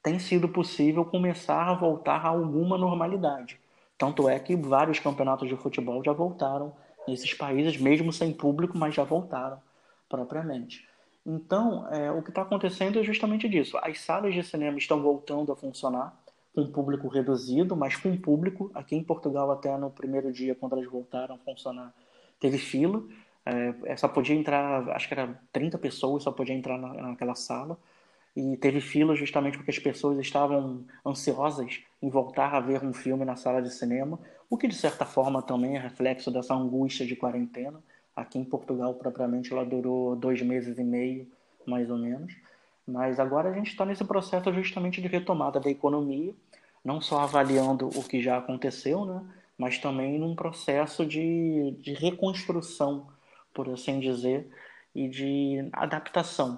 tem 0.01 0.17
sido 0.19 0.47
possível 0.47 1.03
começar 1.03 1.67
a 1.67 1.73
voltar 1.73 2.25
a 2.25 2.29
alguma 2.29 2.77
normalidade. 2.77 3.59
Tanto 3.97 4.29
é 4.29 4.39
que 4.39 4.55
vários 4.55 4.99
campeonatos 4.99 5.49
de 5.49 5.57
futebol 5.57 6.01
já 6.01 6.13
voltaram 6.13 6.73
nesses 7.05 7.33
países, 7.33 7.75
mesmo 7.75 8.13
sem 8.13 8.31
público, 8.31 8.77
mas 8.77 8.95
já 8.95 9.03
voltaram 9.03 9.59
propriamente. 10.07 10.87
Então, 11.25 11.89
é, 11.91 12.09
o 12.09 12.21
que 12.21 12.29
está 12.29 12.43
acontecendo 12.43 12.97
é 12.99 13.03
justamente 13.03 13.49
disso. 13.49 13.77
As 13.79 13.99
salas 13.99 14.33
de 14.33 14.41
cinema 14.43 14.77
estão 14.77 15.01
voltando 15.01 15.51
a 15.51 15.57
funcionar, 15.57 16.17
com 16.55 16.65
público 16.71 17.09
reduzido, 17.09 17.75
mas 17.75 17.97
com 17.97 18.15
público. 18.15 18.71
Aqui 18.73 18.95
em 18.95 19.03
Portugal, 19.03 19.51
até 19.51 19.77
no 19.77 19.89
primeiro 19.89 20.31
dia, 20.31 20.55
quando 20.55 20.77
elas 20.77 20.89
voltaram 20.89 21.35
a 21.35 21.37
funcionar, 21.39 21.93
teve 22.39 22.57
fila. 22.57 23.03
É, 23.85 23.95
só 23.97 24.07
podia 24.07 24.35
entrar, 24.35 24.87
acho 24.89 25.07
que 25.07 25.13
era 25.13 25.39
30 25.51 25.77
pessoas, 25.77 26.23
só 26.23 26.31
podia 26.31 26.53
entrar 26.53 26.77
na, 26.77 26.93
naquela 26.93 27.35
sala. 27.35 27.77
E 28.35 28.57
teve 28.57 28.79
fila 28.79 29.15
justamente 29.15 29.57
porque 29.57 29.71
as 29.71 29.79
pessoas 29.79 30.17
estavam 30.19 30.85
ansiosas 31.05 31.81
em 32.01 32.09
voltar 32.09 32.53
a 32.53 32.59
ver 32.59 32.83
um 32.83 32.93
filme 32.93 33.25
na 33.25 33.35
sala 33.35 33.61
de 33.61 33.71
cinema, 33.73 34.19
o 34.49 34.57
que 34.57 34.67
de 34.67 34.75
certa 34.75 35.05
forma 35.05 35.41
também 35.41 35.75
é 35.75 35.79
reflexo 35.79 36.31
dessa 36.31 36.53
angústia 36.53 37.05
de 37.05 37.15
quarentena. 37.15 37.81
Aqui 38.15 38.37
em 38.37 38.43
Portugal, 38.43 38.93
propriamente, 38.95 39.51
ela 39.51 39.65
durou 39.65 40.15
dois 40.15 40.41
meses 40.41 40.77
e 40.77 40.83
meio, 40.83 41.27
mais 41.65 41.89
ou 41.89 41.97
menos. 41.97 42.35
Mas 42.85 43.19
agora 43.19 43.49
a 43.49 43.53
gente 43.53 43.67
está 43.67 43.85
nesse 43.85 44.03
processo 44.03 44.51
justamente 44.53 45.01
de 45.01 45.07
retomada 45.07 45.59
da 45.59 45.69
economia, 45.69 46.33
não 46.83 46.99
só 46.99 47.19
avaliando 47.19 47.87
o 47.89 48.03
que 48.03 48.21
já 48.21 48.37
aconteceu, 48.37 49.05
né, 49.05 49.21
mas 49.59 49.77
também 49.77 50.17
num 50.17 50.33
processo 50.33 51.05
de, 51.05 51.71
de 51.81 51.93
reconstrução, 51.93 53.07
por 53.53 53.69
assim 53.69 53.99
dizer, 53.99 54.49
e 54.95 55.09
de 55.09 55.69
adaptação. 55.73 56.57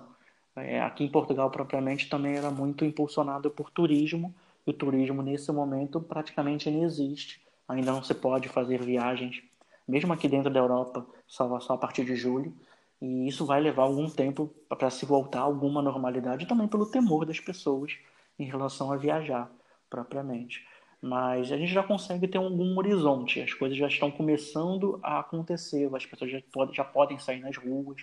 É, 0.55 0.79
aqui 0.81 1.03
em 1.03 1.09
Portugal, 1.09 1.49
propriamente, 1.49 2.07
também 2.07 2.35
era 2.35 2.51
muito 2.51 2.85
impulsionado 2.85 3.49
por 3.49 3.71
turismo, 3.71 4.33
e 4.67 4.69
o 4.69 4.73
turismo, 4.73 5.23
nesse 5.23 5.51
momento, 5.51 5.99
praticamente 5.99 6.69
não 6.69 6.83
existe. 6.83 7.41
Ainda 7.67 7.91
não 7.91 8.03
se 8.03 8.13
pode 8.13 8.47
fazer 8.49 8.83
viagens, 8.83 9.41
mesmo 9.87 10.13
aqui 10.13 10.27
dentro 10.27 10.51
da 10.51 10.59
Europa, 10.59 11.03
só, 11.25 11.59
só 11.59 11.73
a 11.73 11.77
partir 11.79 12.05
de 12.05 12.15
julho. 12.15 12.53
E 13.01 13.27
isso 13.27 13.47
vai 13.47 13.59
levar 13.59 13.83
algum 13.83 14.07
tempo 14.07 14.53
para 14.69 14.91
se 14.91 15.07
voltar 15.07 15.39
a 15.39 15.43
alguma 15.43 15.81
normalidade, 15.81 16.45
também 16.45 16.67
pelo 16.67 16.85
temor 16.85 17.25
das 17.25 17.39
pessoas 17.39 17.97
em 18.37 18.45
relação 18.45 18.91
a 18.91 18.97
viajar 18.97 19.51
propriamente. 19.89 20.63
Mas 21.01 21.51
a 21.51 21.57
gente 21.57 21.73
já 21.73 21.81
consegue 21.81 22.27
ter 22.27 22.37
algum 22.37 22.77
horizonte, 22.77 23.41
as 23.41 23.53
coisas 23.53 23.77
já 23.77 23.87
estão 23.87 24.11
começando 24.11 24.99
a 25.01 25.19
acontecer, 25.19 25.89
as 25.95 26.05
pessoas 26.05 26.29
já, 26.31 26.41
pode, 26.53 26.75
já 26.75 26.83
podem 26.83 27.17
sair 27.17 27.39
nas 27.39 27.57
ruas, 27.57 28.01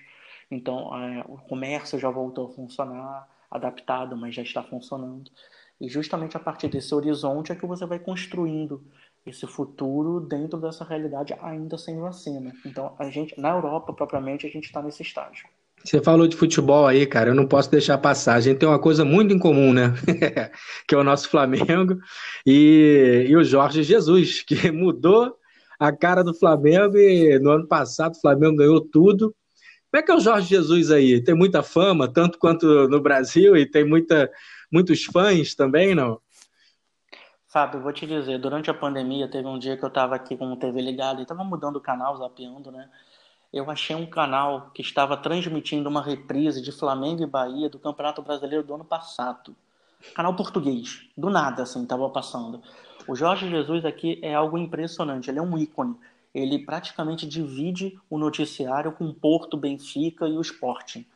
então 0.51 0.97
é, 0.97 1.25
o 1.29 1.37
comércio 1.37 1.99
já 1.99 2.11
voltou 2.11 2.49
a 2.49 2.51
funcionar, 2.51 3.29
adaptado, 3.49 4.17
mas 4.17 4.35
já 4.35 4.43
está 4.43 4.65
funcionando. 4.65 5.31
E 5.81 5.89
justamente 5.89 6.37
a 6.37 6.41
partir 6.41 6.69
desse 6.69 6.93
horizonte 6.93 7.53
é 7.53 7.55
que 7.55 7.67
você 7.67 7.87
vai 7.87 8.01
construindo 8.01 8.85
esse 9.25 9.47
futuro 9.47 10.21
dentro 10.21 10.59
dessa 10.59 10.85
realidade 10.85 11.35
ainda 11.41 11.79
sem 11.79 11.99
vacina. 12.01 12.53
Então, 12.65 12.97
a 12.99 13.09
gente, 13.11 13.39
na 13.39 13.51
Europa 13.51 13.93
propriamente, 13.93 14.47
a 14.47 14.51
gente 14.51 14.65
está 14.65 14.83
nesse 14.83 15.03
estágio. 15.03 15.49
Você 15.85 16.03
falou 16.03 16.27
de 16.27 16.37
futebol 16.37 16.87
aí, 16.87 17.07
cara, 17.07 17.31
eu 17.31 17.35
não 17.35 17.47
posso 17.47 17.71
deixar 17.71 17.97
passar. 17.99 18.35
A 18.35 18.41
gente 18.41 18.59
tem 18.59 18.69
uma 18.69 18.79
coisa 18.79 19.05
muito 19.05 19.33
em 19.33 19.39
comum, 19.39 19.73
né? 19.73 19.95
que 20.87 20.95
é 20.95 20.99
o 20.99 21.05
nosso 21.05 21.29
Flamengo 21.29 21.99
e, 22.45 23.27
e 23.29 23.37
o 23.37 23.45
Jorge 23.45 23.83
Jesus, 23.83 24.43
que 24.43 24.71
mudou 24.73 25.37
a 25.79 25.93
cara 25.93 26.25
do 26.25 26.35
Flamengo 26.35 26.99
e 26.99 27.39
no 27.39 27.51
ano 27.51 27.69
passado 27.69 28.15
o 28.15 28.21
Flamengo 28.21 28.57
ganhou 28.57 28.81
tudo. 28.81 29.35
Como 29.91 30.03
é 30.03 30.03
que 30.03 30.11
é 30.11 30.15
o 30.15 30.21
Jorge 30.21 30.49
Jesus 30.49 30.91
aí? 30.91 31.23
Tem 31.23 31.35
muita 31.35 31.63
fama, 31.63 32.13
tanto 32.13 32.39
quanto 32.39 32.89
no 32.89 33.01
Brasil, 33.01 33.57
e 33.57 33.65
tem 33.65 33.85
muita, 33.85 34.31
muitos 34.71 35.05
fãs 35.05 35.55
também, 35.55 35.95
não? 35.95 36.21
Fábio, 37.47 37.81
vou 37.81 37.93
te 37.95 38.07
dizer, 38.07 38.39
durante 38.39 38.71
a 38.71 38.75
pandemia 38.75 39.27
teve 39.27 39.49
um 39.49 39.59
dia 39.59 39.79
que 39.79 39.83
eu 39.83 39.89
estava 39.89 40.15
aqui 40.15 40.37
com 40.37 40.53
o 40.53 40.57
TV 40.57 40.83
ligado 40.83 41.21
e 41.21 41.23
estava 41.23 41.43
mudando 41.43 41.77
o 41.77 41.81
canal, 41.81 42.15
zapeando, 42.19 42.71
né? 42.71 42.91
Eu 43.51 43.71
achei 43.71 43.97
um 43.97 44.05
canal 44.05 44.71
que 44.75 44.83
estava 44.83 45.17
transmitindo 45.17 45.89
uma 45.89 46.03
reprise 46.03 46.61
de 46.61 46.71
Flamengo 46.71 47.23
e 47.23 47.27
Bahia 47.27 47.71
do 47.71 47.79
Campeonato 47.79 48.21
Brasileiro 48.21 48.63
do 48.63 48.75
ano 48.75 48.85
passado. 48.85 49.57
Canal 50.15 50.35
português, 50.37 51.09
do 51.17 51.31
nada, 51.31 51.63
assim, 51.63 51.83
estava 51.83 52.09
passando. 52.11 52.63
O 53.09 53.17
Jorge 53.17 53.49
Jesus 53.49 53.87
aqui 53.87 54.21
é 54.23 54.35
algo 54.35 54.59
impressionante, 54.59 55.31
ele 55.31 55.39
é 55.39 55.43
um 55.43 55.57
ícone. 55.57 55.97
Ele 56.35 56.59
praticamente 56.59 57.27
divide 57.27 57.99
o 58.11 58.19
noticiário 58.19 58.93
com 58.93 59.15
Porto, 59.15 59.57
Benfica 59.57 60.29
e 60.29 60.37
o 60.37 60.43
Sporting. 60.43 61.07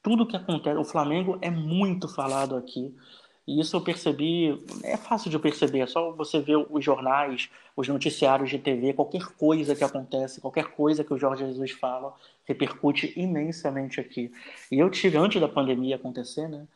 Tudo 0.00 0.26
que 0.26 0.36
acontece, 0.36 0.78
o 0.78 0.84
Flamengo 0.84 1.38
é 1.42 1.50
muito 1.50 2.08
falado 2.08 2.54
aqui. 2.54 2.94
E 3.46 3.60
isso 3.60 3.76
eu 3.76 3.80
percebi, 3.80 4.62
é 4.84 4.96
fácil 4.96 5.30
de 5.30 5.38
perceber, 5.38 5.80
é 5.80 5.86
só 5.86 6.12
você 6.12 6.40
ver 6.40 6.56
os 6.70 6.84
jornais, 6.84 7.48
os 7.74 7.88
noticiários 7.88 8.50
de 8.50 8.58
TV, 8.58 8.92
qualquer 8.92 9.26
coisa 9.36 9.74
que 9.74 9.82
acontece, 9.82 10.40
qualquer 10.40 10.66
coisa 10.66 11.02
que 11.02 11.12
o 11.12 11.18
Jorge 11.18 11.44
Jesus 11.46 11.72
fala, 11.72 12.14
repercute 12.44 13.12
imensamente 13.16 14.00
aqui. 14.00 14.30
E 14.70 14.78
eu 14.78 14.90
tive, 14.90 15.16
antes 15.16 15.40
da 15.40 15.48
pandemia 15.48 15.96
acontecer, 15.96 16.48
né? 16.48 16.66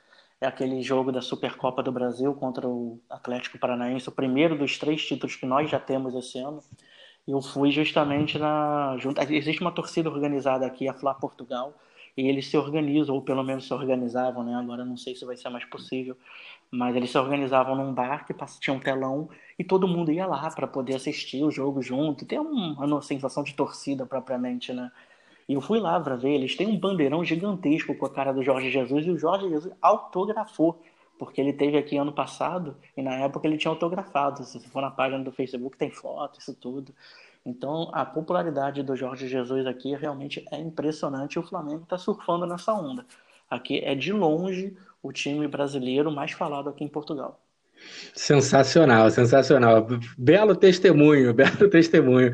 É 0.41 0.47
aquele 0.47 0.83
jogo 0.83 1.11
da 1.11 1.23
Supercopa 1.23 1.83
do 1.83 1.93
Brasil 1.93 2.35
contra 2.35 2.69
o 2.69 3.01
Atlético 3.09 3.59
Paranaense, 3.59 4.09
o 4.09 4.13
primeiro 4.13 4.59
dos 4.59 4.79
três 4.79 5.03
títulos 5.07 5.37
que 5.37 5.47
nós 5.47 5.71
já 5.71 5.81
temos 5.81 6.15
esse 6.15 6.39
ano. 6.39 6.63
Eu 7.27 7.41
fui 7.41 7.71
justamente 7.71 8.39
na. 8.39 8.97
Existe 9.31 9.63
uma 9.63 9.73
torcida 9.73 10.11
organizada 10.11 10.67
aqui, 10.67 10.87
a 10.87 10.93
Flá 10.93 11.15
Portugal, 11.15 11.73
e 12.17 12.29
eles 12.29 12.47
se 12.47 12.57
organizam, 12.57 13.15
ou 13.15 13.23
pelo 13.23 13.43
menos 13.43 13.67
se 13.67 13.75
organizavam, 13.75 14.45
né? 14.45 14.55
Agora 14.55 14.85
não 14.85 14.97
sei 14.97 15.15
se 15.15 15.25
vai 15.25 15.37
ser 15.37 15.49
mais 15.49 15.65
possível, 15.65 16.17
mas 16.71 16.95
eles 16.95 17.11
se 17.11 17.19
organizavam 17.19 17.75
num 17.75 17.93
bar 17.93 18.27
que 18.27 18.35
tinha 18.61 18.75
um 18.75 18.81
telão 18.81 19.29
e 19.59 19.65
todo 19.65 19.89
mundo 19.89 20.13
ia 20.13 20.27
lá 20.27 20.49
para 20.51 20.67
poder 20.67 20.97
assistir 20.97 21.43
o 21.43 21.51
jogo 21.51 21.83
junto, 21.83 22.27
ter 22.27 22.39
uma, 22.39 22.85
uma 22.85 23.03
sensação 23.03 23.43
de 23.43 23.55
torcida 23.55 24.07
propriamente, 24.07 24.73
né? 24.73 24.91
E 25.49 25.55
eu 25.55 25.61
fui 25.61 25.79
lá 25.79 26.01
para 26.01 26.17
ver, 26.17 26.31
eles 26.31 26.57
têm 26.57 26.67
um 26.67 26.79
bandeirão 26.79 27.25
gigantesco 27.25 27.95
com 27.95 28.07
a 28.07 28.11
cara 28.11 28.33
do 28.33 28.43
Jorge 28.43 28.71
Jesus 28.71 29.07
e 29.07 29.11
o 29.11 29.19
Jorge 29.19 29.49
Jesus 29.49 29.75
autografou, 29.83 30.81
porque 31.19 31.41
ele 31.41 31.53
teve 31.53 31.77
aqui 31.77 31.97
ano 31.97 32.13
passado 32.13 32.77
e 32.97 33.03
na 33.03 33.15
época 33.17 33.47
ele 33.47 33.59
tinha 33.59 33.71
autografado. 33.71 34.43
Se 34.45 34.59
for 34.69 34.81
na 34.81 34.91
página 34.91 35.23
do 35.23 35.31
Facebook, 35.33 35.77
tem 35.77 35.91
foto, 35.91 36.41
isso 36.41 36.55
tudo. 36.55 36.95
Então, 37.47 37.91
a 37.93 38.07
popularidade 38.07 38.83
do 38.83 38.97
Jorge 38.97 39.29
Jesus 39.29 39.67
aqui 39.67 39.95
realmente 39.95 40.45
é 40.51 40.59
impressionante 40.59 41.35
e 41.35 41.39
o 41.39 41.43
Flamengo 41.43 41.83
está 41.83 41.99
surfando 41.99 42.47
nessa 42.47 42.73
onda. 42.73 43.05
Aqui 43.51 43.81
é 43.85 43.95
de 43.95 44.13
longe 44.13 44.75
o 45.03 45.13
time 45.13 45.47
brasileiro 45.47 46.11
mais 46.11 46.33
falado 46.33 46.71
aqui 46.71 46.83
em 46.83 46.89
Portugal. 46.89 47.41
Sensacional, 48.15 49.11
sensacional. 49.11 49.87
Belo 50.17 50.57
testemunho, 50.57 51.33
belo 51.35 51.69
testemunho. 51.69 52.33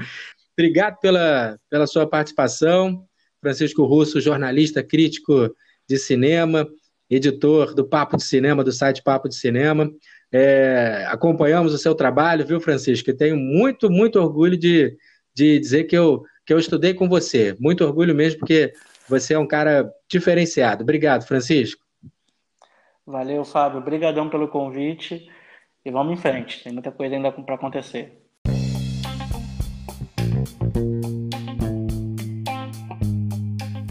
Obrigado 0.53 0.99
pela, 1.01 1.59
pela 1.69 1.87
sua 1.87 2.07
participação. 2.07 3.05
Francisco 3.41 3.85
Russo, 3.85 4.21
jornalista, 4.21 4.83
crítico 4.83 5.53
de 5.89 5.99
cinema, 5.99 6.69
editor 7.09 7.75
do 7.75 7.85
Papo 7.85 8.17
de 8.17 8.23
Cinema, 8.23 8.63
do 8.63 8.71
site 8.71 9.03
Papo 9.03 9.29
de 9.29 9.35
Cinema. 9.35 9.91
É, 10.33 11.07
acompanhamos 11.09 11.75
o 11.75 11.79
seu 11.79 11.95
trabalho, 11.95 12.47
viu, 12.47 12.61
Francisco? 12.61 13.11
E 13.11 13.17
tenho 13.17 13.37
muito, 13.37 13.91
muito 13.91 14.21
orgulho 14.21 14.57
de, 14.57 14.97
de 15.35 15.59
dizer 15.59 15.85
que 15.85 15.97
eu, 15.97 16.23
que 16.47 16.53
eu 16.53 16.59
estudei 16.59 16.95
com 16.95 17.09
você. 17.09 17.57
Muito 17.59 17.85
orgulho 17.85 18.15
mesmo, 18.15 18.39
porque 18.39 18.73
você 19.09 19.35
é 19.35 19.39
um 19.39 19.47
cara 19.47 19.91
diferenciado. 20.09 20.83
Obrigado, 20.83 21.27
Francisco. 21.27 21.85
Valeu, 23.05 23.45
Fábio. 23.45 23.81
Obrigadão 23.81 24.29
pelo 24.31 24.49
convite. 24.49 25.29
E 25.85 25.91
vamos 25.91 26.13
em 26.13 26.21
frente. 26.21 26.63
Tem 26.63 26.73
muita 26.73 26.93
coisa 26.93 27.17
ainda 27.17 27.33
para 27.33 27.55
acontecer. 27.55 28.21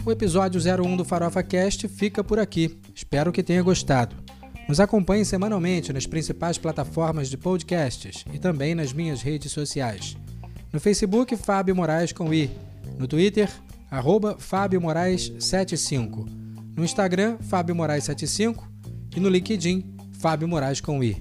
O 0.06 0.10
episódio 0.10 0.60
01 0.60 0.96
do 0.96 1.04
Farofa 1.04 1.42
Cast 1.42 1.86
fica 1.86 2.24
por 2.24 2.38
aqui. 2.38 2.80
Espero 2.94 3.30
que 3.30 3.42
tenha 3.42 3.62
gostado. 3.62 4.29
Nos 4.70 4.78
acompanhe 4.78 5.24
semanalmente 5.24 5.92
nas 5.92 6.06
principais 6.06 6.56
plataformas 6.56 7.28
de 7.28 7.36
podcasts 7.36 8.24
e 8.32 8.38
também 8.38 8.72
nas 8.72 8.92
minhas 8.92 9.20
redes 9.20 9.50
sociais. 9.50 10.16
No 10.72 10.78
Facebook, 10.78 11.36
Fábio 11.36 11.74
Moraes 11.74 12.12
com 12.12 12.32
I. 12.32 12.48
No 12.96 13.08
Twitter, 13.08 13.50
arroba 13.90 14.36
Fábio 14.38 14.80
Moraes 14.80 15.32
75. 15.40 16.24
No 16.76 16.84
Instagram, 16.84 17.36
Fábio 17.40 17.74
Moraes 17.74 18.04
75. 18.04 18.64
E 19.16 19.18
no 19.18 19.28
LinkedIn, 19.28 19.96
Fábio 20.20 20.46
Moraes 20.46 20.80
com 20.80 21.02
I. 21.02 21.20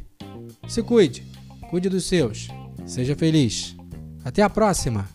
Se 0.67 0.83
cuide, 0.83 1.23
cuide 1.71 1.89
dos 1.89 2.05
seus. 2.05 2.49
Seja 2.85 3.15
feliz. 3.15 3.75
Até 4.23 4.43
a 4.43 4.49
próxima! 4.51 5.09